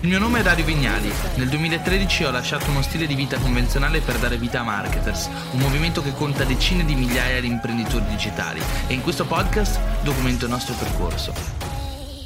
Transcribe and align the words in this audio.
Il 0.00 0.08
mio 0.08 0.18
nome 0.18 0.40
è 0.40 0.42
Dario 0.42 0.64
Vignali. 0.66 1.10
Nel 1.36 1.48
2013 1.48 2.24
ho 2.24 2.30
lasciato 2.30 2.70
uno 2.70 2.82
stile 2.82 3.06
di 3.06 3.14
vita 3.14 3.38
convenzionale 3.38 4.00
per 4.00 4.18
dare 4.18 4.36
vita 4.36 4.60
a 4.60 4.62
Marketers, 4.62 5.30
un 5.52 5.58
movimento 5.58 6.02
che 6.02 6.12
conta 6.12 6.44
decine 6.44 6.84
di 6.84 6.94
migliaia 6.94 7.40
di 7.40 7.46
imprenditori 7.46 8.04
digitali 8.04 8.60
e 8.88 8.92
in 8.92 9.00
questo 9.02 9.24
podcast 9.24 9.80
documento 10.02 10.44
il 10.44 10.50
nostro 10.50 10.74
percorso. 10.74 11.32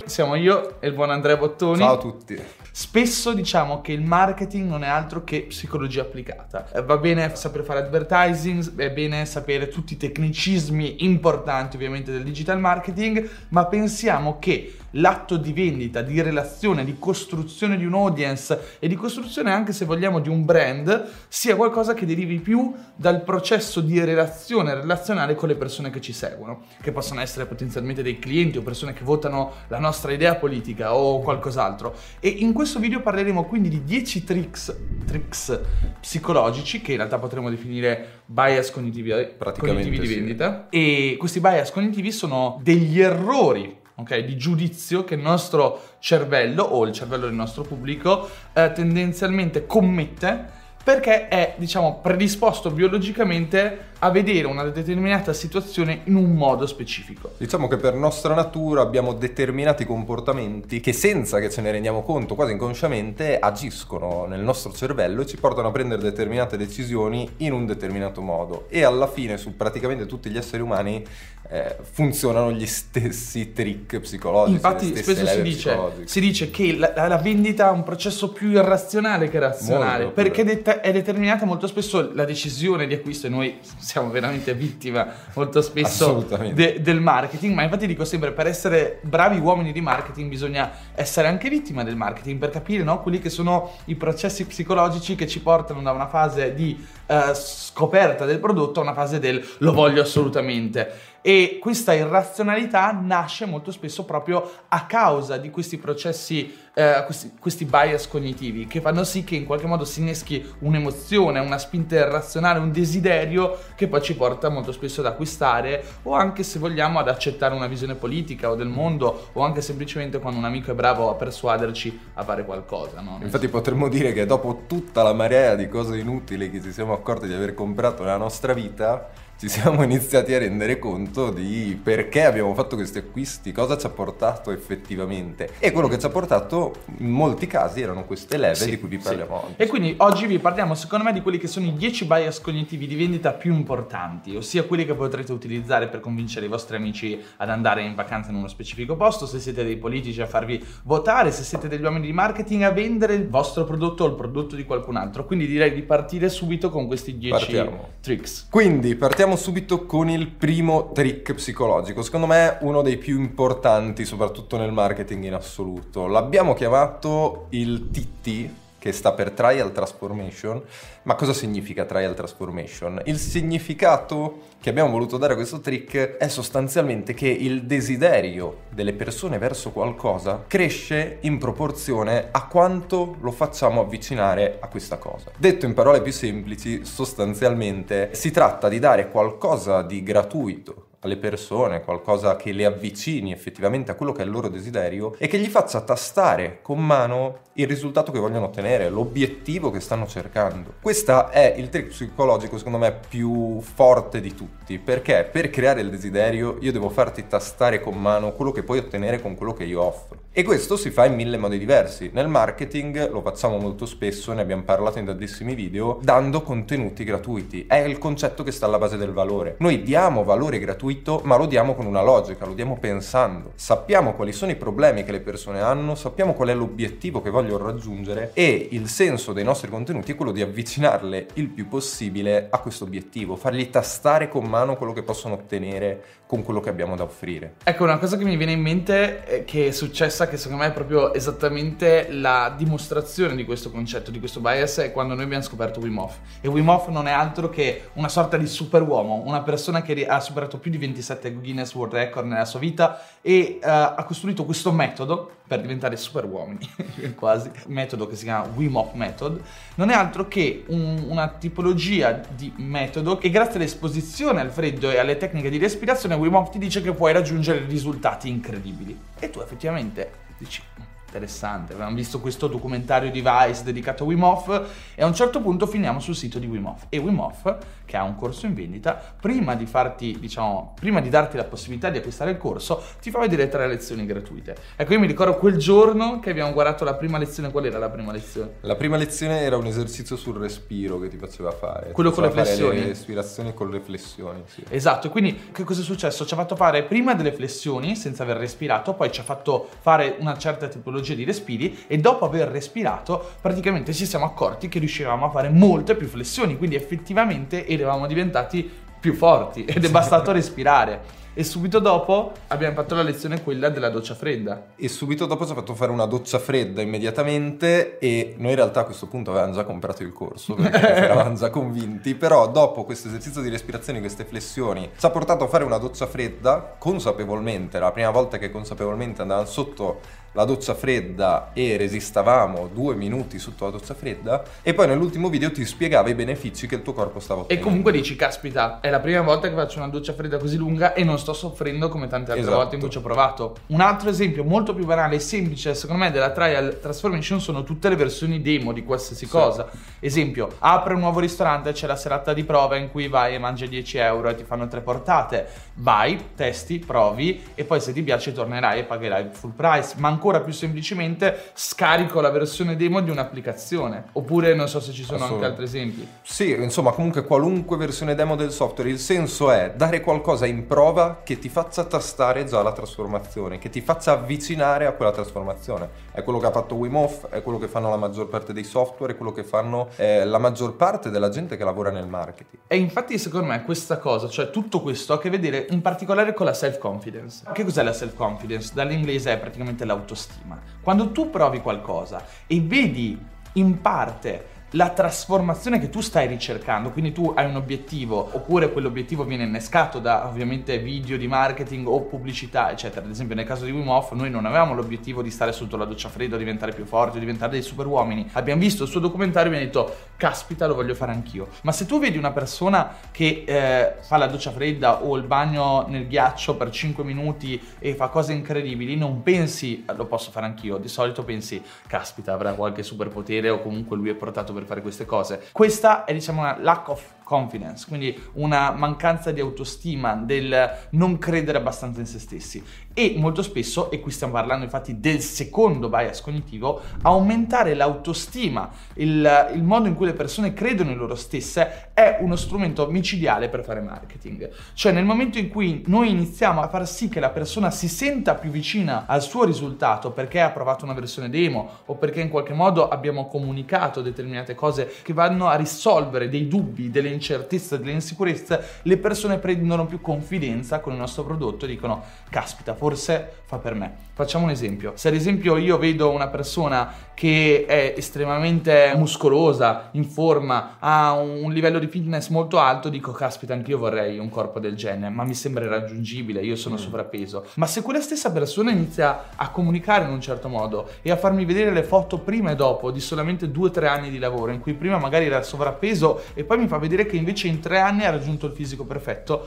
Siamo 0.05 0.35
io 0.35 0.81
e 0.81 0.89
il 0.89 0.95
buon 0.95 1.11
Andrea 1.11 1.37
Bottoni. 1.37 1.79
Ciao 1.79 1.95
a 1.95 1.99
tutti. 1.99 2.43
Spesso 2.73 3.33
diciamo 3.33 3.81
che 3.81 3.93
il 3.93 4.03
marketing 4.03 4.69
non 4.69 4.85
è 4.85 4.89
altro 4.89 5.25
che 5.25 5.43
psicologia 5.43 6.03
applicata. 6.03 6.69
Eh, 6.73 6.83
va 6.83 6.97
bene 6.97 7.35
sapere 7.35 7.65
fare 7.65 7.81
advertising, 7.81 8.77
è 8.77 8.91
bene 8.91 9.27
sapere 9.27 9.69
tutti 9.69 9.95
i 9.95 9.97
tecnicismi 9.97 11.05
importanti 11.05 11.77
ovviamente 11.77 12.13
del 12.13 12.23
digital 12.23 12.61
marketing, 12.61 13.29
ma 13.49 13.67
pensiamo 13.67 14.39
che 14.39 14.75
l'atto 14.93 15.37
di 15.37 15.53
vendita, 15.53 16.03
di 16.03 16.21
relazione, 16.21 16.85
di 16.85 16.97
costruzione 16.99 17.77
di 17.77 17.85
un 17.85 17.95
audience 17.95 18.77
e 18.79 18.89
di 18.89 18.95
costruzione 18.95 19.53
anche 19.53 19.73
se 19.73 19.85
vogliamo 19.85 20.19
di 20.21 20.29
un 20.29 20.45
brand 20.45 21.09
sia 21.29 21.55
qualcosa 21.55 21.95
che 21.95 22.07
derivi 22.07 22.39
più 22.39 22.75
dal 22.97 23.23
processo 23.23 23.81
di 23.81 24.03
relazione 24.03 24.75
relazionale 24.75 25.35
con 25.35 25.49
le 25.49 25.57
persone 25.57 25.91
che 25.91 26.01
ci 26.01 26.13
seguono, 26.13 26.63
che 26.81 26.93
possono 26.93 27.21
essere 27.21 27.47
potenzialmente 27.47 28.03
dei 28.03 28.19
clienti 28.19 28.59
o 28.59 28.63
persone 28.63 28.93
che 28.93 29.05
votano 29.05 29.53
la 29.69 29.79
nostra 29.79 30.13
idea 30.13 30.35
politica 30.35 30.95
o 30.95 31.21
qualcos'altro. 31.21 31.95
E 32.19 32.29
in 32.29 32.53
questo 32.61 32.79
video 32.79 33.01
parleremo 33.01 33.47
quindi 33.47 33.71
di 33.71 33.85
10 33.85 34.23
tricks, 34.23 34.77
tricks 35.07 35.59
psicologici 35.99 36.83
che 36.83 36.91
in 36.91 36.99
realtà 36.99 37.19
potremmo 37.19 37.49
definire 37.49 38.21
bias 38.27 38.71
cognitivi, 38.71 39.11
cognitivi 39.57 39.99
di 39.99 40.07
vendita. 40.07 40.67
E 40.69 41.17
questi 41.19 41.41
bias 41.41 41.71
cognitivi 41.71 42.13
sono 42.13 42.61
degli 42.63 43.01
errori 43.01 43.75
okay, 43.95 44.27
di 44.27 44.37
giudizio 44.37 45.05
che 45.05 45.15
il 45.15 45.23
nostro 45.23 45.81
cervello 46.01 46.63
o 46.63 46.85
il 46.85 46.93
cervello 46.93 47.25
del 47.25 47.35
nostro 47.35 47.63
pubblico 47.63 48.29
eh, 48.53 48.71
tendenzialmente 48.73 49.65
commette 49.65 50.59
perché 50.85 51.29
è, 51.29 51.55
diciamo, 51.57 52.01
predisposto 52.03 52.71
biologicamente 52.71 53.90
a 54.01 54.11
vedere 54.11 54.47
una 54.47 54.65
determinata 54.65 55.33
situazione 55.33 56.01
in 56.05 56.15
un 56.15 56.35
modo 56.35 56.67
specifico. 56.67 57.33
Diciamo 57.37 57.69
che 57.69 57.77
per 57.77 57.95
nostra 57.95 58.35
natura 58.35 58.81
abbiamo 58.81 59.13
determinati 59.13 59.85
comportamenti 59.85 60.81
che 60.81 60.93
senza 60.93 61.39
che 61.39 61.51
ce 61.51 61.61
ne 61.61 61.71
rendiamo 61.71 62.03
conto, 62.03 62.35
quasi 62.35 62.53
inconsciamente, 62.53 63.39
agiscono 63.39 64.27
nel 64.27 64.41
nostro 64.41 64.73
cervello 64.73 65.23
e 65.23 65.27
ci 65.27 65.37
portano 65.37 65.69
a 65.69 65.71
prendere 65.71 66.01
determinate 66.03 66.57
decisioni 66.57 67.29
in 67.39 67.53
un 67.53 67.67
determinato 67.67 68.23
modo. 68.23 68.67
E 68.69 68.85
alla 68.85 69.07
fine 69.07 69.37
su 69.37 69.57
praticamente 69.57 70.07
tutti 70.07 70.31
gli 70.31 70.37
esseri 70.39 70.63
umani 70.63 71.05
eh, 71.53 71.77
funzionano 71.81 72.53
gli 72.53 72.67
stessi 72.67 73.53
trick 73.53 73.99
psicologici. 73.99 74.55
Infatti 74.55 74.97
spesso 74.97 75.27
si 75.27 75.43
dice, 75.43 75.79
si 76.05 76.21
dice, 76.21 76.51
che 76.51 76.77
la, 76.77 76.93
la, 76.95 77.17
vendita 77.19 77.69
è 77.69 77.73
un 77.73 77.83
processo 77.83 78.31
più 78.31 78.51
irrazionale 78.51 79.29
che 79.29 79.41
razionale, 79.41 80.05
molto 80.05 80.23
perché 80.23 80.45
det- 80.45 80.81
è 80.81 80.93
determinata 80.93 81.45
molto 81.45 81.67
spesso 81.67 82.13
la 82.15 82.25
decisione 82.25 82.87
di 82.87 82.95
acquisto 82.95 83.27
e 83.27 83.31
noi 83.31 83.59
siamo 83.91 84.09
veramente 84.11 84.55
vittima 84.55 85.05
molto 85.35 85.61
spesso 85.61 86.25
de- 86.53 86.81
del 86.81 87.01
marketing, 87.01 87.55
ma 87.55 87.65
infatti 87.65 87.89
dico 87.89 88.05
sempre 88.05 88.31
per 88.31 88.47
essere 88.47 89.01
bravi 89.03 89.39
uomini 89.39 89.73
di 89.73 89.81
marketing 89.81 90.29
bisogna 90.29 90.71
essere 90.95 91.27
anche 91.27 91.49
vittima 91.49 91.83
del 91.83 91.97
marketing 91.97 92.39
per 92.39 92.51
capire 92.51 92.85
no, 92.85 93.01
quelli 93.01 93.19
che 93.19 93.31
sono 93.31 93.73
i 93.87 93.97
processi 93.97 94.47
psicologici 94.47 95.17
che 95.17 95.27
ci 95.27 95.41
portano 95.41 95.83
da 95.83 95.91
una 95.91 96.07
fase 96.07 96.55
di 96.55 96.87
uh, 97.07 97.35
scoperta 97.35 98.25
del 98.25 98.39
prodotto 98.39 98.79
a 98.79 98.85
una 98.85 98.95
fase 98.95 99.19
del 99.19 99.45
lo 99.59 99.73
voglio 99.73 100.03
assolutamente. 100.03 101.09
E 101.23 101.59
questa 101.61 101.93
irrazionalità 101.93 102.93
nasce 102.93 103.45
molto 103.45 103.73
spesso 103.73 104.07
proprio 104.07 104.51
a 104.69 104.87
causa 104.87 105.37
di 105.37 105.51
questi 105.51 105.77
processi, 105.77 106.57
eh, 106.73 107.03
questi, 107.05 107.33
questi, 107.39 107.67
bias 107.67 108.09
cognitivi 108.09 108.67
che 108.67 108.81
fanno 108.81 109.05
sì 109.05 109.23
che 109.23 109.37
in 109.37 109.45
qualche 109.45 109.67
modo 109.67 109.85
si 109.85 110.01
inneschi 110.01 110.43
un'emozione, 110.61 111.39
una 111.39 111.59
spinta 111.59 111.97
irrazionale, 111.97 112.59
un 112.59 112.73
desiderio 112.73 113.59
che 113.75 113.87
poi 113.87 114.01
ci 114.01 114.17
porta 114.17 114.49
molto 114.49 114.73
spesso 114.73 115.01
ad 115.01 115.09
acquistare 115.09 115.85
o 116.05 116.15
anche 116.15 116.43
se 116.43 116.59
vogliamo 116.59 116.99
ad 116.99 117.09
accettare 117.09 117.55
una 117.55 117.67
visione 117.67 117.97
politica 117.97 118.49
o 118.51 118.55
del 118.55 118.69
mondo 118.69 119.29
o 119.35 119.43
anche 119.43 119.61
semplicemente 119.61 120.21
quando 120.21 120.39
un 120.39 120.47
amico 120.47 120.71
è 120.71 120.75
bravo 120.75 121.11
a 121.11 121.17
persuaderci 121.17 122.01
a 122.15 122.25
fare 122.25 122.47
qualcosa. 122.47 123.03
No? 123.03 123.19
Infatti 123.21 123.49
potremmo 123.49 123.89
dire 123.89 124.15
che 124.15 124.25
dopo 124.25 124.63
tutta 124.67 125.03
la 125.03 125.13
marea 125.13 125.55
di 125.55 125.69
cose 125.69 125.99
inutili 125.99 126.51
che 126.51 126.63
ci 126.63 126.73
siamo 126.73 126.95
accorti 126.95 127.27
di 127.27 127.35
aver 127.35 127.53
comprato 127.53 128.05
nella 128.05 128.17
nostra 128.17 128.55
vita, 128.55 129.29
ci 129.41 129.49
siamo 129.49 129.83
iniziati 129.85 130.35
a 130.35 130.39
rendere 130.39 130.79
conto 130.79 131.31
di 131.31 131.81
perché 131.83 132.27
abbiamo 132.27 132.53
fatto 132.53 132.77
questi 132.77 132.99
acquisti, 132.99 133.53
cosa 133.53 133.79
ci 133.79 133.87
ha 133.87 133.89
portato 133.89 134.51
effettivamente. 134.51 135.53
E 135.59 135.73
quello 135.73 135.89
che 135.89 135.99
ci 135.99 136.05
ha 136.05 136.11
portato 136.11 136.75
in 136.99 137.09
molti 137.09 137.47
casi 137.47 137.81
erano 137.81 138.05
queste 138.05 138.37
leve 138.37 138.55
sì, 138.55 138.69
di 138.69 138.79
cui 138.79 138.91
vi 138.91 138.99
parliamo 138.99 139.39
sì. 139.39 139.45
oggi. 139.47 139.55
E 139.57 139.67
quindi 139.67 139.95
oggi 139.97 140.27
vi 140.27 140.39
parliamo 140.39 140.75
secondo 140.75 141.07
me 141.07 141.15
di 141.15 141.23
quelli 141.23 141.39
che 141.39 141.47
sono 141.47 141.65
i 141.65 141.73
10 141.73 142.05
bias 142.05 142.39
cognitivi 142.43 142.87
di 142.87 142.95
vendita 142.97 143.33
più 143.33 143.55
importanti, 143.55 144.37
ossia 144.37 144.65
quelli 144.65 144.85
che 144.85 144.93
potrete 144.93 145.33
utilizzare 145.33 145.89
per 145.89 146.01
convincere 146.01 146.45
i 146.45 146.49
vostri 146.51 146.77
amici 146.77 147.19
ad 147.39 147.49
andare 147.49 147.83
in 147.83 147.95
vacanza 147.95 148.29
in 148.29 148.37
uno 148.37 148.49
specifico 148.49 148.95
posto, 148.95 149.25
se 149.25 149.41
siete 149.41 149.65
dei 149.65 149.79
politici 149.79 150.21
a 150.21 150.27
farvi 150.27 150.63
votare, 150.83 151.33
se 151.33 151.45
siete 151.45 151.67
degli 151.67 151.83
uomini 151.83 152.05
di 152.05 152.13
marketing 152.13 152.65
a 152.65 152.73
vendere 152.73 153.15
il 153.15 153.27
vostro 153.27 153.65
prodotto 153.65 154.05
o 154.05 154.09
il 154.09 154.17
prodotto 154.17 154.55
di 154.55 154.67
qualcun 154.67 154.97
altro. 154.97 155.25
Quindi 155.25 155.47
direi 155.47 155.73
di 155.73 155.81
partire 155.81 156.29
subito 156.29 156.69
con 156.69 156.87
questi 156.87 157.17
10 157.17 157.31
partiamo. 157.31 157.89
tricks. 158.03 158.49
Quindi 158.51 158.95
partiamo 158.97 159.29
partiamo 159.31 159.37
subito 159.37 159.87
con 159.87 160.09
il 160.09 160.29
primo 160.29 160.91
trick 160.93 161.35
psicologico, 161.35 162.03
secondo 162.03 162.27
me 162.27 162.59
uno 162.63 162.83
dei 162.83 162.97
più 162.97 163.21
importanti, 163.21 164.05
soprattutto 164.05 164.57
nel 164.57 164.73
marketing 164.73 165.25
in 165.25 165.35
assoluto. 165.35 166.07
L'abbiamo 166.09 166.55
chiamato 166.55 167.47
il 167.51 167.91
TT, 167.91 168.49
che 168.81 168.93
sta 168.93 169.13
per 169.13 169.31
Trial 169.31 169.71
Transformation. 169.71 170.61
Ma 171.03 171.15
cosa 171.15 171.33
significa 171.33 171.85
Trial 171.85 172.15
Transformation? 172.15 173.01
Il 173.05 173.19
significato 173.19 174.49
che 174.61 174.71
abbiamo 174.71 174.91
voluto 174.91 175.19
dare 175.19 175.35
a 175.35 175.37
questo 175.37 175.61
trick 175.61 176.17
è 176.17 176.29
sostanzialmente 176.29 177.15
che 177.15 177.29
il 177.29 177.65
desiderio 177.65 178.63
delle 178.71 178.95
persone 178.95 179.39
verso 179.39 179.71
qualcosa 179.71 180.45
cresce 180.47 181.19
in 181.21 181.39
proporzione 181.39 182.29
a 182.31 182.47
quanto 182.47 183.17
lo 183.21 183.31
facciamo 183.31 183.83
avvicinare 183.83 184.57
a 184.61 184.67
questa 184.69 184.97
cosa. 184.97 185.31
Detto 185.37 185.67
in 185.67 185.75
parole 185.75 186.01
più 186.01 186.13
semplici, 186.13 186.85
sostanzialmente 186.85 188.11
si 188.13 188.31
tratta 188.31 188.69
di 188.69 188.79
dare 188.79 189.11
qualcosa 189.11 189.83
di 189.83 190.03
gratuito 190.03 190.87
alle 191.01 191.17
persone, 191.17 191.83
qualcosa 191.83 192.37
che 192.37 192.53
le 192.53 192.65
avvicini 192.65 193.33
effettivamente 193.33 193.91
a 193.91 193.95
quello 193.95 194.13
che 194.13 194.23
è 194.23 194.25
il 194.25 194.31
loro 194.31 194.49
desiderio 194.49 195.15
e 195.19 195.29
che 195.29 195.39
gli 195.39 195.47
faccia 195.47 195.81
tastare 195.81 196.59
con 196.63 196.85
mano 196.85 197.39
il 197.55 197.67
risultato 197.67 198.13
che 198.13 198.19
vogliono 198.19 198.47
ottenere, 198.47 198.89
l'obiettivo 198.89 199.71
che 199.71 199.81
stanno 199.81 200.07
cercando. 200.07 200.75
Questo 200.81 201.29
è 201.31 201.55
il 201.57 201.69
trick 201.69 201.89
psicologico 201.89 202.57
secondo 202.57 202.79
me 202.79 202.99
più 203.09 203.61
forte 203.61 204.21
di 204.21 204.35
tutti, 204.35 204.79
perché 204.79 205.29
per 205.31 205.51
creare 205.51 205.81
il 205.81 205.91
desiderio 205.91 206.59
io 206.61 206.73
devo 206.73 206.89
farti 206.89 207.27
tastare 207.27 207.81
con 207.81 208.01
mano 208.01 208.33
quello 208.33 208.53
che 208.53 208.63
puoi 208.63 208.79
ottenere 208.79 209.21
con 209.21 209.35
quello 209.35 209.53
che 209.53 209.65
io 209.65 209.83
offro. 209.83 210.19
E 210.33 210.45
questo 210.45 210.77
si 210.77 210.91
fa 210.91 211.07
in 211.07 211.17
mille 211.17 211.37
modi 211.37 211.59
diversi. 211.59 212.11
Nel 212.13 212.29
marketing 212.29 213.11
lo 213.11 213.21
facciamo 213.21 213.59
molto 213.59 213.85
spesso, 213.85 214.33
ne 214.33 214.41
abbiamo 214.41 214.63
parlato 214.63 215.01
in 215.01 215.05
tantissimi 215.05 215.57
video, 215.57 215.99
dando 216.03 216.43
contenuti 216.43 217.03
gratuiti. 217.03 217.67
È 217.67 217.75
il 217.75 217.99
concetto 217.99 218.45
che 218.45 218.53
sta 218.53 218.67
alla 218.67 218.79
base 218.79 218.97
del 218.97 219.13
valore. 219.13 219.57
Noi 219.59 219.83
diamo 219.83 220.23
valore 220.23 220.61
gratuito, 220.61 220.90
ma 221.25 221.37
lo 221.37 221.47
diamo 221.47 221.75
con 221.75 221.87
una 221.87 222.03
logica, 222.03 222.47
lo 222.47 222.55
diamo 222.55 222.79
pensando. 222.79 223.53
Sappiamo 223.57 224.15
quali 224.15 224.33
sono 224.33 224.51
i 224.51 224.57
problemi 224.57 225.05
che 225.05 225.13
le 225.13 225.21
persone 225.21 225.61
hanno, 225.61 225.95
sappiamo 225.95 226.33
qual 226.35 226.49
è 226.49 226.55
l'obiettivo 226.55 227.21
che 227.21 227.31
vogliono 227.31 227.39
voglio 227.41 227.59
raggiungere 227.59 228.31
e 228.35 228.69
il 228.71 228.89
senso 228.89 229.33
dei 229.33 229.45
nostri 229.45 229.69
contenuti 229.69 230.13
è 230.13 230.15
quello 230.15 230.33
di 230.33 230.43
avvicinarle 230.43 231.29
il 231.35 231.49
più 231.49 231.69
possibile 231.69 232.49
a 232.51 232.59
questo 232.59 232.85
obiettivo, 232.85 233.37
fargli 233.37 233.69
tastare 233.71 234.29
con 234.29 234.45
mano 234.45 234.77
quello 234.77 234.93
che 234.93 235.03
possono 235.03 235.35
ottenere 235.35 236.03
con 236.31 236.45
quello 236.45 236.61
che 236.61 236.69
abbiamo 236.69 236.95
da 236.95 237.03
offrire. 237.03 237.57
Ecco, 237.65 237.83
una 237.83 237.99
cosa 237.99 238.17
che 238.17 238.23
mi 238.23 238.37
viene 238.37 238.53
in 238.53 238.61
mente 238.61 239.25
è 239.25 239.43
che 239.43 239.67
è 239.67 239.71
successa, 239.73 240.29
che 240.29 240.37
secondo 240.37 240.63
me 240.63 240.69
è 240.69 240.73
proprio 240.73 241.13
esattamente 241.13 242.07
la 242.13 242.55
dimostrazione 242.57 243.35
di 243.35 243.45
questo 243.45 243.73
concetto, 243.73 244.13
di 244.13 244.21
questo 244.21 244.39
bias, 244.39 244.79
è 244.79 244.93
quando 244.93 245.15
noi 245.15 245.25
abbiamo 245.25 245.43
scoperto 245.43 245.81
Wim 245.81 245.99
Hof. 245.99 246.19
E 246.41 246.47
Wim 246.47 246.69
Hof 246.69 246.87
non 246.87 247.09
è 247.09 247.11
altro 247.11 247.49
che 247.49 247.89
una 247.95 248.09
sorta 248.09 248.37
di 248.37 248.47
superuomo, 248.47 249.25
una 249.27 249.43
persona 249.43 249.83
che 249.83 250.07
ha 250.07 250.21
superato 250.21 250.59
più 250.59 250.71
di 250.71 250.79
27 250.79 251.33
Guinness 251.33 251.75
World 251.75 251.95
Record 251.95 252.29
nella 252.29 252.45
sua 252.45 252.61
vita 252.61 253.03
e 253.21 253.59
uh, 253.61 253.67
ha 253.67 254.05
costruito 254.07 254.45
questo 254.45 254.71
metodo 254.71 255.33
per 255.51 255.61
diventare 255.63 255.97
superuomini, 255.97 256.61
quasi, 257.19 257.51
metodo 257.67 258.07
che 258.07 258.15
si 258.15 258.23
chiama 258.23 258.49
Wim 258.55 258.77
Hof 258.77 258.93
Method, 258.93 259.41
non 259.75 259.91
è 259.91 259.95
altro 259.95 260.29
che 260.29 260.63
un, 260.69 261.07
una 261.09 261.27
tipologia 261.27 262.13
di 262.13 262.53
metodo 262.59 263.19
che 263.19 263.31
grazie 263.31 263.57
all'esposizione 263.57 264.41
al 264.41 264.51
freddo 264.51 264.93
e 264.93 264.99
alle 264.99 265.17
tecniche 265.17 265.51
di 265.51 265.59
respirazione 265.59 266.15
Wim 266.21 266.51
ti 266.51 266.59
dice 266.59 266.83
che 266.83 266.93
puoi 266.93 267.13
raggiungere 267.13 267.65
risultati 267.67 268.29
incredibili. 268.29 268.99
E 269.19 269.31
tu 269.31 269.41
effettivamente 269.41 270.13
dici, 270.39 270.63
interessante. 271.11 271.73
Abbiamo 271.73 271.95
visto 271.95 272.21
questo 272.21 272.47
documentario 272.47 273.11
di 273.11 273.21
Vice 273.21 273.65
dedicato 273.65 274.05
a 274.05 274.07
Wim 274.07 274.23
Hof 274.23 274.69
e 274.95 275.03
a 275.03 275.07
un 275.07 275.15
certo 275.15 275.41
punto 275.41 275.67
finiamo 275.67 275.99
sul 275.99 276.15
sito 276.15 276.39
di 276.39 276.47
Wim 276.47 276.67
Hof. 276.67 276.87
E 276.89 276.99
Wim 276.99 277.19
Hof, 277.19 277.57
che 277.85 277.97
ha 277.97 278.05
un 278.05 278.15
corso 278.15 278.47
in 278.47 278.55
vendita, 278.55 279.01
prima 279.21 279.57
di 279.57 279.67
farti, 279.67 280.17
diciamo, 280.21 280.75
prima 280.79 281.01
di 281.01 281.09
darti 281.09 281.37
la 281.37 281.45
possibilità 281.45 281.91
di 281.91 281.99
acquistare 281.99 282.31
il 282.31 282.39
corso, 282.39 282.81
ti 283.01 283.11
fa 283.11 283.19
vedere 283.19 283.49
tre 283.49 283.67
lezioni 283.67 284.07
gratuite. 284.07 284.57
Ecco, 284.77 284.93
io 284.93 285.01
mi 285.01 285.09
ricordo 285.09 285.37
quel 285.37 285.57
giorno 285.57 286.21
che 286.21 286.31
abbiamo 286.31 286.53
guardato 286.53 286.85
la 286.85 286.95
prima 286.95 287.19
lezione. 287.19 287.51
Qual 287.51 287.67
era 287.67 287.79
la 287.79 287.91
prima 287.91 288.13
lezione? 288.13 288.53
La 288.61 288.77
prima 288.77 288.97
lezione 288.97 289.41
era 289.41 289.57
un 289.57 289.67
esercizio 289.67 290.15
sul 290.17 290.37
respiro 290.37 291.01
che 291.01 291.09
ti 291.09 291.17
faceva 291.17 291.51
fare. 291.51 291.91
Quello 291.91 292.13
con 292.13 292.23
le 292.23 292.31
flessioni. 292.31 292.79
Le 292.79 292.87
respirazioni 292.87 293.53
con 293.53 293.69
le 293.71 293.81
flessioni, 293.81 294.43
sì. 294.47 294.63
Esatto, 294.69 295.11
quindi 295.11 295.51
che 295.51 295.65
cosa 295.65 295.81
è 295.81 295.85
successo? 295.85 296.25
Ci 296.25 296.35
ha 296.35 296.37
fatto 296.37 296.55
fare 296.55 296.85
prima 296.85 297.15
delle 297.15 297.33
flessioni 297.33 297.97
senza 297.97 298.23
aver 298.23 298.37
respirato, 298.37 298.95
poi 298.95 299.11
ci 299.11 299.21
ha 299.21 299.25
fatto 299.25 299.69
fare 299.81 300.17
una 300.21 300.39
certa 300.39 300.69
tipologia 300.69 300.99
di 301.01 301.25
respiri 301.25 301.85
e 301.87 301.99
dopo 301.99 302.25
aver 302.25 302.49
respirato 302.49 303.33
praticamente 303.41 303.93
ci 303.93 304.07
siamo 304.07 304.25
accorti 304.25 304.69
che 304.69 304.79
riuscivamo 304.79 305.27
a 305.27 305.31
fare 305.31 305.49
molte 305.49 305.95
più 305.95 306.07
flessioni, 306.07 306.57
quindi 306.57 306.77
effettivamente 306.77 307.67
eravamo 307.67 308.07
diventati 308.07 308.69
più 309.01 309.15
forti 309.15 309.65
ed 309.65 309.85
è 309.85 309.91
bastato 309.91 310.31
respirare. 310.31 311.19
E 311.33 311.45
subito 311.45 311.79
dopo 311.79 312.33
abbiamo 312.49 312.75
fatto 312.75 312.97
la 312.97 313.03
lezione 313.03 313.43
quella 313.43 313.69
della 313.69 313.89
doccia 313.89 314.17
fredda. 314.17 314.73
E 314.75 314.89
subito 314.89 315.27
dopo 315.27 315.47
ci 315.47 315.53
ha 315.53 315.55
fatto 315.55 315.75
fare 315.77 315.93
una 315.93 316.05
doccia 316.05 316.41
fredda 316.41 316.83
immediatamente 316.83 317.99
e 317.99 318.35
noi 318.37 318.51
in 318.51 318.57
realtà 318.57 318.81
a 318.81 318.85
questo 318.85 319.07
punto 319.07 319.31
avevamo 319.31 319.55
già 319.55 319.65
comprato 319.65 320.03
il 320.03 320.13
corso 320.13 320.55
perché 320.55 320.77
eravamo 321.05 321.37
già 321.37 321.49
convinti, 321.49 322.17
però 322.17 322.51
dopo 322.51 322.85
questo 322.85 323.07
esercizio 323.07 323.41
di 323.43 323.49
respirazione, 323.49 324.01
queste 324.01 324.25
flessioni, 324.25 324.91
ci 324.99 325.07
ha 325.07 325.11
portato 325.11 325.45
a 325.45 325.47
fare 325.49 325.63
una 325.63 325.79
doccia 325.79 326.07
fredda 326.07 326.75
consapevolmente, 326.77 327.79
la 327.79 327.93
prima 327.93 328.11
volta 328.11 328.37
che 328.37 328.51
consapevolmente 328.51 329.23
andavamo 329.23 329.47
sotto 329.47 330.01
la 330.33 330.45
doccia 330.45 330.75
fredda 330.75 331.51
e 331.53 331.77
resistavamo 331.77 332.69
due 332.73 332.95
minuti 332.95 333.39
sotto 333.39 333.65
la 333.65 333.73
doccia 333.73 333.95
fredda 333.95 334.43
e 334.63 334.75
poi 334.75 334.87
nell'ultimo 334.87 335.29
video 335.29 335.51
ti 335.51 335.65
spiegava 335.65 336.09
i 336.09 336.15
benefici 336.15 336.69
che 336.69 336.77
il 336.77 336.83
tuo 336.83 336.93
corpo 336.93 337.19
stava 337.19 337.41
ottenendo. 337.41 337.67
E 337.67 337.69
comunque 337.69 337.91
dici, 337.93 338.15
caspita, 338.15 338.79
è 338.81 338.91
la 338.91 339.01
prima 339.01 339.23
volta 339.23 339.49
che 339.49 339.55
faccio 339.55 339.79
una 339.79 339.89
doccia 339.89 340.13
fredda 340.13 340.39
così 340.39 340.57
lunga 340.57 340.93
e 340.93 341.03
non 341.03 341.19
sto 341.19 341.33
soffrendo 341.33 341.89
come 341.89 342.07
tante 342.07 342.31
altre 342.31 342.43
Esatto. 342.45 342.57
volte 342.57 342.75
in 342.77 342.81
cui 342.81 342.91
ci 342.91 342.99
ho 342.99 343.01
provato. 343.01 343.57
Un 343.67 343.81
altro 343.81 344.09
esempio 344.09 344.45
molto 344.45 344.73
più 344.75 344.85
banale 344.85 345.17
e 345.17 345.21
semplice, 345.21 345.75
secondo 345.75 346.05
me, 346.05 346.11
della 346.13 346.31
trial 346.31 346.79
transformation 346.81 347.41
sono 347.41 347.65
tutte 347.65 347.89
le 347.89 347.97
versioni 347.97 348.41
demo 348.41 348.73
di 348.73 348.85
qualsiasi 348.85 349.27
cosa. 349.27 349.69
Esempio, 349.99 350.49
apre 350.61 350.95
un 350.95 351.01
nuovo 351.01 351.19
ristorante, 351.19 351.73
c'è 351.73 351.87
la 351.89 351.97
serata 351.97 352.33
di 352.33 352.45
prova 352.45 352.77
in 352.77 352.91
cui 352.91 353.09
vai 353.09 353.35
e 353.35 353.39
mangi 353.39 353.69
10 353.69 353.99
euro 353.99 354.29
e 354.29 354.35
ti 354.37 354.45
fanno 354.45 354.69
tre 354.69 354.81
portate. 354.81 355.49
Vai, 355.75 356.19
testi, 356.37 356.79
provi 356.79 357.43
e 357.55 357.65
poi 357.65 357.81
se 357.81 357.93
ti 357.93 358.03
piace 358.03 358.33
tornerai 358.33 358.79
e 358.81 358.85
pagherai 358.85 359.25
il 359.25 359.31
full 359.33 359.53
price. 359.53 359.95
Ma 359.97 360.09
ancora 360.21 360.41
più 360.41 360.53
semplicemente 360.53 361.51
scarico 361.55 362.21
la 362.21 362.31
versione 362.31 362.77
demo 362.77 363.01
di 363.01 363.09
un'applicazione. 363.09 364.05
Oppure 364.13 364.55
non 364.55 364.69
so 364.69 364.79
se 364.79 364.93
ci 364.93 365.03
sono 365.03 365.25
anche 365.25 365.47
altri 365.47 365.65
esempi. 365.65 366.07
Sì, 366.21 366.51
insomma, 366.53 366.93
comunque 366.93 367.25
qualunque 367.25 367.79
versione 367.79 368.15
demo 368.15 368.37
del 368.37 368.53
software, 368.53 368.91
il 368.91 368.99
senso 368.99 369.51
è 369.51 369.73
dare 369.75 370.03
qualcosa 370.03 370.45
in 370.45 370.67
prova 370.67 371.23
che 371.25 371.39
ti 371.39 371.49
faccia 371.49 371.85
tastare 371.85 372.45
già 372.45 372.63
la 372.63 372.73
trasformazione, 372.73 373.59
che 373.59 373.71
ti 373.71 373.81
faccia 373.81 374.13
avvicinare 374.13 374.85
a 374.85 374.93
quella 374.93 375.11
trasformazione. 375.11 375.89
È 376.13 376.23
quello 376.23 376.39
che 376.39 376.47
ha 376.47 376.51
fatto 376.51 376.75
Wim 376.75 376.97
Hof, 376.97 377.29
è 377.29 377.43
quello 377.43 377.59
che 377.59 377.69
fanno 377.69 377.89
la 377.89 377.97
maggior 377.97 378.29
parte 378.29 378.53
dei 378.53 378.65
software, 378.65 379.15
è 379.15 379.17
quello 379.17 379.33
che 379.33 379.43
fanno 379.43 379.89
eh, 379.97 380.27
la 380.27 380.39
maggior 380.39 380.77
parte 380.77 381.09
della 381.09 381.31
gente 381.31 381.57
che 381.57 381.65
lavora 381.65 381.91
nel 381.91 382.07
marketing. 382.07 382.63
E 382.67 382.77
infatti 382.77 383.19
secondo 383.19 383.47
me 383.47 383.65
questa 383.65 383.97
cosa, 383.97 384.29
cioè 384.29 384.51
tutto 384.51 384.83
questo 384.83 385.15
ha 385.15 385.17
a 385.17 385.19
che 385.19 385.31
vedere 385.31 385.67
in 385.71 385.81
particolare 385.81 386.35
con 386.35 386.45
la 386.45 386.53
self-confidence. 386.53 387.45
Che 387.53 387.65
cos'è 387.65 387.83
la 387.83 387.95
self-confidence? 387.95 388.73
Dall'inglese 388.75 389.33
è 389.33 389.39
praticamente 389.39 389.85
l'autostima. 390.11 390.61
Quando 390.81 391.13
tu 391.13 391.31
provi 391.31 391.61
qualcosa 391.61 392.25
e 392.47 392.61
vedi 392.61 393.19
in 393.55 393.81
parte 393.81 394.59
la 394.75 394.91
trasformazione 394.91 395.81
che 395.81 395.91
tu 395.91 396.01
stai 396.01 396.29
ricercando, 396.29 396.91
quindi 396.91 397.11
tu 397.11 397.33
hai 397.35 397.47
un 397.47 397.57
obiettivo 397.57 398.29
oppure 398.33 398.71
quell'obiettivo 398.71 399.25
viene 399.25 399.43
innescato 399.43 399.99
da 399.99 400.29
ovviamente 400.29 400.79
video 400.79 401.17
di 401.17 401.27
marketing 401.27 401.89
o 401.89 402.03
pubblicità, 402.03 402.71
eccetera. 402.71 403.05
Ad 403.05 403.11
esempio 403.11 403.35
nel 403.35 403.47
caso 403.47 403.65
di 403.65 403.73
Wim 403.73 403.89
Hof 403.89 404.13
noi 404.13 404.31
non 404.31 404.47
avevamo 404.47 404.75
l'obiettivo 404.75 405.23
di 405.23 405.31
stare 405.31 405.51
sotto 405.51 405.77
la 405.77 405.87
doccia 405.87 406.09
fredda, 406.09 406.37
diventare 406.37 406.73
più 406.73 406.85
forti, 406.85 407.19
diventare 407.19 407.51
dei 407.51 407.63
super 407.63 407.87
uomini. 407.87 408.29
Abbiamo 408.35 408.61
visto 408.61 408.85
il 408.85 408.89
suo 408.89 409.01
documentario 409.01 409.51
e 409.51 409.57
abbiamo 409.57 409.73
detto 409.73 409.97
caspita 410.21 410.67
lo 410.67 410.75
voglio 410.75 410.95
fare 410.95 411.13
anch'io. 411.13 411.49
Ma 411.63 411.73
se 411.73 411.87
tu 411.87 411.99
vedi 411.99 412.19
una 412.19 412.31
persona 412.31 412.97
che 413.11 413.45
eh, 413.47 413.95
fa 414.03 414.19
la 414.19 414.27
doccia 414.27 414.51
fredda 414.51 415.03
o 415.03 415.17
il 415.17 415.23
bagno 415.23 415.87
nel 415.89 416.07
ghiaccio 416.07 416.57
per 416.57 416.71
5 416.71 417.03
minuti 417.03 417.59
e 417.79 417.95
fa 417.95 418.09
cose 418.09 418.35
incredibili, 418.35 418.97
non 418.97 419.23
pensi 419.23 419.83
lo 419.97 420.05
posso 420.05 420.31
fare 420.31 420.45
anch'io, 420.45 420.77
di 420.77 420.89
solito 420.89 421.25
pensi 421.25 421.63
caspita 421.87 422.35
avrà 422.35 422.53
qualche 422.53 422.83
superpotere 422.83 423.49
o 423.49 423.63
comunque 423.63 423.97
lui 423.97 424.11
è 424.11 424.15
portato 424.15 424.53
per 424.53 424.65
fare 424.65 424.83
queste 424.83 425.07
cose. 425.07 425.49
Questa 425.53 426.05
è 426.05 426.13
diciamo 426.13 426.41
una 426.41 426.59
lack 426.61 426.89
of 426.89 427.03
confidence, 427.31 427.85
quindi 427.87 428.21
una 428.33 428.73
mancanza 428.73 429.31
di 429.31 429.39
autostima, 429.39 430.17
del 430.17 430.89
non 430.91 431.17
credere 431.19 431.59
abbastanza 431.59 432.01
in 432.01 432.07
se 432.07 432.19
stessi. 432.19 432.61
E 432.93 433.15
molto 433.17 433.43
spesso, 433.43 433.89
e 433.93 434.01
qui 434.01 434.11
stiamo 434.11 434.33
parlando 434.33 434.65
infatti 434.65 434.99
del 434.99 435.21
secondo 435.21 435.89
bias 435.89 436.23
cognitivo, 436.23 436.81
aumentare 437.03 437.75
l'autostima, 437.75 438.69
il, 438.95 439.51
il 439.55 439.63
modo 439.63 439.87
in 439.87 439.95
cui 439.95 440.07
le 440.07 440.13
persone 440.13 440.53
credono 440.53 440.91
in 440.91 440.97
loro 440.97 441.15
stesse 441.15 441.91
è 441.95 442.19
uno 442.21 442.35
strumento 442.35 442.89
micidiale 442.89 443.49
per 443.49 443.63
fare 443.63 443.81
marketing. 443.81 444.51
Cioè 444.75 444.91
nel 444.91 445.05
momento 445.05 445.39
in 445.39 445.51
cui 445.51 445.85
noi 445.87 446.11
iniziamo 446.11 446.61
a 446.61 446.69
far 446.69 446.89
sì 446.89 447.09
che 447.09 447.21
la 447.21 447.31
persona 447.31 447.71
si 447.71 447.87
senta 447.87 448.35
più 448.35 448.51
vicina 448.51 449.07
al 449.07 449.23
suo 449.23 449.45
risultato 449.45 450.11
perché 450.11 450.41
ha 450.41 450.51
provato 450.51 450.85
una 450.85 450.95
versione 450.95 451.31
demo 451.31 451.71
o 451.87 451.95
perché 451.95 452.21
in 452.21 452.29
qualche 452.29 452.55
modo 452.55 452.89
abbiamo 452.89 453.29
comunicato 453.29 454.03
determinate 454.03 454.57
cose 454.57 454.93
che 455.05 455.13
vanno 455.13 455.47
a 455.47 455.55
risolvere 455.55 456.29
dei 456.29 456.49
dubbi, 456.49 456.91
delle 456.91 457.20
incertezze, 457.21 457.79
delle 457.79 457.93
insicurezze, 457.93 458.81
le 458.83 458.97
persone 458.97 459.39
prendono 459.39 459.87
più 459.87 460.01
confidenza 460.01 460.81
con 460.81 460.95
il 460.95 460.99
nostro 460.99 461.23
prodotto 461.23 461.67
e 461.67 461.69
dicono 461.69 462.03
caspita, 462.31 462.75
forse 462.75 463.43
fa 463.45 463.59
per 463.59 463.75
me. 463.75 463.95
Facciamo 464.15 464.45
un 464.45 464.51
esempio. 464.51 464.93
Se 464.97 465.09
ad 465.09 465.15
esempio 465.15 465.59
io 465.59 465.77
vedo 465.77 466.11
una 466.11 466.29
persona 466.29 466.93
che 467.21 467.67
è 467.69 467.93
estremamente 467.99 468.95
muscolosa, 468.97 469.91
in 469.91 470.07
forma, 470.07 470.77
ha 470.79 471.13
un 471.13 471.53
livello 471.53 471.79
di 471.79 471.87
fitness 471.87 472.29
molto 472.29 472.59
alto, 472.59 472.89
dico 472.89 473.13
caspita, 473.13 473.53
anch'io 473.53 473.77
vorrei 473.77 474.19
un 474.19 474.31
corpo 474.31 474.59
del 474.59 474.75
genere, 474.75 475.13
ma 475.13 475.25
mi 475.25 475.35
sembra 475.35 475.67
irraggiungibile, 475.67 476.41
io 476.41 476.57
sono 476.57 476.79
sovrappeso. 476.79 477.45
Ma 477.57 477.67
se 477.67 477.83
quella 477.83 478.01
stessa 478.01 478.33
persona 478.33 478.71
inizia 478.71 479.33
a 479.37 479.51
comunicare 479.51 480.07
in 480.07 480.13
un 480.13 480.21
certo 480.23 480.49
modo 480.49 480.89
e 481.03 481.11
a 481.11 481.17
farmi 481.19 481.45
vedere 481.45 481.73
le 481.73 481.83
foto 481.83 482.21
prima 482.21 482.53
e 482.53 482.55
dopo 482.55 482.91
di 482.91 483.01
solamente 483.01 483.49
2-3 483.49 483.87
anni 483.87 484.09
di 484.09 484.19
lavoro, 484.19 484.51
in 484.53 484.61
cui 484.61 484.73
prima 484.73 484.97
magari 484.97 485.27
era 485.27 485.43
sovrappeso 485.43 486.23
e 486.33 486.45
poi 486.45 486.57
mi 486.57 486.69
fa 486.69 486.79
vedere 486.79 487.05
che 487.05 487.17
invece 487.17 487.49
in 487.49 487.61
3 487.61 487.81
anni 487.81 488.07
ha 488.07 488.11
raggiunto 488.11 488.47
il 488.47 488.53
fisico 488.53 488.87
perfetto, 488.87 489.47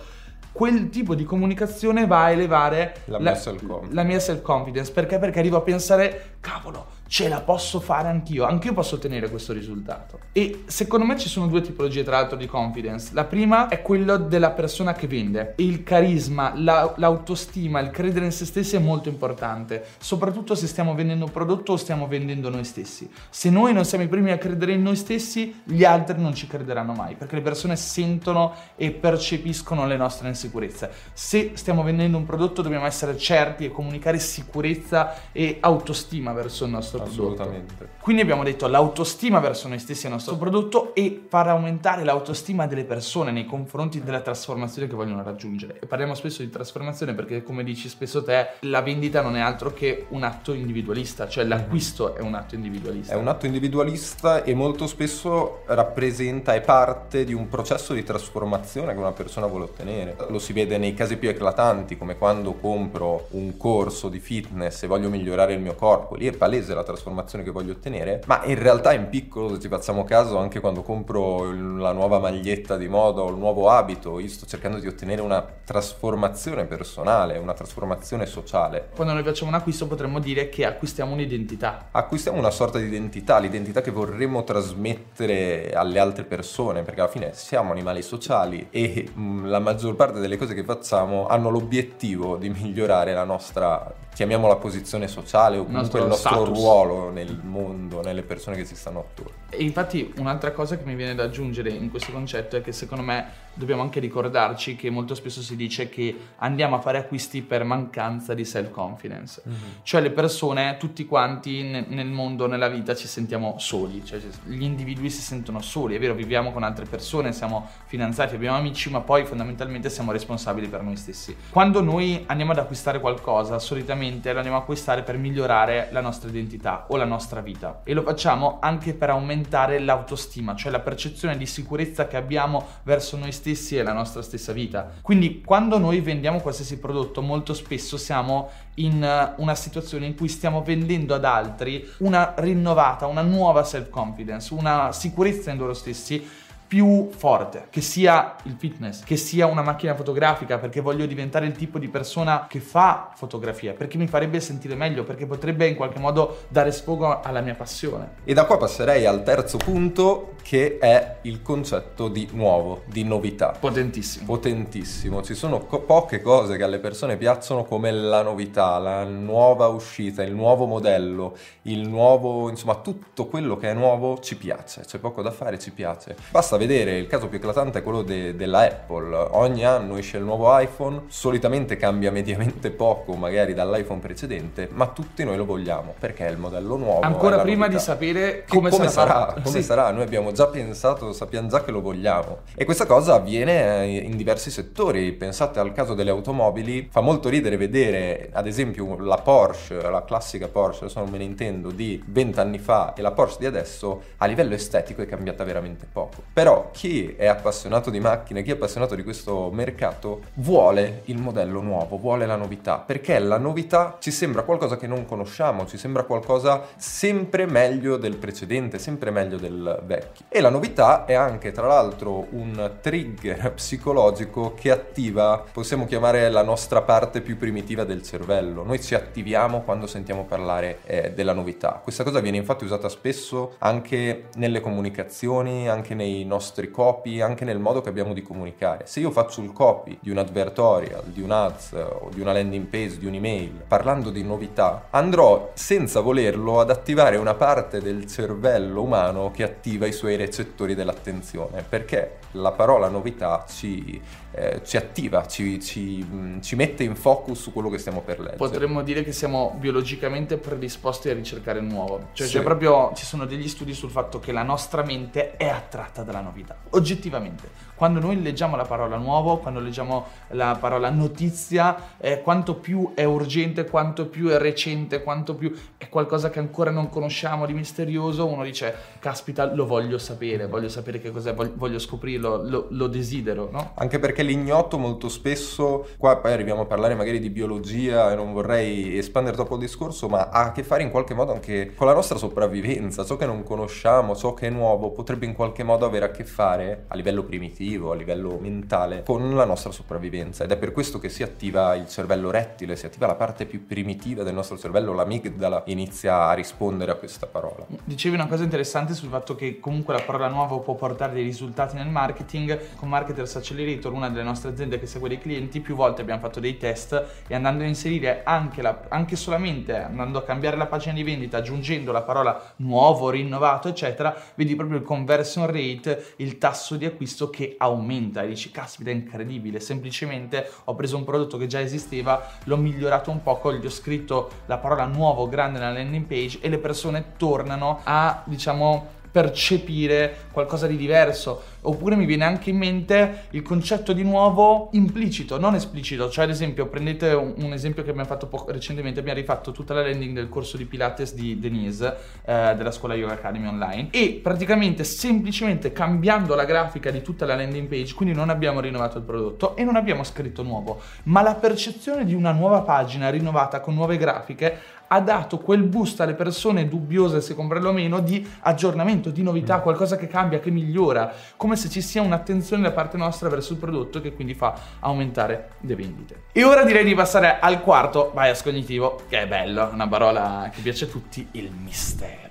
quel 0.51 0.89
tipo 0.91 1.15
di 1.15 1.23
comunicazione 1.23 2.05
va 2.05 2.25
a 2.25 2.29
elevare 2.29 2.97
La 3.05 3.17
la 3.17 4.03
mia 4.03 4.19
self-confidence. 4.19 4.91
Perché? 4.91 5.17
Perché 5.17 5.39
arrivo 5.39 5.57
a 5.57 5.61
pensare, 5.61 6.35
cavolo, 6.39 7.01
ce 7.13 7.29
la 7.29 7.41
posso 7.41 7.79
fare 7.79 8.07
anch'io, 8.07 8.43
anch'io 8.43 8.73
posso 8.73 8.95
ottenere 8.95 9.29
questo 9.29 9.53
risultato. 9.53 10.17
E 10.31 10.63
secondo 10.65 11.05
me 11.05 11.15
ci 11.15 11.29
sono 11.29 11.45
due 11.45 11.61
tipologie 11.61 12.01
tra 12.01 12.17
l'altro 12.17 12.35
di 12.35 12.47
confidence. 12.47 13.11
La 13.13 13.25
prima 13.25 13.67
è 13.67 13.83
quello 13.83 14.17
della 14.17 14.49
persona 14.49 14.93
che 14.93 15.05
vende. 15.05 15.53
Il 15.57 15.83
carisma, 15.83 16.53
la- 16.55 16.91
l'autostima, 16.97 17.81
il 17.81 17.91
credere 17.91 18.25
in 18.25 18.31
se 18.31 18.45
stessi 18.45 18.77
è 18.77 18.79
molto 18.79 19.09
importante, 19.09 19.85
soprattutto 19.99 20.55
se 20.55 20.65
stiamo 20.65 20.95
vendendo 20.95 21.25
un 21.25 21.31
prodotto 21.31 21.73
o 21.73 21.77
stiamo 21.77 22.07
vendendo 22.07 22.49
noi 22.49 22.63
stessi. 22.63 23.07
Se 23.29 23.51
noi 23.51 23.73
non 23.73 23.85
siamo 23.85 24.05
i 24.05 24.07
primi 24.07 24.31
a 24.31 24.39
credere 24.39 24.71
in 24.71 24.81
noi 24.81 24.95
stessi, 24.95 25.61
gli 25.65 25.83
altri 25.83 26.19
non 26.19 26.33
ci 26.33 26.47
crederanno 26.47 26.93
mai, 26.93 27.13
perché 27.13 27.35
le 27.35 27.41
persone 27.43 27.75
sentono 27.75 28.55
e 28.75 28.89
percepiscono 28.89 29.85
le 29.85 29.97
nostre 29.97 30.29
insicurezze. 30.29 30.89
Se 31.13 31.51
stiamo 31.53 31.83
vendendo 31.83 32.17
un 32.17 32.25
prodotto 32.25 32.63
dobbiamo 32.63 32.87
essere 32.87 33.15
certi 33.19 33.65
e 33.65 33.71
comunicare 33.71 34.17
sicurezza 34.17 35.31
e 35.31 35.57
autostima 35.59 36.33
verso 36.33 36.65
il 36.65 36.71
nostro. 36.71 37.01
Assolutamente. 37.03 37.89
Quindi 38.01 38.21
abbiamo 38.21 38.43
detto 38.43 38.67
l'autostima 38.67 39.39
verso 39.39 39.67
noi 39.67 39.79
stessi 39.79 40.05
e 40.05 40.07
il 40.09 40.13
nostro 40.13 40.35
prodotto 40.35 40.93
e 40.93 41.25
far 41.27 41.47
aumentare 41.47 42.03
l'autostima 42.03 42.67
delle 42.67 42.83
persone 42.83 43.31
nei 43.31 43.45
confronti 43.45 44.01
della 44.03 44.21
trasformazione 44.21 44.87
che 44.87 44.95
vogliono 44.95 45.23
raggiungere. 45.23 45.79
E 45.79 45.85
parliamo 45.85 46.13
spesso 46.13 46.41
di 46.41 46.49
trasformazione 46.49 47.13
perché, 47.13 47.43
come 47.43 47.63
dici 47.63 47.89
spesso 47.89 48.23
te, 48.23 48.49
la 48.61 48.81
vendita 48.81 49.21
non 49.21 49.35
è 49.35 49.39
altro 49.39 49.73
che 49.73 50.05
un 50.09 50.23
atto 50.23 50.53
individualista, 50.53 51.27
cioè 51.27 51.43
l'acquisto 51.43 52.15
è 52.15 52.21
un 52.21 52.33
atto 52.33 52.55
individualista. 52.55 53.13
È 53.13 53.17
un 53.17 53.27
atto 53.27 53.45
individualista 53.45 54.43
e 54.43 54.53
molto 54.53 54.87
spesso 54.87 55.61
rappresenta, 55.65 56.53
è 56.53 56.61
parte 56.61 57.23
di 57.23 57.33
un 57.33 57.47
processo 57.47 57.93
di 57.93 58.03
trasformazione 58.03 58.93
che 58.93 58.99
una 58.99 59.11
persona 59.11 59.47
vuole 59.47 59.65
ottenere. 59.65 60.15
Lo 60.29 60.39
si 60.39 60.53
vede 60.53 60.77
nei 60.77 60.93
casi 60.93 61.17
più 61.17 61.29
eclatanti, 61.29 61.97
come 61.97 62.17
quando 62.17 62.53
compro 62.53 63.27
un 63.31 63.57
corso 63.57 64.09
di 64.09 64.19
fitness 64.19 64.83
e 64.83 64.87
voglio 64.87 65.09
migliorare 65.09 65.53
il 65.53 65.59
mio 65.59 65.75
corpo. 65.75 66.15
Lì 66.15 66.27
è 66.27 66.31
palese 66.31 66.73
la 66.73 66.82
della 66.83 66.93
trasformazione 66.93 67.43
che 67.43 67.51
voglio 67.51 67.71
ottenere, 67.71 68.21
ma 68.25 68.43
in 68.45 68.59
realtà 68.59 68.93
in 68.93 69.09
piccolo, 69.09 69.49
se 69.53 69.59
ci 69.59 69.67
facciamo 69.67 70.03
caso, 70.03 70.37
anche 70.37 70.59
quando 70.59 70.83
compro 70.83 71.51
la 71.51 71.91
nuova 71.93 72.19
maglietta 72.19 72.77
di 72.77 72.87
moda 72.87 73.21
o 73.21 73.29
il 73.29 73.37
nuovo 73.37 73.69
abito, 73.69 74.19
io 74.19 74.27
sto 74.27 74.45
cercando 74.45 74.77
di 74.79 74.87
ottenere 74.87 75.21
una 75.21 75.43
trasformazione 75.65 76.65
personale, 76.65 77.37
una 77.37 77.53
trasformazione 77.53 78.25
sociale. 78.25 78.89
Quando 78.95 79.13
noi 79.13 79.23
facciamo 79.23 79.49
un 79.49 79.55
acquisto 79.55 79.87
potremmo 79.87 80.19
dire 80.19 80.49
che 80.49 80.65
acquistiamo 80.65 81.13
un'identità. 81.13 81.87
Acquistiamo 81.91 82.37
una 82.37 82.51
sorta 82.51 82.77
di 82.77 82.85
identità, 82.85 83.39
l'identità 83.39 83.81
che 83.81 83.91
vorremmo 83.91 84.43
trasmettere 84.43 85.71
alle 85.73 85.99
altre 85.99 86.23
persone, 86.23 86.83
perché 86.83 87.01
alla 87.01 87.09
fine 87.09 87.31
siamo 87.33 87.71
animali 87.71 88.01
sociali 88.01 88.67
e 88.69 89.09
mm, 89.17 89.45
la 89.45 89.59
maggior 89.59 89.95
parte 89.95 90.19
delle 90.19 90.37
cose 90.37 90.53
che 90.53 90.63
facciamo 90.63 91.27
hanno 91.27 91.49
l'obiettivo 91.49 92.37
di 92.37 92.49
migliorare 92.49 93.13
la 93.13 93.23
nostra 93.23 93.93
chiamiamola 94.13 94.55
posizione 94.57 95.07
sociale 95.07 95.57
o 95.57 95.65
comunque 95.65 95.99
il 95.99 96.05
nostro, 96.05 96.35
nostro 96.35 96.53
ruolo 96.53 97.09
nel 97.09 97.39
mondo, 97.43 98.01
nelle 98.01 98.21
persone 98.21 98.55
che 98.55 98.65
ci 98.65 98.75
stanno 98.75 98.99
attorno. 98.99 99.31
E 99.49 99.63
infatti 99.63 100.13
un'altra 100.17 100.51
cosa 100.51 100.77
che 100.77 100.85
mi 100.85 100.95
viene 100.95 101.15
da 101.15 101.23
aggiungere 101.23 101.69
in 101.69 101.89
questo 101.89 102.11
concetto 102.11 102.55
è 102.55 102.61
che 102.61 102.71
secondo 102.71 103.03
me 103.03 103.41
dobbiamo 103.53 103.81
anche 103.81 103.99
ricordarci 103.99 104.75
che 104.75 104.89
molto 104.89 105.13
spesso 105.13 105.41
si 105.41 105.55
dice 105.55 105.89
che 105.89 106.15
andiamo 106.37 106.75
a 106.75 106.79
fare 106.79 106.97
acquisti 106.97 107.41
per 107.41 107.63
mancanza 107.63 108.33
di 108.33 108.45
self-confidence. 108.45 109.43
Mm-hmm. 109.47 109.57
Cioè 109.83 110.01
le 110.01 110.11
persone, 110.11 110.77
tutti 110.77 111.05
quanti 111.05 111.61
ne- 111.63 111.85
nel 111.87 112.07
mondo, 112.07 112.47
nella 112.47 112.67
vita 112.67 112.95
ci 112.95 113.07
sentiamo 113.07 113.55
soli, 113.59 114.03
cioè 114.05 114.19
gli 114.45 114.63
individui 114.63 115.09
si 115.09 115.21
sentono 115.21 115.61
soli, 115.61 115.95
è 115.95 115.99
vero, 115.99 116.13
viviamo 116.13 116.51
con 116.51 116.63
altre 116.63 116.85
persone, 116.85 117.31
siamo 117.31 117.67
fidanzati, 117.85 118.35
abbiamo 118.35 118.57
amici, 118.57 118.89
ma 118.89 119.01
poi 119.01 119.25
fondamentalmente 119.25 119.89
siamo 119.89 120.11
responsabili 120.11 120.67
per 120.67 120.81
noi 120.81 120.95
stessi. 120.95 121.35
Quando 121.49 121.81
noi 121.81 122.23
andiamo 122.27 122.51
ad 122.51 122.57
acquistare 122.57 122.99
qualcosa, 122.99 123.59
solitamente 123.59 124.02
lo 124.09 124.37
andiamo 124.37 124.57
a 124.57 124.61
acquistare 124.61 125.03
per 125.03 125.17
migliorare 125.17 125.89
la 125.91 126.01
nostra 126.01 126.29
identità 126.29 126.85
o 126.89 126.97
la 126.97 127.05
nostra 127.05 127.41
vita 127.41 127.81
e 127.83 127.93
lo 127.93 128.01
facciamo 128.01 128.57
anche 128.61 128.93
per 128.93 129.09
aumentare 129.09 129.79
l'autostima, 129.79 130.55
cioè 130.55 130.71
la 130.71 130.79
percezione 130.79 131.37
di 131.37 131.45
sicurezza 131.45 132.07
che 132.07 132.17
abbiamo 132.17 132.65
verso 132.83 133.17
noi 133.17 133.31
stessi 133.31 133.77
e 133.77 133.83
la 133.83 133.93
nostra 133.93 134.21
stessa 134.21 134.51
vita. 134.51 134.89
Quindi 135.01 135.41
quando 135.41 135.77
noi 135.77 136.01
vendiamo 136.01 136.39
qualsiasi 136.39 136.79
prodotto 136.79 137.21
molto 137.21 137.53
spesso 137.53 137.97
siamo 137.97 138.49
in 138.75 139.03
eh, 139.03 139.33
una 139.37 139.55
situazione 139.55 140.05
in 140.05 140.15
cui 140.15 140.27
stiamo 140.27 140.63
vendendo 140.63 141.13
ad 141.13 141.25
altri 141.25 141.87
una 141.99 142.33
rinnovata, 142.37 143.07
una 143.07 143.21
nuova 143.21 143.63
self-confidence, 143.63 144.53
una 144.53 144.91
sicurezza 144.91 145.51
in 145.51 145.57
loro 145.57 145.73
stessi 145.73 146.41
più 146.73 147.11
forte, 147.15 147.67
che 147.69 147.81
sia 147.81 148.35
il 148.45 148.55
fitness, 148.57 149.03
che 149.03 149.15
sia 149.15 149.45
una 149.45 149.61
macchina 149.61 149.93
fotografica, 149.93 150.57
perché 150.57 150.81
voglio 150.81 151.05
diventare 151.05 151.45
il 151.45 151.51
tipo 151.51 151.77
di 151.77 151.87
persona 151.87 152.47
che 152.49 152.59
fa 152.59 153.11
fotografia, 153.13 153.73
perché 153.73 153.99
mi 153.99 154.07
farebbe 154.07 154.39
sentire 154.39 154.73
meglio, 154.73 155.03
perché 155.03 155.27
potrebbe 155.27 155.67
in 155.67 155.75
qualche 155.75 155.99
modo 155.99 156.45
dare 156.47 156.71
sfogo 156.71 157.21
alla 157.21 157.41
mia 157.41 157.53
passione. 157.53 158.13
E 158.23 158.33
da 158.33 158.45
qua 158.45 158.57
passerei 158.57 159.05
al 159.05 159.21
terzo 159.21 159.57
punto 159.57 160.33
che 160.43 160.77
è 160.77 161.15
il 161.21 161.41
concetto 161.41 162.09
di 162.09 162.27
nuovo, 162.33 162.83
di 162.85 163.03
novità. 163.03 163.55
Potentissimo. 163.57 164.25
Potentissimo. 164.25 165.23
Ci 165.23 165.33
sono 165.33 165.65
co- 165.65 165.79
poche 165.79 166.21
cose 166.21 166.57
che 166.57 166.63
alle 166.63 166.79
persone 166.79 167.15
piacciono 167.15 167.63
come 167.63 167.91
la 167.91 168.21
novità, 168.21 168.77
la 168.77 169.03
nuova 169.05 169.67
uscita, 169.67 170.21
il 170.21 170.33
nuovo 170.33 170.65
modello, 170.65 171.35
il 171.63 171.87
nuovo, 171.87 172.49
insomma, 172.49 172.75
tutto 172.75 173.27
quello 173.27 173.55
che 173.57 173.71
è 173.71 173.73
nuovo 173.73 174.19
ci 174.19 174.35
piace, 174.35 174.81
c'è 174.81 174.97
poco 174.99 175.21
da 175.21 175.31
fare, 175.31 175.57
ci 175.57 175.71
piace. 175.71 176.15
Basta 176.29 176.57
vedere, 176.57 176.97
il 176.97 177.07
caso 177.07 177.27
più 177.27 177.37
eclatante 177.37 177.79
è 177.79 177.83
quello 177.83 178.01
de- 178.01 178.35
della 178.35 178.59
Apple. 178.59 179.15
Ogni 179.31 179.65
anno 179.65 179.95
esce 179.95 180.17
il 180.17 180.23
nuovo 180.23 180.55
iPhone, 180.59 181.03
solitamente 181.07 181.77
cambia 181.77 182.11
mediamente 182.11 182.69
poco 182.69 183.13
magari 183.13 183.53
dall'iPhone 183.53 184.01
precedente, 184.01 184.67
ma 184.71 184.87
tutti 184.87 185.23
noi 185.23 185.37
lo 185.37 185.45
vogliamo 185.45 185.95
perché 185.97 186.27
è 186.27 186.29
il 186.29 186.37
modello 186.37 186.75
nuovo. 186.75 186.99
Ancora 186.99 187.39
prima 187.39 187.65
novità. 187.65 187.77
di 187.77 187.83
sapere 187.83 188.43
come, 188.45 188.69
come 188.69 188.89
sarà. 188.89 189.11
sarà 189.11 189.41
come 189.41 189.61
sì. 189.61 189.63
sarà, 189.63 189.89
noi 189.91 190.03
abbiamo 190.03 190.32
già 190.33 190.47
pensato, 190.47 191.13
sappiamo 191.13 191.47
già 191.47 191.63
che 191.63 191.71
lo 191.71 191.79
vogliamo. 191.81 192.39
E 192.55 192.65
questa 192.65 192.85
cosa 192.85 193.15
avviene 193.15 193.83
eh, 193.83 193.97
in 193.97 194.17
diversi 194.17 194.51
settori. 194.51 195.13
Pensate 195.13 195.59
al 195.59 195.71
caso 195.71 195.93
delle 195.93 196.09
automobili, 196.09 196.89
fa 196.91 196.99
molto 196.99 197.29
ridere 197.29 197.55
vedere 197.55 198.29
ad 198.33 198.47
esempio 198.47 198.97
la 198.99 199.17
Porsche, 199.17 199.81
la 199.81 200.03
classica 200.03 200.47
Porsche, 200.47 200.85
adesso 200.85 200.99
non 200.99 201.09
me 201.09 201.17
ne 201.19 201.23
intendo, 201.23 201.69
di 201.69 202.03
20 202.05 202.39
anni 202.39 202.59
fa 202.59 202.93
e 202.93 203.01
la 203.01 203.11
Porsche 203.11 203.39
di 203.39 203.45
adesso 203.45 204.01
a 204.17 204.25
livello 204.25 204.53
estetico 204.53 205.01
è 205.01 205.05
cambiata 205.05 205.43
veramente 205.43 205.87
poco. 205.91 206.23
Però 206.33 206.69
chi 206.71 207.15
è 207.15 207.27
appassionato 207.27 207.89
di 207.89 207.99
macchine, 207.99 208.43
chi 208.43 208.51
è 208.51 208.53
appassionato 208.53 208.95
di 208.95 209.03
questo 209.03 209.49
mercato 209.51 210.21
vuole 210.35 211.01
il 211.05 211.19
modello 211.19 211.61
nuovo, 211.61 211.97
vuole 211.97 212.25
la 212.25 212.35
novità, 212.35 212.79
perché 212.79 213.19
la 213.19 213.37
novità 213.37 213.97
ci 213.99 214.11
sembra 214.11 214.43
qualcosa 214.43 214.77
che 214.77 214.87
non 214.87 215.05
conosciamo, 215.05 215.65
ci 215.65 215.77
sembra 215.77 216.03
qualcosa 216.03 216.63
sempre 216.77 217.45
meglio 217.45 217.97
del 217.97 218.17
precedente, 218.17 218.79
sempre 218.79 219.11
meglio 219.11 219.37
del 219.37 219.81
vecchio. 219.85 220.22
E 220.27 220.41
la 220.41 220.49
novità 220.49 221.05
è 221.05 221.13
anche, 221.13 221.51
tra 221.51 221.67
l'altro, 221.67 222.25
un 222.31 222.77
trigger 222.81 223.53
psicologico 223.55 224.53
che 224.55 224.71
attiva, 224.71 225.43
possiamo 225.51 225.85
chiamare 225.85 226.29
la 226.29 226.41
nostra 226.41 226.81
parte 226.81 227.21
più 227.21 227.37
primitiva 227.37 227.83
del 227.83 228.01
cervello. 228.01 228.63
Noi 228.63 228.81
ci 228.81 228.95
attiviamo 228.95 229.61
quando 229.61 229.85
sentiamo 229.85 230.25
parlare 230.25 230.79
eh, 230.85 231.11
della 231.13 231.33
novità. 231.33 231.79
Questa 231.83 232.03
cosa 232.03 232.19
viene 232.19 232.37
infatti 232.37 232.63
usata 232.63 232.89
spesso 232.89 233.55
anche 233.59 234.29
nelle 234.35 234.59
comunicazioni, 234.59 235.69
anche 235.69 235.93
nei 235.93 236.25
nostri 236.25 236.71
copy, 236.71 237.21
anche 237.21 237.45
nel 237.45 237.59
modo 237.59 237.81
che 237.81 237.89
abbiamo 237.89 238.13
di 238.13 238.23
comunicare. 238.23 238.85
Se 238.87 239.01
io 239.01 239.11
faccio 239.11 239.41
il 239.41 239.53
copy 239.53 239.99
di 240.01 240.09
un 240.09 240.17
advertorial, 240.17 241.03
di 241.05 241.21
un 241.21 241.31
ads 241.31 241.73
o 241.73 242.09
di 242.11 242.21
una 242.21 242.33
landing 242.33 242.65
page, 242.65 242.97
di 242.97 243.05
un'email, 243.05 243.63
parlando 243.67 244.09
di 244.09 244.23
novità, 244.23 244.87
andrò 244.89 245.51
senza 245.53 245.99
volerlo 245.99 246.59
ad 246.59 246.71
attivare 246.71 247.17
una 247.17 247.35
parte 247.35 247.81
del 247.81 248.07
cervello 248.07 248.81
umano 248.81 249.31
che 249.31 249.43
attiva 249.43 249.85
i 249.85 249.91
suoi 249.91 250.12
suoi 250.13 250.17
recettori 250.17 250.75
dell'attenzione, 250.75 251.63
perché 251.67 252.19
la 252.31 252.51
parola 252.51 252.87
novità 252.87 253.45
ci, 253.47 253.99
eh, 254.31 254.61
ci 254.63 254.77
attiva, 254.77 255.25
ci, 255.27 255.59
ci, 255.61 256.05
mm, 256.07 256.39
ci, 256.39 256.55
mette 256.55 256.83
in 256.83 256.95
focus 256.95 257.41
su 257.41 257.53
quello 257.53 257.69
che 257.69 257.77
stiamo 257.77 258.01
per 258.01 258.19
leggere. 258.19 258.37
Potremmo 258.37 258.81
dire 258.81 259.03
che 259.03 259.11
siamo 259.11 259.55
biologicamente 259.57 260.37
predisposti 260.37 261.09
a 261.09 261.13
ricercare 261.13 261.59
il 261.59 261.65
nuovo, 261.65 262.09
cioè, 262.13 262.27
sì. 262.27 262.33
cioè 262.33 262.43
proprio 262.43 262.91
ci 262.95 263.05
sono 263.05 263.25
degli 263.25 263.47
studi 263.47 263.73
sul 263.73 263.89
fatto 263.89 264.19
che 264.19 264.31
la 264.31 264.43
nostra 264.43 264.83
mente 264.83 265.35
è 265.35 265.47
attratta 265.47 266.03
dalla 266.03 266.21
novità, 266.21 266.55
oggettivamente. 266.71 267.71
Quando 267.83 267.99
noi 267.99 268.21
leggiamo 268.21 268.55
la 268.55 268.63
parola 268.63 268.95
nuovo, 268.95 269.39
quando 269.39 269.59
leggiamo 269.59 270.05
la 270.29 270.55
parola 270.57 270.89
notizia, 270.89 271.97
eh, 271.97 272.21
quanto 272.21 272.55
più 272.55 272.93
è 272.95 273.03
urgente, 273.03 273.65
quanto 273.65 274.07
più 274.07 274.29
è 274.29 274.37
recente, 274.37 275.03
quanto 275.03 275.35
più 275.35 275.53
è 275.75 275.89
qualcosa 275.89 276.29
che 276.29 276.39
ancora 276.39 276.71
non 276.71 276.87
conosciamo 276.87 277.45
di 277.45 277.51
misterioso, 277.51 278.25
uno 278.25 278.45
dice, 278.45 278.73
caspita, 278.99 279.53
lo 279.53 279.65
voglio 279.65 279.97
sapere, 279.97 280.47
voglio 280.47 280.69
sapere 280.69 281.01
che 281.01 281.11
cos'è, 281.11 281.33
voglio 281.33 281.77
scoprirlo, 281.77 282.41
lo, 282.47 282.67
lo 282.69 282.87
desidero, 282.87 283.49
no? 283.51 283.73
Anche 283.73 283.99
perché 283.99 284.23
l'ignoto 284.23 284.77
molto 284.77 285.09
spesso, 285.09 285.85
qua 285.97 286.15
poi 286.15 286.31
arriviamo 286.31 286.61
a 286.61 286.65
parlare 286.65 286.95
magari 286.95 287.19
di 287.19 287.29
biologia 287.29 288.13
e 288.13 288.15
non 288.15 288.31
vorrei 288.31 288.97
espandere 288.97 289.35
troppo 289.35 289.55
il 289.55 289.59
discorso, 289.59 290.07
ma 290.07 290.29
ha 290.29 290.45
a 290.45 290.51
che 290.53 290.63
fare 290.63 290.83
in 290.83 290.89
qualche 290.89 291.13
modo 291.13 291.33
anche 291.33 291.73
con 291.75 291.87
la 291.87 291.93
nostra 291.93 292.17
sopravvivenza, 292.17 293.03
ciò 293.03 293.17
che 293.17 293.25
non 293.25 293.43
conosciamo, 293.43 294.15
ciò 294.15 294.33
che 294.33 294.47
è 294.47 294.49
nuovo, 294.49 294.91
potrebbe 294.91 295.25
in 295.25 295.33
qualche 295.33 295.63
modo 295.63 295.85
avere 295.85 296.05
a 296.05 296.11
che 296.11 296.23
fare 296.23 296.85
a 296.87 296.95
livello 296.95 297.23
primitivo, 297.23 297.71
a 297.73 297.95
livello 297.95 298.37
mentale, 298.39 299.03
con 299.05 299.35
la 299.35 299.45
nostra 299.45 299.71
sopravvivenza 299.71 300.43
ed 300.43 300.51
è 300.51 300.57
per 300.57 300.71
questo 300.71 300.99
che 300.99 301.09
si 301.09 301.23
attiva 301.23 301.75
il 301.75 301.87
cervello 301.87 302.31
rettile, 302.31 302.75
si 302.75 302.85
attiva 302.85 303.07
la 303.07 303.15
parte 303.15 303.45
più 303.45 303.65
primitiva 303.65 304.23
del 304.23 304.33
nostro 304.33 304.57
cervello, 304.57 304.93
l'amigdala 304.93 305.63
inizia 305.67 306.27
a 306.27 306.33
rispondere 306.33 306.91
a 306.91 306.95
questa 306.95 307.25
parola. 307.25 307.65
Dicevi 307.83 308.15
una 308.15 308.27
cosa 308.27 308.43
interessante 308.43 308.93
sul 308.93 309.09
fatto 309.09 309.35
che 309.35 309.59
comunque 309.59 309.93
la 309.93 310.01
parola 310.01 310.27
nuova 310.27 310.57
può 310.59 310.75
portare 310.75 311.13
dei 311.13 311.23
risultati 311.23 311.75
nel 311.75 311.87
marketing, 311.87 312.75
con 312.75 312.89
Marketers 312.89 313.35
Accelerator 313.35 313.91
una 313.91 314.09
delle 314.09 314.23
nostre 314.23 314.49
aziende 314.49 314.79
che 314.79 314.85
segue 314.85 315.09
dei 315.09 315.19
clienti, 315.19 315.59
più 315.59 315.75
volte 315.75 316.01
abbiamo 316.01 316.21
fatto 316.21 316.39
dei 316.39 316.57
test 316.57 317.03
e 317.27 317.35
andando 317.35 317.63
a 317.63 317.67
inserire 317.67 318.21
anche, 318.23 318.61
la, 318.61 318.81
anche 318.89 319.15
solamente 319.15 319.75
andando 319.75 320.17
a 320.19 320.23
cambiare 320.23 320.57
la 320.57 320.67
pagina 320.67 320.93
di 320.93 321.03
vendita, 321.03 321.37
aggiungendo 321.37 321.91
la 321.91 322.01
parola 322.01 322.53
nuovo, 322.57 323.09
rinnovato, 323.09 323.67
eccetera, 323.67 324.15
vedi 324.35 324.55
proprio 324.55 324.77
il 324.77 324.83
conversion 324.83 325.47
rate, 325.47 326.13
il 326.17 326.37
tasso 326.37 326.75
di 326.75 326.85
acquisto 326.85 327.29
che 327.29 327.52
aumenta 327.57 328.23
e 328.23 328.27
dici 328.27 328.51
caspita 328.51 328.89
è 328.89 328.93
incredibile, 328.93 329.59
semplicemente 329.59 330.49
ho 330.65 330.75
preso 330.75 330.97
un 330.97 331.03
prodotto 331.03 331.37
che 331.37 331.47
già 331.47 331.59
esisteva, 331.59 332.31
l'ho 332.45 332.57
migliorato 332.57 333.11
un 333.11 333.21
poco, 333.21 333.53
gli 333.53 333.65
ho 333.65 333.69
scritto 333.69 334.29
la 334.45 334.57
parola 334.57 334.85
nuovo 334.85 335.27
grande 335.27 335.59
nella 335.59 335.73
landing 335.73 336.05
page 336.05 336.39
e 336.41 336.49
le 336.49 336.57
persone 336.57 337.13
tornano 337.17 337.81
a 337.83 338.23
diciamo 338.25 339.01
percepire 339.13 340.25
qualcosa 340.31 340.65
di 340.65 340.75
diverso. 340.75 341.43
Oppure 341.63 341.95
mi 341.95 342.05
viene 342.05 342.25
anche 342.25 342.49
in 342.49 342.57
mente 342.57 343.25
il 343.31 343.41
concetto 343.41 343.93
di 343.93 344.03
nuovo 344.03 344.69
implicito, 344.73 345.39
non 345.39 345.55
esplicito. 345.55 346.09
Cioè, 346.09 346.25
ad 346.25 346.29
esempio, 346.29 346.67
prendete 346.67 347.09
un, 347.13 347.33
un 347.37 347.53
esempio 347.53 347.83
che 347.83 347.89
abbiamo 347.89 348.07
fatto 348.07 348.27
poco, 348.27 348.51
recentemente, 348.51 348.99
abbiamo 348.99 349.19
rifatto 349.19 349.51
tutta 349.51 349.73
la 349.73 349.81
landing 349.81 350.13
del 350.13 350.29
corso 350.29 350.57
di 350.57 350.65
Pilates 350.65 351.13
di 351.13 351.39
Denise, 351.39 351.95
eh, 352.25 352.53
della 352.55 352.71
scuola 352.71 352.95
Yoga 352.95 353.13
Academy 353.13 353.47
online, 353.47 353.89
e 353.91 354.19
praticamente 354.21 354.83
semplicemente 354.83 355.71
cambiando 355.71 356.35
la 356.35 356.45
grafica 356.45 356.91
di 356.91 357.01
tutta 357.01 357.25
la 357.25 357.35
landing 357.35 357.67
page, 357.67 357.93
quindi 357.93 358.15
non 358.15 358.29
abbiamo 358.29 358.59
rinnovato 358.59 358.97
il 358.97 359.03
prodotto 359.03 359.55
e 359.55 359.63
non 359.63 359.75
abbiamo 359.75 360.03
scritto 360.03 360.43
nuovo, 360.43 360.79
ma 361.03 361.21
la 361.21 361.35
percezione 361.35 362.05
di 362.05 362.13
una 362.13 362.31
nuova 362.31 362.61
pagina 362.61 363.09
rinnovata 363.09 363.59
con 363.59 363.73
nuove 363.73 363.97
grafiche 363.97 364.81
ha 364.93 364.99
dato 365.01 365.39
quel 365.39 365.63
boost 365.63 366.01
alle 366.01 366.13
persone 366.13 366.67
dubbiose 366.67 367.19
se 367.19 367.33
comprarlo 367.33 367.69
o 367.69 367.73
meno 367.73 367.99
di 367.99 368.25
aggiornamento, 368.41 369.09
di 369.09 369.23
novità, 369.23 369.57
mm. 369.57 369.61
qualcosa 369.61 369.95
che 369.95 370.05
cambia, 370.05 370.39
che 370.39 370.51
migliora, 370.51 371.11
come 371.35 371.52
se 371.55 371.69
ci 371.69 371.81
sia 371.81 372.01
un'attenzione 372.01 372.63
da 372.63 372.71
parte 372.71 372.97
nostra 372.97 373.29
verso 373.29 373.53
il 373.53 373.59
prodotto 373.59 374.01
che 374.01 374.13
quindi 374.13 374.33
fa 374.33 374.55
aumentare 374.79 375.51
le 375.61 375.75
vendite. 375.75 376.23
E 376.31 376.43
ora 376.43 376.63
direi 376.63 376.83
di 376.83 376.95
passare 376.95 377.39
al 377.39 377.61
quarto 377.61 378.11
bias 378.13 378.41
cognitivo, 378.41 379.01
che 379.07 379.21
è 379.21 379.27
bello, 379.27 379.69
una 379.71 379.87
parola 379.87 380.49
che 380.53 380.61
piace 380.61 380.85
a 380.85 380.87
tutti, 380.87 381.27
il 381.31 381.51
mistero. 381.51 382.22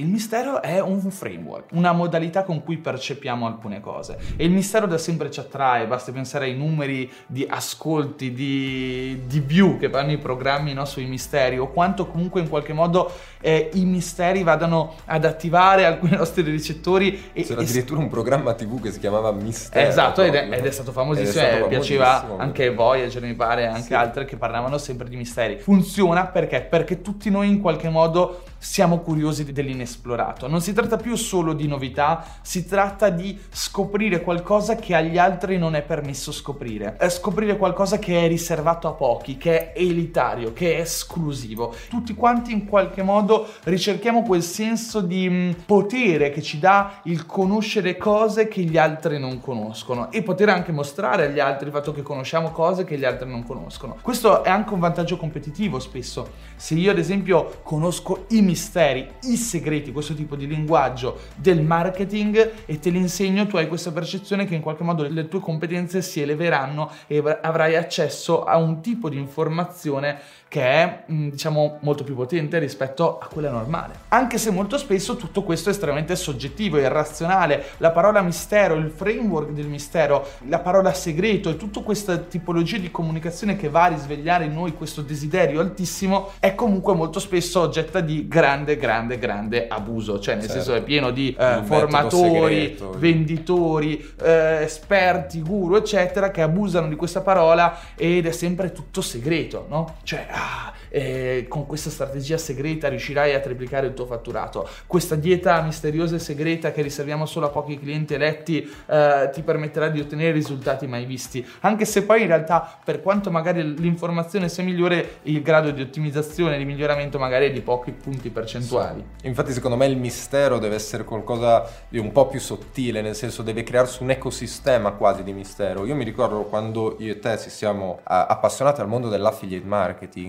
Il 0.00 0.06
mistero 0.06 0.62
è 0.62 0.80
un 0.80 1.10
framework, 1.10 1.72
una 1.72 1.90
modalità 1.90 2.44
con 2.44 2.62
cui 2.62 2.76
percepiamo 2.76 3.44
alcune 3.44 3.80
cose. 3.80 4.16
E 4.36 4.44
il 4.44 4.52
mistero 4.52 4.86
da 4.86 4.96
sempre 4.96 5.28
ci 5.28 5.40
attrae, 5.40 5.88
basta 5.88 6.12
pensare 6.12 6.44
ai 6.44 6.54
numeri 6.54 7.10
di 7.26 7.44
ascolti, 7.50 8.32
di, 8.32 9.22
di 9.26 9.40
view 9.40 9.76
che 9.76 9.90
fanno 9.90 10.12
i 10.12 10.18
programmi 10.18 10.72
no, 10.72 10.84
sui 10.84 11.06
misteri, 11.06 11.58
o 11.58 11.72
quanto 11.72 12.06
comunque 12.06 12.40
in 12.40 12.48
qualche 12.48 12.72
modo 12.72 13.10
eh, 13.40 13.70
i 13.72 13.84
misteri 13.86 14.44
vadano 14.44 14.94
ad 15.06 15.24
attivare 15.24 15.84
alcuni 15.84 16.14
nostri 16.16 16.42
ricettori. 16.42 17.30
E, 17.32 17.42
C'era 17.42 17.62
addirittura 17.62 17.98
un 17.98 18.08
programma 18.08 18.54
TV 18.54 18.80
che 18.80 18.92
si 18.92 19.00
chiamava 19.00 19.32
Mistero. 19.32 19.88
Esatto, 19.88 20.22
ed 20.22 20.36
è, 20.36 20.48
ed 20.48 20.64
è, 20.64 20.70
stato 20.70 20.92
famosissimo, 20.92 21.44
è 21.44 21.48
stato 21.48 21.64
eh, 21.64 21.68
piaceva 21.70 22.36
anche 22.38 22.72
Voyager, 22.72 23.22
mi 23.22 23.34
pare, 23.34 23.66
anche 23.66 23.82
sì. 23.82 23.94
altre 23.94 24.24
che 24.26 24.36
parlavano 24.36 24.78
sempre 24.78 25.08
di 25.08 25.16
misteri. 25.16 25.58
Funziona 25.58 26.28
perché? 26.28 26.60
Perché 26.60 27.02
tutti 27.02 27.30
noi 27.30 27.48
in 27.48 27.60
qualche 27.60 27.88
modo 27.88 28.42
siamo 28.58 28.98
curiosi 28.98 29.50
dell'inesplorato. 29.52 30.48
Non 30.48 30.60
si 30.60 30.72
tratta 30.72 30.96
più 30.96 31.16
solo 31.16 31.52
di 31.52 31.66
novità, 31.66 32.24
si 32.42 32.66
tratta 32.66 33.08
di 33.08 33.38
scoprire 33.50 34.22
qualcosa 34.22 34.74
che 34.76 34.94
agli 34.94 35.16
altri 35.16 35.58
non 35.58 35.74
è 35.74 35.82
permesso 35.82 36.32
scoprire. 36.32 36.96
Scoprire 37.08 37.56
qualcosa 37.56 37.98
che 37.98 38.24
è 38.24 38.28
riservato 38.28 38.88
a 38.88 38.92
pochi, 38.92 39.36
che 39.36 39.72
è 39.72 39.80
elitario, 39.80 40.52
che 40.52 40.76
è 40.76 40.80
esclusivo. 40.80 41.74
Tutti 41.88 42.14
quanti 42.14 42.52
in 42.52 42.66
qualche 42.66 43.02
modo 43.02 43.46
ricerchiamo 43.64 44.22
quel 44.22 44.42
senso 44.42 45.00
di 45.00 45.28
mm, 45.28 45.50
potere 45.64 46.30
che 46.30 46.42
ci 46.42 46.58
dà 46.58 47.00
il 47.04 47.26
conoscere 47.26 47.96
cose 47.96 48.48
che 48.48 48.62
gli 48.62 48.76
altri 48.76 49.18
non 49.18 49.40
conoscono 49.40 50.10
e 50.10 50.22
poter 50.22 50.48
anche 50.48 50.72
mostrare 50.72 51.26
agli 51.26 51.40
altri 51.40 51.66
il 51.66 51.72
fatto 51.72 51.92
che 51.92 52.02
conosciamo 52.02 52.50
cose 52.50 52.84
che 52.84 52.98
gli 52.98 53.04
altri 53.04 53.28
non 53.28 53.44
conoscono. 53.44 53.96
Questo 54.02 54.42
è 54.42 54.50
anche 54.50 54.74
un 54.74 54.80
vantaggio 54.80 55.16
competitivo 55.16 55.78
spesso. 55.78 56.30
Se 56.56 56.74
io 56.74 56.90
ad 56.90 56.98
esempio 56.98 57.60
conosco 57.62 58.24
i 58.28 58.42
misteri, 58.48 59.06
i 59.24 59.36
segreti, 59.36 59.92
questo 59.92 60.14
tipo 60.14 60.34
di 60.34 60.46
linguaggio 60.46 61.18
del 61.36 61.60
marketing 61.60 62.52
e 62.64 62.78
te 62.78 62.88
li 62.88 62.96
insegno, 62.96 63.46
tu 63.46 63.58
hai 63.58 63.68
questa 63.68 63.92
percezione 63.92 64.46
che 64.46 64.54
in 64.54 64.62
qualche 64.62 64.84
modo 64.84 65.06
le 65.06 65.28
tue 65.28 65.40
competenze 65.40 66.00
si 66.00 66.22
eleveranno 66.22 66.90
e 67.06 67.22
avrai 67.42 67.76
accesso 67.76 68.44
a 68.44 68.56
un 68.56 68.80
tipo 68.80 69.10
di 69.10 69.18
informazione 69.18 70.18
che 70.48 70.62
è 70.62 71.04
mm, 71.10 71.28
diciamo 71.28 71.78
molto 71.80 72.04
più 72.04 72.14
potente 72.14 72.58
rispetto 72.58 73.18
a 73.18 73.26
quella 73.26 73.50
normale. 73.50 73.94
Anche 74.08 74.38
se 74.38 74.50
molto 74.50 74.78
spesso 74.78 75.16
tutto 75.16 75.42
questo 75.42 75.68
è 75.68 75.72
estremamente 75.72 76.16
soggettivo, 76.16 76.78
irrazionale, 76.78 77.64
la 77.76 77.90
parola 77.90 78.22
mistero, 78.22 78.74
il 78.74 78.90
framework 78.90 79.50
del 79.50 79.66
mistero, 79.66 80.26
la 80.48 80.58
parola 80.58 80.92
segreto 80.94 81.50
e 81.50 81.56
tutta 81.56 81.80
questa 81.80 82.16
tipologia 82.16 82.78
di 82.78 82.90
comunicazione 82.90 83.56
che 83.56 83.68
va 83.68 83.84
a 83.84 83.88
risvegliare 83.88 84.46
in 84.46 84.54
noi 84.54 84.72
questo 84.72 85.02
desiderio 85.02 85.60
altissimo 85.60 86.32
è 86.38 86.54
comunque 86.54 86.94
molto 86.94 87.20
spesso 87.20 87.60
oggetto 87.60 88.00
di 88.00 88.26
grande, 88.26 88.76
grande, 88.76 89.18
grande 89.18 89.68
abuso, 89.68 90.18
cioè 90.18 90.34
nel 90.34 90.44
certo. 90.44 90.62
senso 90.62 90.74
è 90.74 90.82
pieno 90.82 91.10
di 91.10 91.34
eh, 91.38 91.60
formatori, 91.64 92.54
segreto. 92.54 92.94
venditori, 92.96 94.14
eh, 94.22 94.62
esperti, 94.62 95.40
guru, 95.42 95.76
eccetera, 95.76 96.30
che 96.30 96.42
abusano 96.42 96.88
di 96.88 96.96
questa 96.96 97.20
parola 97.20 97.78
ed 97.94 98.26
è 98.26 98.32
sempre 98.32 98.72
tutto 98.72 99.00
segreto, 99.00 99.66
no? 99.68 99.96
Cioè, 100.02 100.26
ah, 100.38 100.72
eh, 100.88 101.46
con 101.48 101.66
questa 101.66 101.90
strategia 101.90 102.38
segreta 102.38 102.88
riuscirai 102.88 103.34
a 103.34 103.40
triplicare 103.40 103.86
il 103.86 103.94
tuo 103.94 104.06
fatturato. 104.06 104.68
Questa 104.86 105.14
dieta 105.14 105.60
misteriosa 105.62 106.16
e 106.16 106.18
segreta 106.18 106.72
che 106.72 106.82
riserviamo 106.82 107.26
solo 107.26 107.46
a 107.46 107.50
pochi 107.50 107.78
clienti 107.78 108.14
eletti 108.14 108.68
eh, 108.86 109.30
ti 109.32 109.42
permetterà 109.42 109.88
di 109.88 110.00
ottenere 110.00 110.32
risultati 110.32 110.86
mai 110.86 111.04
visti. 111.04 111.46
Anche 111.60 111.84
se 111.84 112.04
poi 112.04 112.22
in 112.22 112.28
realtà, 112.28 112.78
per 112.84 113.02
quanto 113.02 113.30
magari 113.30 113.78
l'informazione 113.78 114.48
sia 114.48 114.62
migliore, 114.62 115.18
il 115.22 115.42
grado 115.42 115.70
di 115.70 115.82
ottimizzazione 115.82 116.54
e 116.54 116.58
di 116.58 116.64
miglioramento 116.64 117.18
magari 117.18 117.46
è 117.46 117.52
di 117.52 117.60
pochi 117.60 117.92
punti 117.92 118.30
percentuali. 118.30 119.04
Sì. 119.20 119.26
Infatti, 119.26 119.52
secondo 119.52 119.76
me 119.76 119.86
il 119.86 119.96
mistero 119.96 120.58
deve 120.58 120.74
essere 120.74 121.04
qualcosa 121.04 121.68
di 121.88 121.98
un 121.98 122.12
po' 122.12 122.26
più 122.26 122.40
sottile, 122.40 123.02
nel 123.02 123.14
senso 123.14 123.42
deve 123.42 123.62
crearsi 123.62 124.02
un 124.02 124.10
ecosistema 124.10 124.92
quasi 124.92 125.22
di 125.22 125.32
mistero. 125.32 125.84
Io 125.84 125.94
mi 125.94 126.04
ricordo 126.04 126.42
quando 126.44 126.96
io 126.98 127.12
e 127.12 127.18
te 127.18 127.38
ci 127.38 127.50
siamo 127.50 128.00
appassionati 128.04 128.80
al 128.80 128.88
mondo 128.88 129.08
dell'affiliate 129.08 129.66
marketing 129.66 130.27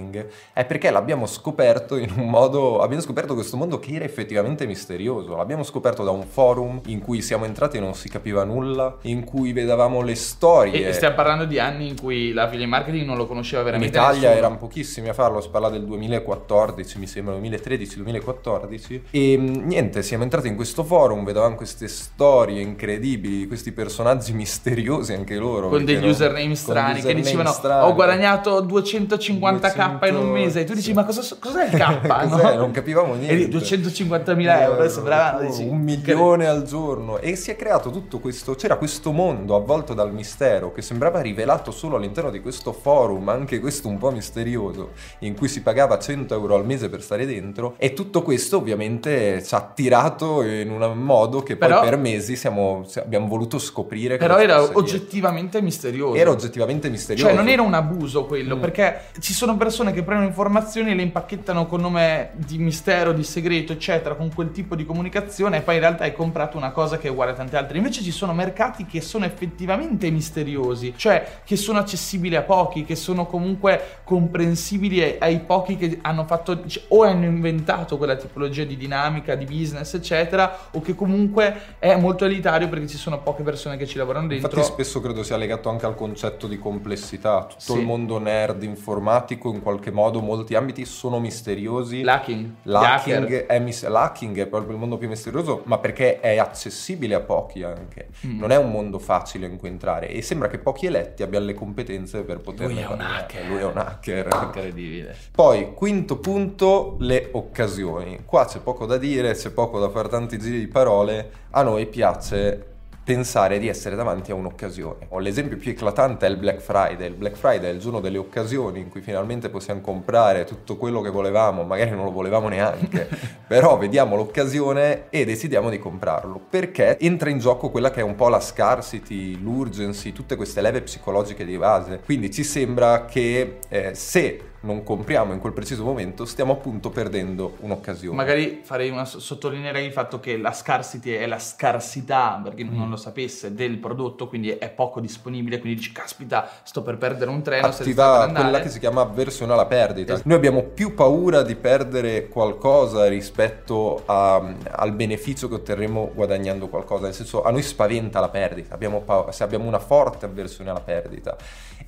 è 0.53 0.65
perché 0.65 0.89
l'abbiamo 0.89 1.25
scoperto 1.25 1.95
in 1.95 2.11
un 2.15 2.29
modo, 2.29 2.81
abbiamo 2.81 3.01
scoperto 3.01 3.33
questo 3.33 3.57
mondo 3.57 3.79
che 3.79 3.93
era 3.93 4.05
effettivamente 4.05 4.65
misterioso, 4.65 5.35
l'abbiamo 5.35 5.63
scoperto 5.63 6.03
da 6.03 6.11
un 6.11 6.23
forum 6.25 6.81
in 6.85 6.99
cui 6.99 7.21
siamo 7.21 7.45
entrati 7.45 7.77
e 7.77 7.79
non 7.79 7.93
si 7.95 8.09
capiva 8.09 8.43
nulla, 8.43 8.97
in 9.01 9.23
cui 9.23 9.53
vedevamo 9.53 10.01
le 10.01 10.15
storie. 10.15 10.87
E 10.87 10.93
stiamo 10.93 11.15
parlando 11.15 11.45
di 11.45 11.59
anni 11.59 11.87
in 11.89 11.99
cui 11.99 12.31
la 12.31 12.47
figlia 12.47 12.67
marketing 12.67 13.05
non 13.05 13.17
lo 13.17 13.25
conosceva 13.25 13.63
veramente 13.63 13.97
In 13.97 14.03
Italia 14.03 14.19
nessuno. 14.29 14.37
erano 14.37 14.57
pochissimi 14.57 15.09
a 15.09 15.13
farlo, 15.13 15.41
si 15.41 15.49
parla 15.49 15.69
del 15.69 15.85
2014, 15.85 16.99
mi 16.99 17.07
sembra 17.07 17.35
2013-2014 17.35 19.01
e 19.11 19.37
mm, 19.37 19.67
niente, 19.67 20.03
siamo 20.03 20.23
entrati 20.23 20.47
in 20.47 20.55
questo 20.55 20.83
forum, 20.83 21.23
vedevamo 21.23 21.55
queste 21.55 21.87
storie 21.87 22.61
incredibili, 22.61 23.47
questi 23.47 23.71
personaggi 23.71 24.33
misteriosi 24.33 25.13
anche 25.13 25.35
loro. 25.35 25.69
Con 25.69 25.85
degli 25.85 26.07
username 26.07 26.55
strani 26.55 27.01
che 27.01 27.13
dicevano 27.13 27.51
strani. 27.51 27.89
ho 27.89 27.93
guadagnato 27.93 28.63
250k 28.63 29.88
200... 29.97 30.05
in 30.07 30.15
un 30.15 30.31
mese 30.31 30.61
e 30.61 30.63
tu 30.63 30.73
dici 30.73 30.93
ma 30.93 31.03
cosa, 31.03 31.21
cos'è 31.39 31.65
il 31.65 31.71
K? 31.71 32.07
cos'è? 32.29 32.53
No? 32.53 32.59
Non 32.59 32.71
capivamo 32.71 33.15
niente. 33.15 33.45
E 33.45 33.59
250.000 33.59 34.61
euro, 34.61 34.79
adesso 34.79 35.01
bravano. 35.01 35.49
Dici, 35.49 35.63
un 35.63 35.79
milione 35.79 36.43
che... 36.43 36.49
al 36.49 36.63
giorno 36.63 37.19
e 37.19 37.35
si 37.35 37.51
è 37.51 37.55
creato 37.55 37.89
tutto 37.89 38.19
questo, 38.19 38.55
c'era 38.55 38.77
questo 38.77 39.11
mondo 39.11 39.55
avvolto 39.55 39.93
dal 39.93 40.13
mistero 40.13 40.71
che 40.71 40.81
sembrava 40.81 41.21
rivelato 41.21 41.71
solo 41.71 41.95
all'interno 41.95 42.29
di 42.29 42.41
questo 42.41 42.71
forum, 42.73 43.29
anche 43.29 43.59
questo 43.59 43.87
un 43.87 43.97
po' 43.97 44.11
misterioso, 44.11 44.91
in 45.19 45.35
cui 45.35 45.47
si 45.47 45.61
pagava 45.61 45.97
100 45.97 46.33
euro 46.33 46.55
al 46.55 46.65
mese 46.65 46.89
per 46.89 47.01
stare 47.01 47.25
dentro 47.25 47.75
e 47.77 47.93
tutto 47.93 48.21
questo 48.21 48.57
ovviamente 48.57 49.43
ci 49.43 49.53
ha 49.53 49.57
attirato 49.57 50.43
in 50.43 50.71
un 50.71 50.91
modo 50.97 51.41
che 51.41 51.55
poi 51.55 51.69
però, 51.69 51.81
per 51.81 51.97
mesi 51.97 52.35
siamo, 52.35 52.85
abbiamo 52.95 53.27
voluto 53.27 53.59
scoprire. 53.59 54.17
Però 54.17 54.37
era 54.37 54.61
oggettivamente 54.61 55.61
misterioso. 55.61 56.15
Era 56.15 56.29
oggettivamente 56.29 56.89
misterioso. 56.89 57.29
Cioè 57.29 57.37
non 57.37 57.47
era 57.47 57.61
un 57.61 57.73
abuso 57.73 58.25
quello, 58.25 58.57
mm. 58.57 58.59
perché 58.59 59.01
ci 59.19 59.33
sono 59.33 59.55
persone 59.57 59.78
che 59.85 60.03
prendono 60.03 60.27
informazioni 60.27 60.91
e 60.91 60.95
le 60.95 61.01
impacchettano 61.01 61.65
con 61.65 61.81
nome 61.81 62.31
di 62.35 62.57
mistero, 62.57 63.13
di 63.13 63.23
segreto, 63.23 63.73
eccetera, 63.73 64.15
con 64.15 64.31
quel 64.33 64.51
tipo 64.51 64.75
di 64.75 64.85
comunicazione 64.85 65.57
e 65.57 65.61
poi 65.61 65.75
in 65.75 65.79
realtà 65.81 66.03
hai 66.03 66.13
comprato 66.13 66.57
una 66.57 66.71
cosa 66.71 66.97
che 66.97 67.07
è 67.07 67.11
uguale 67.11 67.31
a 67.31 67.35
tante 67.35 67.57
altre. 67.57 67.77
Invece 67.77 68.03
ci 68.03 68.11
sono 68.11 68.33
mercati 68.33 68.85
che 68.85 69.01
sono 69.01 69.25
effettivamente 69.25 70.09
misteriosi, 70.11 70.93
cioè 70.95 71.41
che 71.43 71.55
sono 71.55 71.79
accessibili 71.79 72.35
a 72.35 72.41
pochi, 72.41 72.83
che 72.83 72.95
sono 72.95 73.25
comunque 73.25 74.01
comprensibili 74.03 75.17
ai 75.19 75.39
pochi 75.39 75.77
che 75.77 75.99
hanno 76.01 76.25
fatto 76.25 76.63
o 76.89 77.03
hanno 77.03 77.25
inventato 77.25 77.97
quella 77.97 78.15
tipologia 78.15 78.63
di 78.63 78.77
dinamica, 78.77 79.35
di 79.35 79.45
business, 79.45 79.93
eccetera, 79.93 80.67
o 80.71 80.81
che 80.81 80.93
comunque 80.93 81.77
è 81.79 81.95
molto 81.95 82.25
elitario 82.25 82.67
perché 82.67 82.87
ci 82.87 82.97
sono 82.97 83.21
poche 83.21 83.43
persone 83.43 83.77
che 83.77 83.87
ci 83.87 83.97
lavorano 83.97 84.27
dentro. 84.27 84.49
Infatti 84.49 84.73
spesso 84.73 84.99
credo 84.99 85.23
sia 85.23 85.37
legato 85.37 85.69
anche 85.69 85.85
al 85.85 85.95
concetto 85.95 86.47
di 86.47 86.57
complessità, 86.57 87.45
tutto 87.45 87.73
sì. 87.73 87.79
il 87.79 87.85
mondo 87.85 88.19
nerd 88.19 88.63
informatico 88.63 89.51
in 89.51 89.61
qualche 89.61 89.68
modo 89.91 90.21
molti 90.21 90.55
ambiti 90.55 90.85
sono 90.85 91.19
misteriosi. 91.19 92.01
L'hacking. 92.01 92.49
L'hacking 92.63 93.45
è, 93.45 93.59
mis- 93.59 93.87
l'hacking 93.87 94.39
è, 94.39 94.47
proprio 94.47 94.73
il 94.73 94.79
mondo 94.79 94.97
più 94.97 95.07
misterioso, 95.07 95.61
ma 95.65 95.77
perché 95.77 96.19
è 96.19 96.37
accessibile 96.37 97.15
a 97.15 97.19
pochi 97.19 97.63
anche. 97.63 98.09
Mm. 98.25 98.39
Non 98.39 98.51
è 98.51 98.57
un 98.57 98.71
mondo 98.71 98.99
facile 98.99 99.45
in 99.47 99.57
cui 99.57 99.69
entrare 99.69 100.09
e 100.09 100.21
sembra 100.21 100.47
che 100.47 100.57
pochi 100.57 100.85
eletti 100.85 101.23
abbiano 101.23 101.45
le 101.45 101.53
competenze 101.53 102.21
per 102.23 102.39
poter 102.39 102.67
Lui 102.67 102.79
è 102.79 102.87
un 102.87 103.01
hacker. 103.01 103.47
Lui 103.47 103.59
è 103.59 103.65
un 103.65 103.77
hacker. 103.77 104.27
Incredibile. 104.43 105.15
Poi, 105.31 105.73
quinto 105.73 106.17
punto, 106.17 106.95
le 106.99 107.29
occasioni. 107.33 108.23
Qua 108.25 108.45
c'è 108.45 108.59
poco 108.59 108.85
da 108.85 108.97
dire, 108.97 109.33
c'è 109.33 109.51
poco 109.51 109.79
da 109.79 109.89
fare 109.89 110.09
tanti 110.09 110.37
giri 110.37 110.59
di 110.59 110.67
parole. 110.67 111.31
A 111.51 111.63
noi 111.63 111.85
piace 111.87 112.65
pensare 113.03 113.59
di 113.59 113.67
essere 113.67 113.95
davanti 113.95 114.31
a 114.31 114.35
un'occasione. 114.35 115.07
L'esempio 115.19 115.57
più 115.57 115.71
eclatante 115.71 116.25
è 116.25 116.29
il 116.29 116.37
Black 116.37 116.59
Friday. 116.59 117.07
Il 117.07 117.15
Black 117.15 117.35
Friday 117.35 117.69
è 117.69 117.73
il 117.73 117.79
giorno 117.79 117.99
delle 117.99 118.17
occasioni 118.17 118.79
in 118.79 118.89
cui 118.89 119.01
finalmente 119.01 119.49
possiamo 119.49 119.81
comprare 119.81 120.43
tutto 120.43 120.77
quello 120.77 121.01
che 121.01 121.09
volevamo, 121.09 121.63
magari 121.63 121.91
non 121.91 122.05
lo 122.05 122.11
volevamo 122.11 122.47
neanche, 122.49 123.09
però 123.47 123.77
vediamo 123.77 124.15
l'occasione 124.15 125.09
e 125.09 125.25
decidiamo 125.25 125.69
di 125.69 125.79
comprarlo. 125.79 126.39
Perché 126.49 126.97
entra 126.99 127.29
in 127.29 127.39
gioco 127.39 127.69
quella 127.69 127.91
che 127.91 128.01
è 128.01 128.03
un 128.03 128.15
po' 128.15 128.29
la 128.29 128.39
scarcity, 128.39 129.41
l'urgency, 129.41 130.11
tutte 130.11 130.35
queste 130.35 130.61
leve 130.61 130.81
psicologiche 130.81 131.45
di 131.45 131.57
base. 131.57 132.01
Quindi 132.03 132.31
ci 132.31 132.43
sembra 132.43 133.05
che 133.05 133.59
eh, 133.69 133.95
se 133.95 134.41
non 134.61 134.83
compriamo 134.83 135.33
in 135.33 135.39
quel 135.39 135.53
preciso 135.53 135.83
momento, 135.83 136.25
stiamo 136.25 136.53
appunto 136.53 136.89
perdendo 136.89 137.55
un'occasione. 137.59 138.15
Magari 138.15 138.61
farei 138.63 138.89
una 138.89 139.05
sottolineerei 139.05 139.85
il 139.85 139.91
fatto 139.91 140.19
che 140.19 140.37
la 140.37 140.51
scarcity 140.51 141.11
è 141.11 141.25
la 141.25 141.39
scarsità, 141.39 142.39
per 142.43 142.55
chi 142.55 142.63
mm. 142.65 142.75
non 142.75 142.89
lo 142.89 142.97
sapesse, 142.97 143.53
del 143.53 143.77
prodotto, 143.77 144.27
quindi 144.27 144.49
è 144.49 144.69
poco 144.69 144.99
disponibile, 144.99 145.59
quindi 145.59 145.79
dici 145.79 145.91
caspita, 145.91 146.49
sto 146.63 146.81
per 146.81 146.97
perdere 146.97 147.29
un 147.29 147.41
treno. 147.41 147.67
Attiva 147.67 148.29
quella 148.33 148.59
che 148.59 148.69
si 148.69 148.79
chiama 148.79 149.01
avversione 149.01 149.53
alla 149.53 149.65
perdita. 149.65 150.13
Esatto. 150.13 150.27
Noi 150.27 150.37
abbiamo 150.37 150.63
più 150.63 150.93
paura 150.93 151.41
di 151.41 151.55
perdere 151.55 152.27
qualcosa 152.27 153.07
rispetto 153.07 154.03
a, 154.05 154.53
al 154.71 154.91
beneficio 154.93 155.47
che 155.47 155.55
otterremo 155.55 156.11
guadagnando 156.13 156.67
qualcosa, 156.67 157.05
nel 157.05 157.13
senso 157.13 157.43
a 157.43 157.51
noi 157.51 157.61
spaventa 157.61 158.19
la 158.19 158.29
perdita, 158.29 158.73
abbiamo 158.73 159.01
paura, 159.01 159.31
se 159.31 159.43
abbiamo 159.43 159.67
una 159.67 159.79
forte 159.79 160.25
avversione 160.25 160.69
alla 160.69 160.81
perdita. 160.81 161.37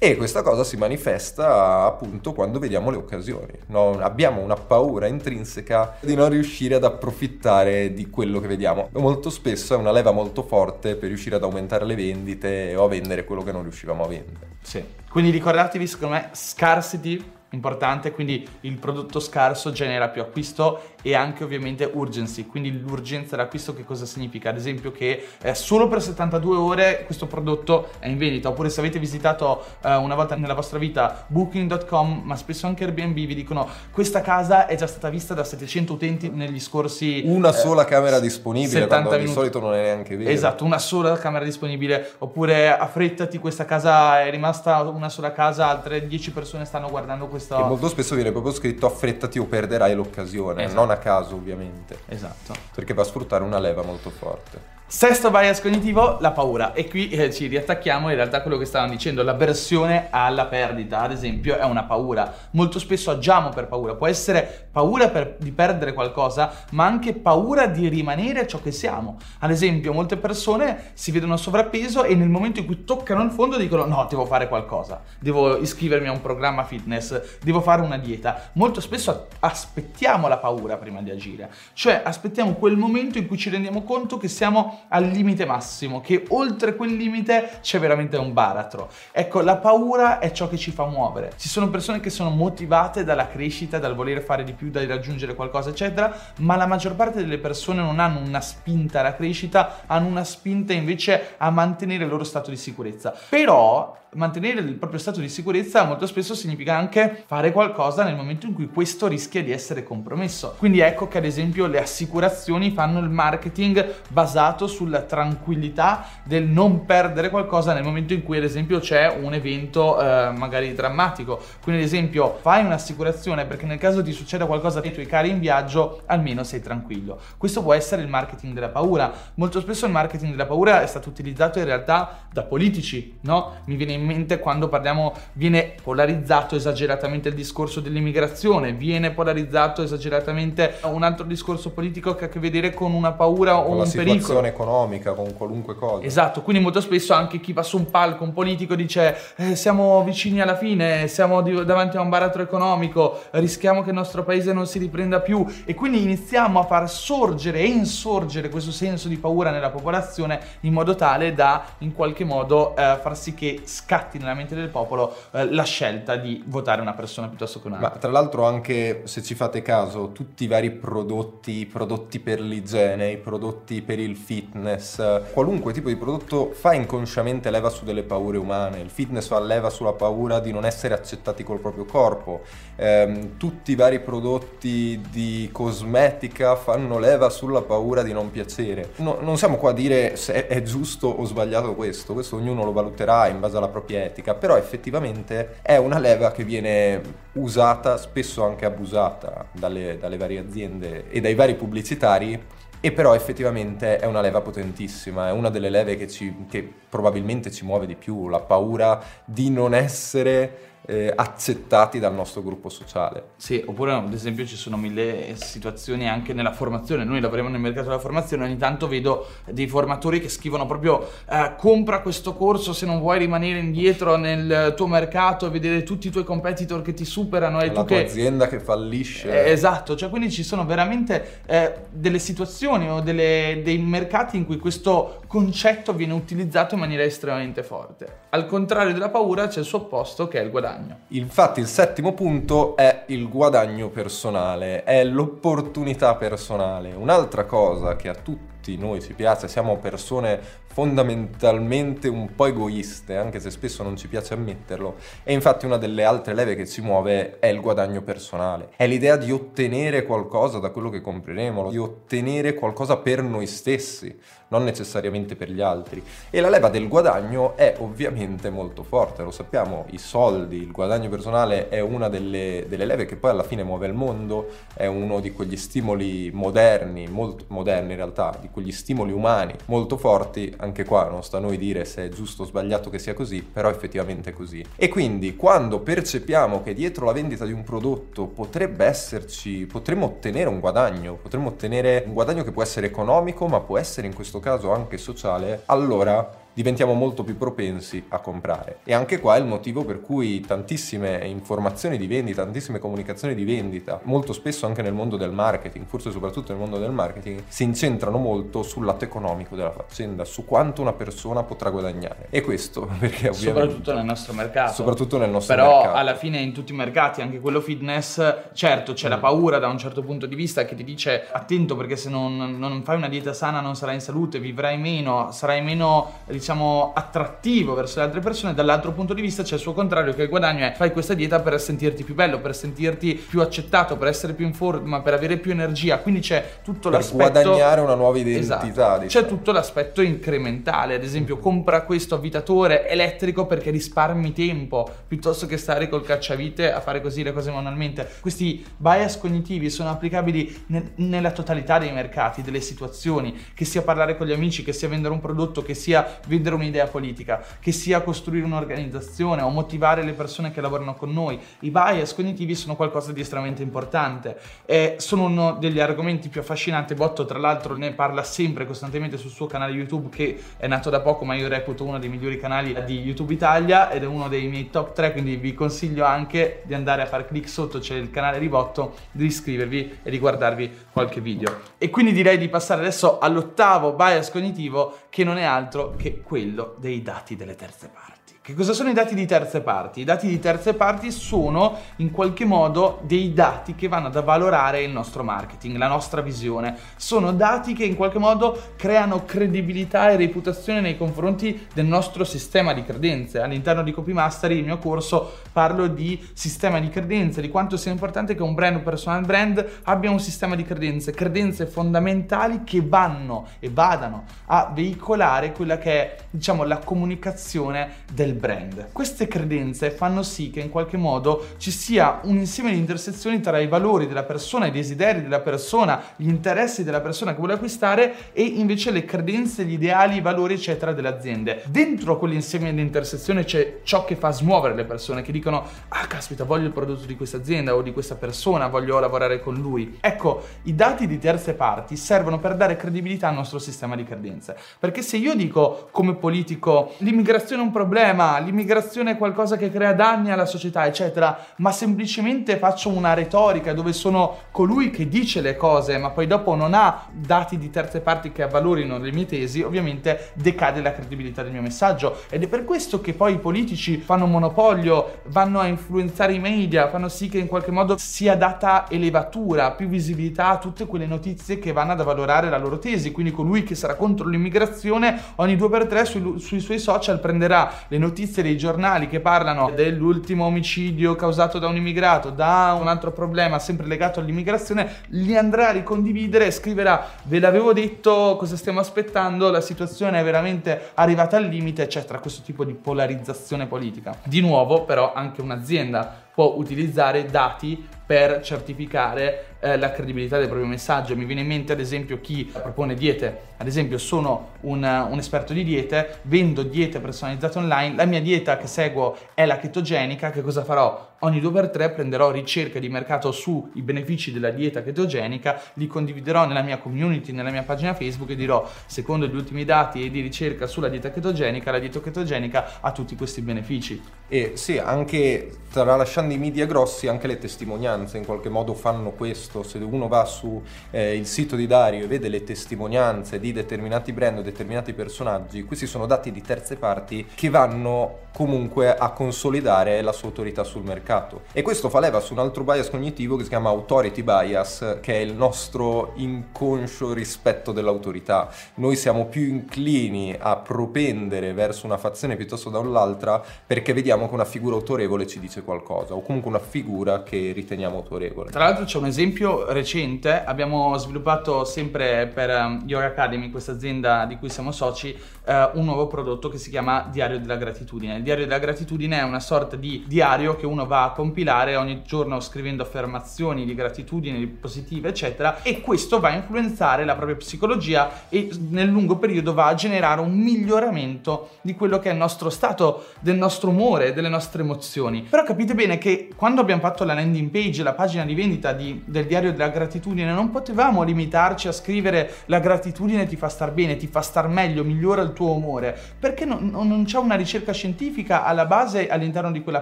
E 0.04 0.18
questa 0.18 0.42
cosa 0.42 0.64
si 0.64 0.78
manifesta 0.78 1.86
appunto 1.86 2.34
quando 2.34 2.58
vediamo 2.58 2.90
le 2.90 2.98
occasioni. 2.98 3.54
No? 3.68 4.00
Abbiamo 4.00 4.42
una 4.42 4.56
paura 4.56 5.06
intrinseca 5.06 5.98
di 6.00 6.16
non 6.16 6.30
riuscire 6.30 6.74
ad 6.74 6.84
approfittare 6.84 7.94
di 7.94 8.10
quello 8.10 8.40
che 8.40 8.48
vediamo. 8.48 8.90
Molto 8.94 9.30
spesso 9.30 9.76
è 9.76 9.78
una 9.78 9.92
leva 9.92 10.10
molto 10.10 10.42
forte 10.42 10.96
per 10.96 11.10
riuscire 11.10 11.36
ad 11.36 11.44
aumentare 11.44 11.86
le 11.86 11.94
vendite 11.94 12.76
o 12.76 12.86
a 12.86 12.88
vendere 12.88 13.26
quello 13.26 13.44
che 13.44 13.52
non 13.52 13.62
riuscivamo 13.62 14.04
a 14.04 14.08
vendere. 14.08 14.48
Sì. 14.64 14.84
Quindi 15.08 15.30
ricordatevi, 15.30 15.86
secondo 15.86 16.16
me, 16.16 16.30
scarcity 16.32 17.24
importante, 17.52 18.12
quindi 18.12 18.48
il 18.62 18.78
prodotto 18.78 19.20
scarso 19.20 19.72
genera 19.72 20.10
più 20.10 20.22
acquisto 20.22 20.82
e 21.02 21.16
anche 21.16 21.44
ovviamente 21.44 21.90
urgency, 21.92 22.46
quindi 22.46 22.80
l'urgenza 22.80 23.36
dell'acquisto 23.36 23.74
che 23.74 23.84
cosa 23.84 24.06
significa? 24.06 24.50
Ad 24.50 24.58
esempio 24.58 24.92
che 24.92 25.28
eh, 25.42 25.56
solo 25.56 25.88
per 25.88 26.02
72 26.02 26.56
ore 26.56 27.04
questo 27.06 27.28
prodotto 27.28 27.90
è 28.00 28.08
in 28.08 28.18
vendita, 28.18 28.50
oppure 28.50 28.70
se 28.70 28.80
avete 28.80 29.00
visitato 29.00 29.64
eh, 29.84 29.96
una 29.96 30.16
volta 30.16 30.36
nella 30.36 30.54
vostra 30.54 30.78
vita 30.78 31.26
booking.com, 31.28 32.22
ma 32.24 32.36
spesso 32.36 32.68
anche 32.68 32.84
Airbnb 32.84 33.16
vi 33.16 33.36
dicono 33.36 33.68
questa 33.92 34.22
casa 34.22 34.68
è 34.68 34.76
già 34.76 34.88
stata 34.88 35.10
vista 35.10 35.34
da 35.34 35.44
700 35.44 35.94
utenti 35.94 36.30
negli 36.30 36.60
scorsi 36.60 37.24
una 37.26 37.50
eh, 37.50 37.54
sola 37.54 37.86
camera 37.86 38.20
disponibile, 38.20 38.88
quando 38.88 39.10
minuti. 39.10 39.28
di 39.28 39.34
solito 39.34 39.60
non 39.60 39.74
è 39.74 39.82
neanche 39.82 40.16
vero. 40.16 40.30
Esatto, 40.30 40.64
una 40.64 40.80
sola 40.80 41.18
camera 41.18 41.44
disponibile, 41.44 42.12
oppure 42.20 42.76
affrettati, 42.78 43.40
questa 43.40 43.66
casa 43.66 44.22
è 44.22 44.30
rimasta 44.30 44.82
una 44.82 45.10
sola 45.10 45.32
casa, 45.32 45.68
altre 45.68 46.08
10 46.08 46.32
persone 46.32 46.66
stanno 46.66 46.90
guardando 46.90 47.28
questa. 47.42 47.58
Che 47.58 47.64
molto 47.64 47.90
spesso 47.90 48.16
viene 48.16 48.32
proprio 48.32 48.54
scritto 48.54 48.86
affrettati 48.86 49.40
o 49.40 49.46
perderai 49.46 49.94
l'occasione, 49.96 50.66
esatto. 50.66 50.80
non 50.80 50.92
a 50.92 50.98
caso 50.98 51.36
ovviamente. 51.36 52.00
Esatto. 52.08 52.54
Perché 52.74 52.94
va 52.94 53.02
a 53.02 53.06
sfruttare 53.06 53.44
una 53.44 53.60
leva 53.60 53.82
molto 53.82 54.10
forte. 54.10 54.80
Sesto 54.94 55.32
bias 55.32 55.62
cognitivo, 55.62 56.18
la 56.20 56.32
paura. 56.32 56.74
E 56.74 56.90
qui 56.90 57.08
eh, 57.12 57.32
ci 57.32 57.48
riattacchiamo 57.48 58.10
in 58.10 58.16
realtà 58.16 58.38
a 58.38 58.42
quello 58.42 58.58
che 58.58 58.66
stavano 58.66 58.92
dicendo, 58.92 59.24
l'avversione 59.24 60.08
alla 60.10 60.48
perdita, 60.48 61.00
ad 61.00 61.14
esempio, 61.14 61.58
è 61.58 61.64
una 61.64 61.84
paura. 61.84 62.50
Molto 62.52 62.78
spesso 62.78 63.10
agiamo 63.10 63.48
per 63.48 63.68
paura. 63.68 63.96
Può 63.96 64.06
essere 64.08 64.68
paura 64.70 65.08
per, 65.08 65.38
di 65.40 65.54
perdere 65.54 65.94
qualcosa, 65.94 66.66
ma 66.72 66.86
anche 66.86 67.14
paura 67.14 67.68
di 67.68 67.88
rimanere 67.88 68.46
ciò 68.48 68.60
che 68.60 68.74
siamo. 68.74 69.18
Ad 69.40 69.50
esempio, 69.50 69.94
molte 69.94 70.18
persone 70.18 70.92
si 70.94 71.12
vedono 71.12 71.36
a 71.36 71.38
sovrappeso 71.38 72.04
e 72.04 72.14
nel 72.14 72.28
momento 72.28 72.60
in 72.60 72.66
cui 72.66 72.84
toccano 72.84 73.24
il 73.24 73.32
fondo 73.32 73.56
dicono 73.56 73.86
no, 73.86 74.06
devo 74.10 74.26
fare 74.26 74.50
qualcosa, 74.50 75.02
devo 75.20 75.56
iscrivermi 75.56 76.10
a 76.10 76.12
un 76.12 76.22
programma 76.22 76.66
fitness, 76.66 77.40
devo 77.42 77.62
fare 77.62 77.82
una 77.82 77.98
dieta. 77.98 78.50
Molto 78.56 78.82
spesso 78.82 79.28
aspettiamo 79.40 80.28
la 80.28 80.38
paura 80.38 80.76
prima 80.76 81.02
di 81.02 81.12
agire. 81.12 81.50
Cioè 81.72 82.02
aspettiamo 82.04 82.56
quel 82.56 82.76
momento 82.76 83.18
in 83.18 83.26
cui 83.26 83.38
ci 83.38 83.50
rendiamo 83.50 83.84
conto 83.84 84.18
che 84.18 84.28
siamo 84.28 84.80
al 84.90 85.06
limite 85.06 85.46
massimo, 85.46 86.02
che 86.02 86.26
oltre 86.30 86.76
quel 86.76 86.96
limite 86.96 87.60
c'è 87.62 87.80
veramente 87.80 88.18
un 88.18 88.34
baratro. 88.34 88.90
Ecco, 89.12 89.42
la 89.42 89.58
paura 89.58 90.20
è 90.20 90.32
ciò 90.32 90.48
che 90.48 90.58
ci 90.58 90.72
fa 90.72 90.86
muovere. 90.86 91.34
Ci 91.38 91.50
sono 91.50 91.70
persone 91.70 92.00
che 92.00 92.10
sono 92.10 92.30
motivate 92.30 93.04
dalla 93.04 93.28
crescita, 93.28 93.80
dal 93.80 93.96
voler 93.96 94.22
fare 94.22 94.44
di 94.44 94.54
più, 94.54 94.70
dal 94.70 94.86
raggiungere 94.86 95.36
qualcosa, 95.36 95.70
eccetera, 95.70 96.16
ma 96.40 96.56
la 96.56 96.68
maggior 96.68 96.96
parte 96.96 97.20
delle 97.20 97.38
persone 97.38 97.82
non 97.82 98.00
hanno 98.00 98.20
una 98.20 98.42
spinta 98.42 99.00
alla 99.00 99.16
crescita, 99.16 99.82
hanno 99.88 100.08
una 100.08 100.24
spinta 100.24 100.74
invece 100.74 101.36
a 101.38 101.50
mantenere 101.50 102.04
il 102.04 102.10
loro 102.10 102.24
stato 102.24 102.50
di 102.50 102.58
sicurezza. 102.58 103.14
Però 103.30 104.00
mantenere 104.14 104.60
il 104.60 104.74
proprio 104.74 105.00
stato 105.00 105.22
di 105.22 105.30
sicurezza 105.30 105.86
molto 105.86 106.06
spesso 106.06 106.36
significa 106.36 106.76
anche 106.76 107.24
fare 107.26 107.52
qualcosa 107.52 108.04
nel 108.04 108.16
momento 108.16 108.46
in 108.46 108.54
cui 108.54 108.68
questo 108.68 109.08
rischia 109.08 109.42
di 109.44 109.52
essere 109.52 109.84
compromesso. 109.84 110.56
Quindi 110.58 110.80
ecco 110.80 111.08
che 111.08 111.18
ad 111.18 111.26
esempio 111.26 111.68
le 111.68 111.80
assicurazioni 111.80 112.72
fanno 112.72 113.00
il 113.00 113.10
marketing 113.10 114.02
basato 114.10 114.68
sulla 114.72 115.02
tranquillità 115.02 116.06
del 116.24 116.48
non 116.48 116.86
perdere 116.86 117.30
qualcosa 117.30 117.74
nel 117.74 117.84
momento 117.84 118.14
in 118.14 118.24
cui 118.24 118.38
ad 118.38 118.44
esempio 118.44 118.80
c'è 118.80 119.18
un 119.22 119.34
evento 119.34 120.02
eh, 120.02 120.32
magari 120.32 120.74
drammatico. 120.74 121.40
Quindi 121.62 121.82
ad 121.82 121.88
esempio 121.88 122.38
fai 122.42 122.64
un'assicurazione 122.66 123.46
perché 123.46 123.66
nel 123.66 123.78
caso 123.78 124.02
ti 124.02 124.12
succeda 124.12 124.46
qualcosa 124.46 124.80
ai 124.80 124.94
tuoi 124.94 125.06
cari 125.06 125.30
in 125.30 125.40
viaggio 125.40 126.02
almeno 126.06 126.44
sei 126.44 126.62
tranquillo. 126.62 127.20
Questo 127.38 127.62
può 127.62 127.74
essere 127.74 128.02
il 128.02 128.08
marketing 128.08 128.54
della 128.54 128.70
paura. 128.70 129.12
Molto 129.36 129.60
spesso 129.60 129.86
il 129.86 129.92
marketing 129.92 130.32
della 130.32 130.46
paura 130.46 130.82
è 130.82 130.88
stato 130.88 131.10
utilizzato 131.10 131.60
in 131.60 131.66
realtà 131.66 132.28
da 132.32 132.44
politici, 132.44 133.18
no? 133.22 133.58
Mi 133.66 133.76
viene 133.76 133.94
in 133.94 134.06
mente 134.06 134.40
quando 134.40 134.70
parliamo, 134.70 135.14
viene 135.34 135.76
polarizzato 135.84 136.56
esageratamente 136.56 137.30
il 137.30 137.36
discorso 137.36 137.80
dell'immigrazione, 137.82 138.74
viene 138.74 139.12
polarizzato 139.12 139.84
esageratamente 139.84 140.78
un 140.84 141.04
altro 141.04 141.26
discorso 141.26 141.72
politico 141.72 142.16
che 142.16 142.26
ha 142.26 142.28
a 142.28 142.30
che 142.30 142.40
vedere 142.40 142.74
con 142.74 142.94
una 142.94 143.12
paura 143.12 143.58
o 143.58 143.66
con 143.66 143.80
un 143.80 143.92
pericolo. 143.92 144.51
Economica, 144.52 145.14
con 145.14 145.34
qualunque 145.36 145.76
cosa. 145.76 146.06
Esatto, 146.06 146.42
quindi 146.42 146.62
molto 146.62 146.82
spesso 146.82 147.14
anche 147.14 147.40
chi 147.40 147.54
va 147.54 147.64
su 147.64 147.78
un 147.78 147.90
palco, 147.90 148.24
un 148.24 148.34
politico 148.34 148.76
dice 148.76 149.18
eh, 149.36 149.56
siamo 149.56 150.04
vicini 150.04 150.42
alla 150.42 150.56
fine, 150.56 151.08
siamo 151.08 151.42
di- 151.42 151.66
davanti 151.66 151.98
a 151.98 152.02
un 152.02 152.10
baratro 152.10 152.42
economico, 152.42 153.24
rischiamo 153.32 153.82
che 153.82 153.90
il 153.90 153.96
nostro 153.96 154.24
paese 154.24 154.54
non 154.54 154.68
si 154.68 154.80
riprenda 154.80 155.20
più 155.20 155.46
e 155.66 155.74
quindi 155.74 156.02
iniziamo 156.02 156.60
a 156.60 156.64
far 156.64 156.90
sorgere 156.90 157.60
e 157.60 157.66
insorgere 157.66 158.50
questo 158.50 158.72
senso 158.72 159.08
di 159.08 159.18
paura 159.18 159.52
nella 159.52 159.70
popolazione 159.70 160.40
in 160.62 160.74
modo 160.74 160.96
tale 160.96 161.34
da 161.34 161.66
in 161.80 161.94
qualche 161.94 162.24
modo 162.24 162.76
eh, 162.76 162.98
far 163.02 163.18
sì 163.18 163.34
che 163.34 163.62
scatti 163.64 164.18
nella 164.18 164.34
mente 164.34 164.56
del 164.56 164.70
popolo 164.70 165.16
eh, 165.32 165.52
la 165.52 165.64
scelta 165.64 166.16
di 166.16 166.44
votare 166.46 166.82
una 166.82 166.94
persona 166.94 167.28
piuttosto 167.28 167.62
che 167.62 167.68
un'altra. 167.68 167.90
Ma 167.90 167.96
tra 167.96 168.12
l'altro 168.12 168.46
anche 168.46 169.02
se 169.06 169.24
ci 169.24 169.36
fate 169.36 169.62
caso, 169.62 170.12
tutti 170.12 170.44
i 170.44 170.48
vari 170.48 170.72
prodotti, 170.72 171.60
i 171.60 171.66
prodotti 171.66 172.20
per 172.20 172.40
l'igiene, 172.42 173.12
i 173.12 173.18
prodotti 173.18 173.82
per 173.82 174.00
il 174.00 174.16
fitness, 174.42 175.32
qualunque 175.32 175.74
tipo 175.74 175.90
di 175.90 175.96
prodotto 175.96 176.52
fa 176.54 176.74
inconsciamente 176.74 177.52
leva 177.52 177.70
su 177.70 177.84
delle 177.84 178.04
paure 178.04 178.38
umane. 178.38 178.80
Il 178.80 178.90
fitness 178.90 179.28
fa 179.28 179.40
leva 179.40 179.70
sulla 179.70 179.94
paura 179.94 180.40
di 180.40 180.52
non 180.52 180.66
essere 180.66 180.94
accettati 180.94 181.44
col 181.44 181.60
proprio 181.60 181.86
corpo. 181.86 182.42
Eh, 182.76 183.32
tutti 183.38 183.72
i 183.72 183.76
vari 183.76 184.00
prodotti 184.00 185.02
di 185.10 185.50
cosmetica 185.52 186.56
fanno 186.56 186.98
leva 186.98 187.30
sulla 187.30 187.62
paura 187.62 188.02
di 188.02 188.14
non 188.14 188.32
piacere. 188.32 188.92
No, 188.98 189.18
non 189.22 189.38
siamo 189.38 189.58
qua 189.58 189.70
a 189.70 189.74
dire 189.74 190.16
se 190.16 190.48
è 190.48 190.62
giusto 190.64 191.08
o 191.08 191.24
sbagliato 191.26 191.76
questo, 191.76 192.14
questo 192.14 192.38
ognuno 192.38 192.64
lo 192.64 192.72
valuterà 192.72 193.28
in 193.28 193.40
base 193.40 193.58
alla 193.58 193.70
propria 193.70 194.04
etica, 194.04 194.34
però 194.34 194.58
effettivamente 194.58 195.58
è 195.62 195.78
una 195.78 196.00
leva 196.00 196.32
che 196.32 196.44
viene 196.44 197.02
usata, 197.34 197.98
spesso 197.98 198.44
anche 198.44 198.66
abusata 198.66 199.46
dalle, 199.52 199.98
dalle 200.00 200.18
varie 200.18 200.40
aziende 200.40 201.10
e 201.10 201.22
dai 201.22 201.36
vari 201.36 201.56
pubblicitari 201.56 202.60
e 202.82 202.92
però 202.92 203.14
effettivamente 203.14 203.98
è 203.98 204.06
una 204.06 204.22
leva 204.22 204.42
potentissima, 204.42 205.28
è 205.28 205.32
una 205.32 205.50
delle 205.50 205.70
leve 205.70 205.96
che, 205.96 206.08
ci, 206.08 206.46
che 206.50 206.68
probabilmente 206.90 207.52
ci 207.52 207.64
muove 207.64 207.86
di 207.86 207.96
più, 207.96 208.28
la 208.28 208.40
paura 208.40 209.00
di 209.24 209.52
non 209.52 209.76
essere 209.76 210.71
eh, 210.86 211.12
accettati 211.16 212.00
dal 212.00 212.14
nostro 212.14 212.42
gruppo 212.42 212.70
sociale. 212.70 213.32
Sì, 213.36 213.64
oppure 213.66 213.94
ad 213.94 214.14
esempio 214.14 214.46
ci 214.46 214.56
sono 214.56 214.78
mille 214.78 215.36
situazioni 215.36 216.10
anche 216.10 216.34
nella 216.34 216.52
formazione, 216.52 217.04
noi 217.04 217.20
lavoriamo 217.20 217.50
nel 217.50 217.60
mercato 217.60 217.88
della 217.88 218.00
formazione, 218.00 218.46
ogni 218.46 218.58
tanto 218.58 218.88
vedo 218.88 219.28
dei 219.46 219.68
formatori 219.68 220.20
che 220.20 220.30
scrivono 220.30 220.66
proprio 220.66 221.08
eh, 221.30 221.54
compra 221.58 222.02
questo 222.02 222.34
corso 222.34 222.74
se 222.74 222.86
non 222.86 223.00
vuoi 223.00 223.20
rimanere 223.20 223.60
indietro 223.60 224.16
nel 224.16 224.74
tuo 224.76 224.88
mercato 224.88 225.46
e 225.46 225.50
vedere 225.50 225.84
tutti 225.84 226.08
i 226.08 226.12
tuoi 226.12 226.24
competitor 226.24 226.82
che 226.82 226.94
ti 226.94 227.06
superano 227.06 227.62
e 227.62 227.68
la 227.68 227.74
tu 227.74 227.86
tua 227.86 227.86
che... 227.86 228.06
azienda 228.06 228.48
che 228.48 228.60
fallisce. 228.60 229.46
Eh, 229.46 229.52
esatto, 229.52 229.96
cioè 229.96 230.10
quindi 230.10 230.32
ci 230.32 230.44
sono 230.44 230.66
veramente 230.66 231.42
eh, 231.46 231.74
delle 231.92 232.20
situazioni 232.20 232.90
o 232.90 233.02
delle, 233.02 233.62
dei 233.64 233.78
mercati 233.78 234.38
in 234.38 234.46
cui 234.46 234.58
questo 234.58 235.22
concetto 235.28 235.94
viene 235.94 236.14
utilizzato 236.14 236.74
in 236.74 236.82
maniera 236.82 237.04
estremamente 237.04 237.64
forte. 237.64 238.20
Al 238.30 238.46
contrario 238.48 238.94
della 238.94 239.10
paura 239.10 239.48
c'è 239.48 239.60
il 239.60 239.66
suo 239.66 239.80
opposto 239.80 240.28
che 240.28 240.40
è 240.40 240.44
il 240.44 240.50
guadagno 240.50 240.71
guadagno. 240.72 241.00
Infatti 241.10 241.60
il 241.60 241.68
settimo 241.68 242.14
punto 242.14 242.76
è 242.76 243.04
il 243.08 243.28
guadagno 243.28 243.90
personale, 243.90 244.84
è 244.84 245.04
l'opportunità 245.04 246.16
personale. 246.16 246.94
Un'altra 246.94 247.46
cosa 247.46 247.96
che 247.96 248.10
a 248.10 248.16
tutti 248.16 248.78
noi 248.78 249.02
ci 249.02 249.14
piace, 249.14 249.48
siamo 249.48 249.78
persone 249.78 250.40
fondamentalmente 250.72 252.08
un 252.08 252.34
po' 252.34 252.46
egoiste, 252.46 253.18
anche 253.18 253.40
se 253.40 253.52
spesso 253.52 253.84
non 253.84 253.98
ci 253.98 254.08
piace 254.08 254.34
ammetterlo, 254.34 254.96
e 255.24 255.34
infatti 255.34 255.66
una 255.66 255.78
delle 255.78 256.04
altre 256.04 256.34
leve 256.34 256.56
che 256.56 256.66
ci 256.66 256.82
muove 256.82 257.40
è 257.40 257.48
il 257.48 257.60
guadagno 257.60 258.02
personale, 258.02 258.70
è 258.76 258.88
l'idea 258.88 259.18
di 259.18 259.32
ottenere 259.32 260.06
qualcosa 260.06 260.60
da 260.60 260.70
quello 260.70 260.90
che 260.90 261.02
compreremo, 261.02 261.70
di 261.70 261.78
ottenere 261.78 262.54
qualcosa 262.54 262.98
per 262.98 263.22
noi 263.22 263.48
stessi, 263.48 264.18
non 264.50 264.64
necessariamente 264.64 265.36
per 265.36 265.50
gli 265.50 265.62
altri. 265.62 266.04
E 266.30 266.42
la 266.42 266.50
leva 266.50 266.70
del 266.70 266.88
guadagno 266.88 267.56
è 267.56 267.76
ovviamente 267.80 268.50
molto 268.50 268.84
forte, 268.84 269.24
lo 269.24 269.32
sappiamo, 269.32 269.86
i 269.92 269.98
soldi, 269.98 270.58
il 270.58 270.72
guadagno 270.72 271.10
personale 271.10 271.70
è 271.70 271.80
una 271.80 272.10
delle, 272.10 272.66
delle 272.68 272.86
leve 272.86 273.06
che 273.06 273.16
poi 273.16 273.32
alla 273.32 273.44
fine 273.44 273.64
muove 273.64 273.88
il 273.88 273.94
mondo, 273.94 274.50
è 274.74 274.86
uno 274.86 275.20
di 275.20 275.32
quegli 275.32 275.58
stimoli 275.58 276.32
moderni, 276.34 277.08
molto 277.08 277.46
moderni 277.48 277.92
in 277.92 277.98
realtà, 277.98 278.38
di 278.40 278.50
quegli 278.50 278.72
stimoli 278.72 279.12
umani 279.12 279.54
molto 279.66 279.98
forti 279.98 280.54
anche 280.62 280.86
qua 280.86 281.10
non 281.10 281.24
sta 281.24 281.38
a 281.38 281.40
noi 281.40 281.58
dire 281.58 281.86
se 281.86 282.06
è 282.06 282.10
giusto 282.10 282.44
o 282.44 282.46
sbagliato 282.46 282.90
che 282.90 283.00
sia 283.00 283.14
così, 283.14 283.42
però 283.42 283.70
effettivamente 283.70 284.30
è 284.30 284.34
così. 284.34 284.64
E 284.76 284.88
quindi 284.88 285.36
quando 285.36 285.80
percepiamo 285.80 286.62
che 286.62 286.74
dietro 286.74 287.06
la 287.06 287.12
vendita 287.12 287.46
di 287.46 287.52
un 287.52 287.64
prodotto 287.64 288.28
potrebbe 288.28 288.86
esserci, 288.86 289.66
potremmo 289.66 290.06
ottenere 290.06 290.50
un 290.50 290.60
guadagno, 290.60 291.16
potremmo 291.16 291.50
ottenere 291.50 292.04
un 292.06 292.14
guadagno 292.14 292.44
che 292.44 292.52
può 292.52 292.64
essere 292.64 292.88
economico, 292.88 293.48
ma 293.48 293.60
può 293.60 293.78
essere 293.78 294.08
in 294.08 294.14
questo 294.14 294.40
caso 294.40 294.72
anche 294.72 294.98
sociale, 294.98 295.64
allora 295.66 296.41
diventiamo 296.54 296.94
molto 296.94 297.24
più 297.24 297.38
propensi 297.38 298.04
a 298.10 298.20
comprare. 298.20 298.80
E 298.84 298.94
anche 298.94 299.20
qua 299.20 299.36
è 299.36 299.40
il 299.40 299.46
motivo 299.46 299.84
per 299.84 300.02
cui 300.02 300.42
tantissime 300.42 301.26
informazioni 301.26 301.98
di 301.98 302.08
vendita, 302.08 302.44
tantissime 302.44 302.80
comunicazioni 302.80 303.36
di 303.36 303.44
vendita, 303.44 304.00
molto 304.04 304.34
spesso 304.34 304.66
anche 304.66 304.82
nel 304.82 304.94
mondo 304.94 305.18
del 305.18 305.32
marketing, 305.32 305.86
forse 305.86 306.12
soprattutto 306.12 306.52
nel 306.52 306.62
mondo 306.62 306.78
del 306.78 306.92
marketing, 306.92 307.44
si 307.48 307.64
incentrano 307.64 308.18
molto 308.18 308.64
sul 308.64 308.86
lato 308.86 309.06
economico 309.06 309.56
della 309.56 309.72
faccenda, 309.72 310.26
su 310.26 310.46
quanto 310.46 310.82
una 310.82 310.94
persona 310.94 311.44
potrà 311.44 311.70
guadagnare. 311.70 312.28
E 312.30 312.42
questo 312.42 312.88
perché 313.00 313.30
ovviamente... 313.30 313.62
Soprattutto 313.62 313.94
nel 313.94 314.06
nostro 314.06 314.34
mercato. 314.34 314.74
Soprattutto 314.74 315.18
nel 315.18 315.30
nostro 315.30 315.56
Però 315.56 315.78
mercato. 315.78 315.96
alla 315.98 316.16
fine 316.16 316.40
in 316.40 316.52
tutti 316.52 316.74
i 316.74 316.76
mercati, 316.76 317.22
anche 317.22 317.40
quello 317.40 317.62
fitness, 317.62 318.52
certo 318.54 318.94
c'è 318.94 319.08
mm. 319.08 319.12
la 319.12 319.18
paura 319.18 319.60
da 319.60 319.68
un 319.68 319.78
certo 319.78 320.02
punto 320.02 320.26
di 320.26 320.36
vista 320.36 320.66
che 320.66 320.76
ti 320.76 320.84
dice 320.84 321.28
attento 321.32 321.76
perché 321.76 321.96
se 321.96 322.10
non, 322.10 322.58
non 322.58 322.84
fai 322.84 322.98
una 322.98 323.10
dieta 323.10 323.34
sana 323.34 323.62
non 323.62 323.76
sarai 323.76 323.96
in 323.96 324.02
salute, 324.02 324.40
vivrai 324.40 324.78
meno, 324.78 325.32
sarai 325.32 325.62
meno 325.62 326.20
diciamo, 326.42 326.92
attrattivo 326.94 327.74
verso 327.74 328.00
le 328.00 328.06
altre 328.06 328.20
persone, 328.20 328.54
dall'altro 328.54 328.92
punto 328.92 329.14
di 329.14 329.22
vista 329.22 329.44
c'è 329.44 329.54
il 329.56 329.62
suo 329.62 329.74
contrario, 329.74 330.14
che 330.14 330.24
il 330.24 330.30
guadagno 330.30 330.66
è 330.66 330.74
fai 330.76 330.92
questa 330.92 331.14
dieta 331.14 331.40
per 331.40 331.60
sentirti 331.62 332.04
più 332.04 332.16
bello, 332.16 332.40
per 332.40 332.56
sentirti 332.56 333.14
più 333.14 333.42
accettato, 333.42 333.96
per 333.96 334.08
essere 334.08 334.34
più 334.34 334.46
in 334.46 334.54
forma, 334.54 335.02
per 335.02 335.14
avere 335.14 335.38
più 335.38 335.52
energia. 335.52 336.00
Quindi 336.00 336.20
c'è 336.22 336.58
tutto 336.64 336.90
per 336.90 337.00
l'aspetto. 337.00 337.18
guadagnare 337.18 337.82
una 337.82 337.96
nuova 337.96 338.18
identità. 338.18 338.62
Esatto. 338.68 339.02
Diciamo. 339.04 339.26
C'è 339.26 339.26
tutto 339.26 339.52
l'aspetto 339.52 340.02
incrementale. 340.02 340.96
Ad 340.96 341.04
esempio, 341.04 341.38
compra 341.38 341.84
questo 341.84 342.16
avvitatore 342.16 342.90
elettrico 342.90 343.46
perché 343.46 343.70
risparmi 343.70 344.34
tempo 344.34 344.90
piuttosto 345.08 345.46
che 345.46 345.58
stare 345.58 345.88
col 345.88 346.04
cacciavite 346.04 346.72
a 346.72 346.82
fare 346.82 347.02
così 347.02 347.24
le 347.24 347.34
cose 347.34 347.52
manualmente. 347.52 348.10
Questi 348.20 348.66
bias 348.78 349.18
cognitivi 349.18 349.70
sono 349.70 349.90
applicabili 349.90 350.64
ne- 350.68 350.92
nella 350.96 351.32
totalità 351.32 351.78
dei 351.78 351.92
mercati, 351.92 352.42
delle 352.42 352.62
situazioni, 352.62 353.38
che 353.54 353.66
sia 353.66 353.82
parlare 353.84 354.18
con 354.18 354.26
gli 354.26 354.32
amici, 354.32 354.64
che 354.64 354.74
sia 354.74 354.88
vendere 354.88 355.14
un 355.14 355.20
prodotto, 355.20 355.62
che 355.62 355.74
sia 355.74 356.20
vendere 356.32 356.56
un'idea 356.56 356.88
politica, 356.88 357.44
che 357.60 357.74
sia 357.74 358.02
costruire 358.02 358.46
un'organizzazione 358.46 359.42
o 359.42 359.50
motivare 359.50 360.02
le 360.04 360.14
persone 360.14 360.52
che 360.52 360.62
lavorano 360.62 360.94
con 360.94 361.12
noi. 361.12 361.38
I 361.60 361.72
bias 361.72 362.14
cognitivi 362.14 362.56
sono 362.56 362.78
qualcosa 362.78 363.12
di 363.12 363.20
estremamente 363.20 363.62
importante 363.62 364.38
e 364.66 364.96
sono 365.00 365.26
uno 365.26 365.58
degli 365.60 365.82
argomenti 365.82 366.30
più 366.30 366.40
affascinanti. 366.40 366.94
Botto, 366.94 367.26
tra 367.26 367.38
l'altro, 367.38 367.76
ne 367.76 367.92
parla 367.92 368.24
sempre 368.24 368.66
costantemente 368.66 369.18
sul 369.18 369.30
suo 369.30 369.48
canale 369.48 369.74
YouTube 369.74 370.08
che 370.10 370.42
è 370.56 370.68
nato 370.68 370.90
da 370.90 371.02
poco, 371.02 371.26
ma 371.26 371.36
io 371.36 371.50
reputo 371.50 371.84
uno 371.84 372.00
dei 372.00 372.08
migliori 372.08 372.40
canali 372.40 372.76
di 372.86 373.02
YouTube 373.02 373.34
Italia 373.34 373.90
ed 373.92 374.04
è 374.04 374.08
uno 374.08 374.30
dei 374.30 374.48
miei 374.48 374.70
top 374.70 374.94
3, 374.94 375.12
quindi 375.12 375.36
vi 375.36 375.54
consiglio 375.54 376.06
anche 376.06 376.62
di 376.64 376.74
andare 376.74 377.02
a 377.02 377.06
fare 377.06 377.26
clic 377.26 377.50
sotto, 377.50 377.80
c'è 377.80 377.96
il 377.96 378.10
canale 378.10 378.40
di 378.40 378.48
Botto, 378.48 378.96
di 379.12 379.26
iscrivervi 379.26 380.00
e 380.04 380.10
di 380.10 380.20
guardarvi 380.20 380.72
qualche 380.94 381.20
video. 381.20 381.60
E 381.78 381.90
quindi 381.90 382.14
direi 382.14 382.38
di 382.38 382.48
passare 382.48 382.82
adesso 382.82 383.20
all'ottavo 383.20 383.94
bias 383.94 384.32
cognitivo 384.32 385.00
che 385.10 385.24
non 385.24 385.38
è 385.38 385.44
altro 385.44 385.96
che 385.98 386.21
quello 386.22 386.76
dei 386.80 387.02
dati 387.02 387.36
delle 387.36 387.56
terze 387.56 387.90
parti. 387.90 388.11
Che 388.44 388.56
cosa 388.56 388.74
sono 388.74 388.90
i 388.90 388.94
dati 388.94 389.14
di 389.14 389.28
terze 389.28 389.62
parti? 389.62 390.02
I 390.02 390.04
dati 390.04 390.28
di 390.28 390.40
terze 390.40 390.74
parti 390.74 391.12
sono 391.12 391.78
in 391.98 392.10
qualche 392.10 392.44
modo 392.44 393.00
dei 393.04 393.34
dati 393.34 393.76
che 393.76 393.88
vanno 393.88 394.08
ad 394.08 394.16
avvalorare 394.16 394.82
il 394.82 394.90
nostro 394.90 395.22
marketing, 395.22 395.78
la 395.78 395.88
nostra 395.88 396.22
visione. 396.22 396.76
Sono 396.96 397.34
dati 397.34 397.74
che 397.74 397.84
in 397.84 397.96
qualche 397.96 398.18
modo 398.18 398.60
creano 398.78 399.26
credibilità 399.26 400.10
e 400.10 400.16
reputazione 400.16 400.82
nei 400.82 400.98
confronti 400.98 401.68
del 401.72 401.86
nostro 401.86 402.24
sistema 402.24 402.74
di 402.74 402.84
credenze. 402.84 403.42
All'interno 403.42 403.84
di 403.84 403.92
Copy 403.92 404.12
Mastery, 404.12 404.58
il 404.58 404.66
mio 404.66 404.80
corso, 404.80 405.38
parlo 405.52 405.86
di 405.86 406.20
sistema 406.34 406.80
di 406.80 406.90
credenze, 406.90 407.42
di 407.42 407.50
quanto 407.50 407.78
sia 407.78 407.92
importante 407.92 408.34
che 408.34 408.42
un 408.42 408.56
brand, 408.56 408.78
un 408.78 408.84
personal 408.84 409.24
brand 409.24 409.64
abbia 409.84 410.10
un 410.10 410.20
sistema 410.20 410.56
di 410.56 410.64
credenze, 410.64 411.12
credenze 411.12 411.68
fondamentali 411.68 412.64
che 412.64 412.82
vanno 412.84 413.50
e 413.60 413.70
vadano 413.70 414.24
a 414.48 414.72
veicolare 414.74 415.52
quella 415.52 415.78
che 415.78 415.92
è, 415.92 416.18
diciamo, 416.32 416.64
la 416.64 416.80
comunicazione 416.80 418.00
del 418.12 418.30
del 418.32 418.34
brand. 418.34 418.88
Queste 418.92 419.28
credenze 419.28 419.92
fanno 419.92 420.24
sì 420.24 420.50
che 420.50 420.62
in 420.62 420.70
qualche 420.70 420.98
modo 420.98 421.46
ci 421.58 421.72
sia 421.72 422.22
un 422.24 422.38
insieme 422.38 422.72
di 422.72 422.78
intersezioni 422.78 423.40
tra 423.42 423.60
i 423.60 423.68
valori 423.68 424.08
della 424.08 424.24
persona, 424.24 424.68
i 424.68 424.72
desideri 424.72 425.22
della 425.22 425.42
persona, 425.42 426.02
gli 426.16 426.28
interessi 426.28 426.84
della 426.84 427.02
persona 427.02 427.32
che 427.32 427.38
vuole 427.38 427.54
acquistare 427.54 428.32
e 428.34 428.44
invece 428.44 428.92
le 428.92 429.06
credenze, 429.06 429.66
gli 429.66 429.74
ideali, 429.74 430.18
i 430.18 430.22
valori 430.22 430.54
eccetera 430.54 430.94
delle 430.94 431.10
aziende. 431.10 431.64
Dentro 431.68 432.18
quell'insieme 432.18 432.74
di 432.74 432.82
intersezione 432.82 433.44
c'è 433.44 433.80
ciò 433.84 434.06
che 434.06 434.16
fa 434.16 434.32
smuovere 434.32 434.76
le 434.76 434.86
persone 434.86 435.22
che 435.22 435.32
dicono 435.32 435.66
ah 435.90 436.08
caspita 436.08 436.44
voglio 436.44 436.68
il 436.68 436.74
prodotto 436.74 437.06
di 437.06 437.16
questa 437.16 437.38
azienda 437.38 437.76
o 437.76 437.82
di 437.82 437.92
questa 437.92 438.16
persona, 438.16 438.68
voglio 438.68 439.00
lavorare 439.00 439.42
con 439.42 439.56
lui. 439.56 439.98
Ecco, 440.00 440.44
i 440.64 440.76
dati 440.76 441.08
di 441.08 441.20
terze 441.20 441.54
parti 441.54 441.98
servono 441.98 442.40
per 442.40 442.56
dare 442.56 442.78
credibilità 442.78 443.28
al 443.28 443.36
nostro 443.36 443.60
sistema 443.60 443.96
di 443.96 444.04
credenze. 444.04 444.58
Perché 444.80 445.02
se 445.02 445.18
io 445.18 445.36
dico 445.36 445.90
come 445.92 446.16
politico 446.16 446.94
l'immigrazione 447.00 447.62
è 447.62 447.66
un 447.66 447.72
problema, 447.72 448.21
problema, 448.22 448.40
l'immigrazione 448.40 449.12
è 449.12 449.18
qualcosa 449.18 449.58
che 449.58 449.72
crea 449.72 449.94
danni 449.94 450.32
alla 450.32 450.46
società, 450.46 450.86
eccetera, 450.86 451.38
ma 451.58 451.72
semplicemente 451.72 452.58
faccio 452.58 452.90
una 452.90 453.14
retorica 453.14 453.74
dove 453.74 453.94
sono 453.94 454.38
colui 454.52 454.92
che 454.92 455.08
dice 455.08 455.42
le 455.42 455.56
cose, 455.56 455.98
ma 455.98 456.12
poi 456.12 456.28
dopo 456.28 456.56
non 456.56 456.74
ha 456.74 457.08
dati 457.12 457.58
di 457.58 457.70
terze 457.70 458.02
parti 458.02 458.32
che 458.32 458.44
avvalorino 458.44 458.98
le 458.98 459.12
mie 459.12 459.26
tesi, 459.26 459.62
ovviamente 459.62 460.32
decade 460.36 460.82
la 460.82 460.94
credibilità 460.94 461.42
del 461.42 461.52
mio 461.52 461.62
messaggio. 461.62 462.22
Ed 462.30 462.44
è 462.44 462.48
per 462.48 462.64
questo 462.64 463.02
che 463.02 463.14
poi 463.14 463.34
i 463.34 463.40
politici 463.40 463.98
fanno 463.98 464.26
monopolio, 464.28 465.22
vanno 465.28 465.60
a 465.60 465.66
influenzare 465.66 466.34
i 466.34 466.40
media, 466.40 466.90
fanno 466.90 467.10
sì 467.10 467.30
che 467.30 467.40
in 467.40 467.48
qualche 467.48 467.72
modo 467.72 467.98
sia 467.98 468.36
data 468.36 468.86
elevatura, 468.90 469.72
più 469.72 469.88
visibilità 469.88 470.50
a 470.50 470.58
tutte 470.58 470.86
quelle 470.86 471.08
notizie 471.08 471.60
che 471.60 471.72
vanno 471.72 471.94
ad 471.94 472.00
avvalorare 472.00 472.50
la 472.50 472.58
loro 472.58 472.78
tesi. 472.78 473.12
Quindi 473.12 473.32
colui 473.32 473.64
che 473.64 473.76
sarà 473.76 473.96
contro 473.96 474.28
l'immigrazione 474.28 475.20
ogni 475.36 475.56
due 475.56 475.70
per 475.70 475.88
tre 475.88 476.06
sui, 476.06 476.40
sui 476.40 476.60
suoi 476.60 476.80
social 476.80 477.20
prenderà 477.20 477.72
le 477.88 477.98
notizie 477.98 478.11
notizie 478.12 478.44
dei 478.44 478.58
giornali 478.58 479.08
che 479.08 479.22
parlano 479.22 479.72
dell'ultimo 479.74 480.44
omicidio 480.46 481.16
causato 481.16 481.60
da 481.60 481.68
un 481.68 481.78
immigrato, 481.78 482.30
da 482.30 482.78
un 482.80 482.90
altro 482.90 483.14
problema 483.14 483.58
sempre 483.58 483.88
legato 483.88 484.20
all'immigrazione, 484.20 484.96
li 485.10 485.38
andrà 485.38 485.70
a 485.70 485.72
ricondividere 485.72 486.48
e 486.48 486.52
scriverà 486.52 487.08
ve 487.24 487.40
l'avevo 487.40 487.72
detto, 487.72 488.36
cosa 488.38 488.58
stiamo 488.58 488.82
aspettando, 488.82 489.50
la 489.50 489.62
situazione 489.62 490.20
è 490.20 490.24
veramente 490.24 490.92
arrivata 490.96 491.38
al 491.38 491.46
limite, 491.46 491.84
eccetera, 491.84 492.20
questo 492.20 492.42
tipo 492.44 492.66
di 492.66 492.74
polarizzazione 492.74 493.66
politica. 493.66 494.18
Di 494.26 494.42
nuovo 494.42 494.84
però 494.84 495.14
anche 495.14 495.42
un'azienda 495.42 496.30
può 496.34 496.54
utilizzare 496.58 497.26
dati 497.26 497.88
per 498.06 498.42
certificare 498.42 499.46
eh, 499.60 499.78
la 499.78 499.92
credibilità 499.92 500.38
del 500.38 500.48
proprio 500.48 500.68
messaggio. 500.68 501.16
Mi 501.16 501.26
viene 501.26 501.42
in 501.42 501.48
mente 501.48 501.72
ad 501.72 501.80
esempio 501.80 502.20
chi 502.20 502.44
propone 502.52 502.94
diete, 502.94 503.42
ad 503.58 503.68
esempio 503.68 503.98
sono 503.98 504.50
un, 504.62 504.84
un, 504.84 505.18
esperto 505.18 505.54
di 505.54 505.64
diete, 505.64 506.20
vendo 506.24 506.64
diete 506.64 507.00
personalizzate 507.00 507.58
online, 507.58 507.96
la 507.96 508.06
mia 508.06 508.22
dieta 508.22 508.58
che 508.58 508.68
seguo 508.68 509.18
è 509.34 509.46
la 509.46 509.58
chetogenica, 509.58 510.32
che 510.32 510.42
cosa 510.42 510.64
farò? 510.64 511.11
Ogni 511.24 511.40
due 511.40 511.52
per 511.52 511.70
tre 511.70 511.90
prenderò 511.92 512.32
ricerche 512.32 512.80
di 512.80 512.90
mercato 512.90 513.32
sui 513.32 513.82
benefici 513.82 514.32
della 514.32 514.52
dieta 514.52 514.84
chetogenica, 514.84 515.62
li 515.74 515.88
condividerò 515.88 516.46
nella 516.46 516.62
mia 516.62 516.78
community, 516.78 517.32
nella 517.32 517.52
mia 517.52 517.64
pagina 517.64 517.94
Facebook 517.94 518.30
e 518.32 518.36
dirò, 518.36 518.68
secondo 518.86 519.28
gli 519.28 519.36
ultimi 519.36 519.66
dati 519.66 520.10
di 520.10 520.22
ricerca 520.22 520.68
sulla 520.68 520.90
dieta 520.90 521.12
chetogenica, 521.12 521.72
la 521.72 521.80
dieta 521.80 522.00
chetogenica 522.00 522.80
ha 522.82 522.92
tutti 522.92 523.16
questi 523.16 523.42
benefici. 523.42 524.02
E 524.28 524.54
sì, 524.56 524.78
anche 524.78 525.58
tralasciando 525.72 526.34
i 526.34 526.38
media 526.38 526.66
grossi, 526.66 527.08
anche 527.08 527.28
le 527.28 527.38
testimonianze 527.38 528.18
in 528.18 528.26
qualche 528.26 528.50
modo 528.50 528.74
fanno 528.74 529.12
questo 529.12 529.30
questo, 529.32 529.64
se 529.64 529.78
uno 529.78 530.08
va 530.08 530.26
sul 530.26 530.62
eh, 530.92 531.22
sito 531.24 531.56
di 531.56 531.68
Dario 531.68 532.04
e 532.04 532.08
vede 532.08 532.30
le 532.30 532.44
testimonianze 532.44 533.40
di 533.40 533.52
determinati 533.52 534.14
brand 534.14 534.40
o 534.40 534.42
determinati 534.42 534.94
personaggi, 534.94 535.64
questi 535.64 535.88
sono 535.88 536.06
dati 536.06 536.32
di 536.32 536.42
terze 536.42 536.76
parti 536.76 537.28
che 537.34 537.50
vanno 537.50 538.30
comunque 538.34 538.96
a 538.96 539.12
consolidare 539.12 540.02
la 540.02 540.12
sua 540.12 540.30
autorità 540.30 540.64
sul 540.64 540.84
mercato 540.84 541.10
mercato. 541.12 541.42
E 541.52 541.62
questo 541.62 541.90
fa 541.90 542.00
leva 542.00 542.20
su 542.20 542.34
un 542.34 542.40
altro 542.40 542.64
bias 542.64 542.90
cognitivo 542.90 543.36
che 543.36 543.44
si 543.44 543.50
chiama 543.50 543.70
authority 543.70 544.24
bias, 544.24 545.00
che 545.02 545.16
è 545.16 545.18
il 545.18 545.34
nostro 545.34 546.14
inconscio 546.16 547.14
rispetto 547.14 547.72
dell'autorità. 547.72 548.50
Noi 548.76 548.96
siamo 548.96 549.26
più 549.26 549.44
inclini 549.44 550.36
a 550.38 550.56
propendere 550.56 551.54
verso 551.54 551.86
una 551.86 551.98
fazione 551.98 552.36
piuttosto 552.36 552.70
da 552.70 552.80
un'altra 552.80 553.44
perché 553.66 553.94
vediamo 553.94 554.28
che 554.28 554.34
una 554.34 554.46
figura 554.46 554.76
autorevole 554.76 555.28
ci 555.28 555.40
dice 555.40 555.64
qualcosa 555.64 556.14
o 556.14 556.22
comunque 556.22 556.50
una 556.50 556.60
figura 556.60 557.24
che 557.24 557.52
riteniamo 557.54 557.98
autorevole. 557.98 558.52
Tra 558.52 558.64
l'altro 558.64 558.86
c'è 558.86 558.98
un 558.98 559.06
esempio 559.06 559.72
recente, 559.72 560.44
abbiamo 560.44 560.98
sviluppato 560.98 561.66
sempre 561.66 562.28
per 562.28 562.50
um, 562.50 562.84
Yoga 562.86 563.08
Academy, 563.08 563.50
questa 563.50 563.74
azienda 563.74 564.26
di 564.26 564.38
cui 564.38 564.50
siamo 564.50 564.72
soci, 564.72 565.16
uh, 565.46 565.78
un 565.78 565.86
nuovo 565.86 566.08
prodotto 566.08 566.50
che 566.50 566.58
si 566.58 566.70
chiama 566.70 567.08
Diario 567.12 567.40
della 567.40 567.58
Gratitudine. 567.58 568.18
Il 568.18 568.24
Diario 568.24 568.46
della 568.46 568.60
Gratitudine 568.60 569.20
è 569.20 569.24
una 569.24 569.40
sorta 569.40 569.76
di 569.76 570.04
diario 570.08 570.56
che 570.56 570.66
uno 570.66 570.86
va 570.86 571.01
compilare 571.10 571.76
ogni 571.76 572.04
giorno 572.06 572.40
scrivendo 572.40 572.84
affermazioni 572.84 573.66
di 573.66 573.74
gratitudine 573.74 574.46
positive, 574.48 575.10
eccetera, 575.10 575.62
e 575.64 575.82
questo 575.82 576.20
va 576.20 576.30
a 576.30 576.36
influenzare 576.36 577.04
la 577.04 577.16
propria 577.16 577.36
psicologia 577.36 578.30
e 578.30 578.50
nel 578.70 578.88
lungo 578.88 579.18
periodo 579.18 579.54
va 579.54 579.66
a 579.66 579.74
generare 579.74 580.22
un 580.22 580.32
miglioramento 580.32 581.50
di 581.62 581.74
quello 581.74 582.00
che 582.00 582.10
è 582.10 582.12
il 582.12 582.18
nostro 582.18 582.50
stato, 582.50 583.06
del 583.20 583.38
nostro 583.38 583.72
umore, 583.72 584.14
delle 584.14 584.30
nostre 584.30 584.62
emozioni. 584.62 585.26
Però 585.30 585.44
capite 585.44 585.74
bene 585.74 585.98
che 585.98 586.30
quando 586.36 586.62
abbiamo 586.62 586.82
fatto 586.82 587.04
la 587.04 587.14
landing 587.14 587.50
page, 587.50 587.84
la 587.84 587.94
pagina 587.94 588.26
di 588.26 588.36
vendita 588.36 588.74
di, 588.74 589.02
del 589.06 589.26
diario 589.26 589.52
della 589.52 589.70
gratitudine, 589.70 590.32
non 590.32 590.52
potevamo 590.52 591.04
limitarci 591.04 591.68
a 591.68 591.72
scrivere 591.72 592.32
la 592.46 592.60
gratitudine 592.60 593.26
ti 593.26 593.36
fa 593.36 593.50
star 593.50 593.72
bene, 593.72 593.96
ti 593.98 594.08
fa 594.08 594.22
star 594.22 594.48
meglio, 594.48 594.84
migliora 594.84 595.22
il 595.22 595.34
tuo 595.34 595.54
umore, 595.54 595.98
perché 596.20 596.46
non, 596.46 596.70
non 596.72 597.04
c'è 597.06 597.18
una 597.18 597.36
ricerca 597.36 597.72
scientifica 597.74 598.44
alla 598.44 598.66
base 598.66 599.08
all'interno 599.08 599.52
di 599.52 599.62
quella 599.62 599.82